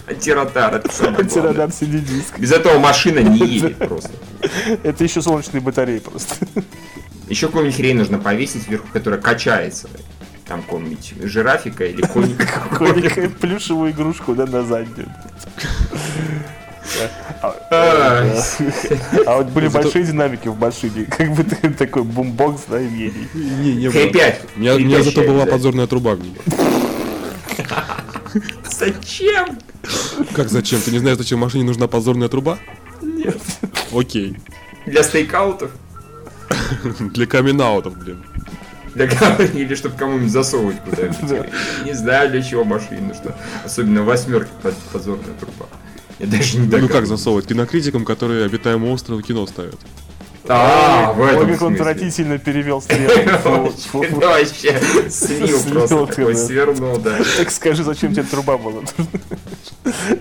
[0.08, 1.18] Антирадар, это самое.
[1.20, 2.40] Антирадар CD-диск.
[2.40, 4.10] Без этого машина не едет просто.
[4.84, 6.36] Это еще солнечные батареи просто.
[7.28, 9.90] Еще какую-нибудь хрень нужно повесить вверху, которая качается.
[10.48, 12.46] Там какого-нибудь жирафика или коника.
[12.70, 15.10] Какую-нибудь плюшевую игрушку, да, на заднюю.
[17.70, 18.32] Ай,
[19.26, 23.28] А вот были большие динамики в машине, как бы ты такой бумбокс, да, Евгений.
[23.34, 24.36] Не, не Хэй-5.
[24.56, 26.36] У меня, зато Хэй-5 была подзорная труба в ней.
[28.70, 29.60] Зачем?
[30.34, 30.80] Как зачем?
[30.82, 32.58] Ты не знаешь, зачем машине нужна подзорная труба?
[33.02, 33.42] Нет.
[33.92, 34.38] Окей.
[34.86, 35.72] Для стейкаутов?
[37.00, 38.24] Для камин блин.
[38.98, 41.28] Для кого- Или чтобы кому-нибудь засовывать куда-нибудь.
[41.30, 41.46] Да.
[41.86, 43.32] Не знаю, для чего машине нужна.
[43.64, 45.68] Особенно восьмерки под подзорная труба.
[46.20, 47.46] Я даже не Ну как засовывать?
[47.48, 49.78] Кинокритикам, которые обитаемый остров кино ставят.
[50.50, 51.76] А, в этом как он смысле.
[51.76, 52.82] отвратительно перевел.
[52.90, 54.80] Да, вообще
[55.10, 56.40] слил просто такой, да.
[56.40, 57.18] свернул, да.
[57.38, 58.82] Так скажи, зачем тебе труба была?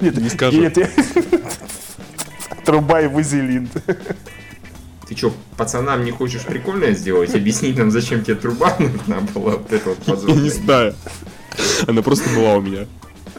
[0.00, 0.60] Нет, Не скажу.
[0.60, 0.90] нет, я-
[2.64, 3.68] Труба и вазелин.
[5.08, 7.34] Ты что, пацанам не хочешь прикольное сделать?
[7.34, 9.52] Объяснить нам, зачем тебе труба нужна была?
[9.52, 10.42] Вот это вот позорное.
[10.42, 10.94] не знаю.
[11.86, 12.86] Она просто была у меня.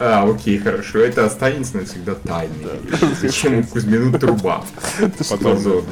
[0.00, 1.00] А, окей, хорошо.
[1.00, 2.80] Это останется навсегда тайной.
[3.20, 4.64] Зачем Кузьмину труба?
[5.28, 5.82] Позорно.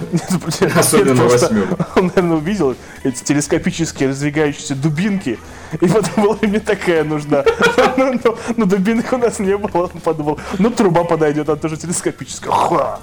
[0.77, 1.85] Особенно восьмерку.
[1.97, 5.39] Он, наверное, увидел эти телескопические раздвигающиеся дубинки,
[5.81, 7.45] и подумал, мне такая нужна.
[7.97, 11.77] Ну, ну, ну, дубинок у нас не было, он подумал, ну, труба подойдет, она тоже
[11.77, 12.99] телескопическая.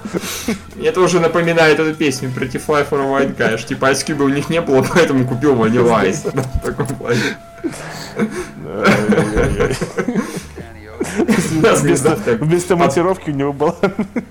[0.81, 3.65] Это уже напоминает эту песню Pretty Fly for a White Guy.
[3.65, 6.30] Типа Ice Cube у них не было, поэтому купил Vanilla Ice.
[6.31, 7.19] В таком плане.
[11.17, 13.75] Вместо, вместо монтировки у него была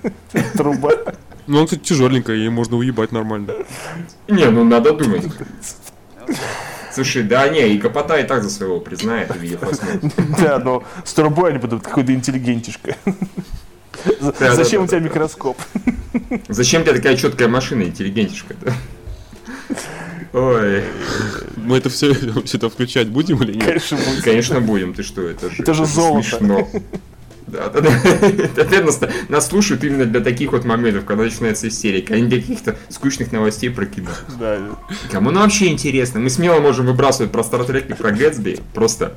[0.53, 0.91] труба.
[1.47, 3.53] Ну, он, кстати, тяжеленькая, ей можно уебать нормально.
[4.27, 5.25] Не, ну надо думать.
[6.93, 9.59] Слушай, да не, и Капота и так за своего признает, увидев.
[10.39, 12.95] Да, но с трубой они будут какой-то интеллигентишка.
[14.19, 15.57] Зачем у тебя микроскоп?
[16.47, 18.55] Зачем тебе такая четкая машина, интеллигентишка?
[20.33, 20.83] Ой,
[21.57, 22.13] Мы это все,
[22.45, 23.65] все это включать будем или нет?
[23.65, 24.23] Конечно, будет.
[24.23, 26.27] конечно будем, ты что, это же, Это же золото.
[26.27, 26.67] смешно.
[27.53, 27.89] Да, да, да.
[28.63, 32.75] Опять нас, слушают именно для таких вот моментов, когда начинается истерика, а не для каких-то
[32.89, 34.09] скучных новостей про кино.
[34.39, 34.57] Да.
[35.11, 36.19] Кому нам вообще интересно?
[36.19, 38.59] Мы смело можем выбрасывать про Стартрек и про Гэтсби.
[38.73, 39.13] Просто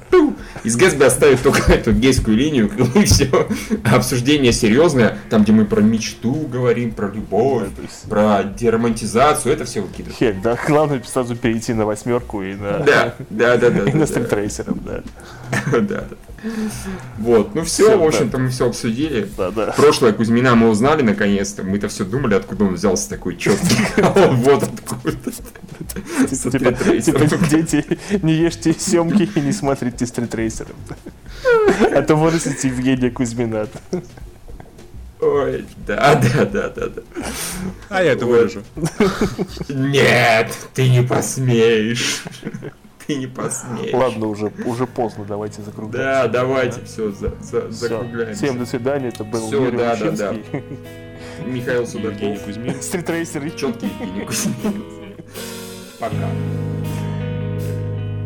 [0.65, 3.49] из Гэтсби оставить только эту гейскую линию, и все.
[3.85, 7.69] Обсуждение серьезное, там, где мы про мечту говорим, про любовь,
[8.09, 10.17] про деромантизацию, это все выкидываем.
[10.19, 14.07] Хек, да, главное сразу перейти на восьмерку и на, Да, да, да, и на.
[15.73, 16.05] Да, да.
[17.19, 19.29] Вот, ну все, Всё, в общем-то, мы все обсудили.
[19.37, 19.73] Да, да.
[19.77, 21.63] Прошлое Кузьмина мы узнали наконец-то.
[21.63, 23.77] Мы-то все думали, откуда он взялся такой четкий.
[24.03, 25.13] А вот откуда.
[25.13, 27.29] Типа, стритрейсером.
[27.29, 27.85] типа, дети,
[28.23, 30.77] не ешьте семки и не смотрите стритрейсеров.
[31.93, 33.69] А то вырастите Евгения Кузьмина.
[35.21, 37.03] Ой, да, да, да, да, да.
[37.89, 38.63] А я это вырежу.
[39.69, 42.23] Нет, ты не посмеешь.
[43.07, 43.93] Ты не посмеешь.
[43.93, 45.99] Ладно, уже, уже поздно, давайте закругляемся.
[45.99, 46.87] Да, давайте, да?
[46.87, 47.71] все, за, за, все.
[47.71, 48.45] закругляемся.
[48.45, 50.35] Всем до свидания, это был все, Юрий да, да, да.
[51.47, 52.15] Михаил Судаков.
[52.15, 52.83] Евгений Кузьмин.
[52.83, 53.51] Стритрейсер.
[53.51, 54.85] Четкий Евгений Кузьмин.
[56.01, 56.29] Пока.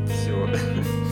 [0.07, 1.10] Все.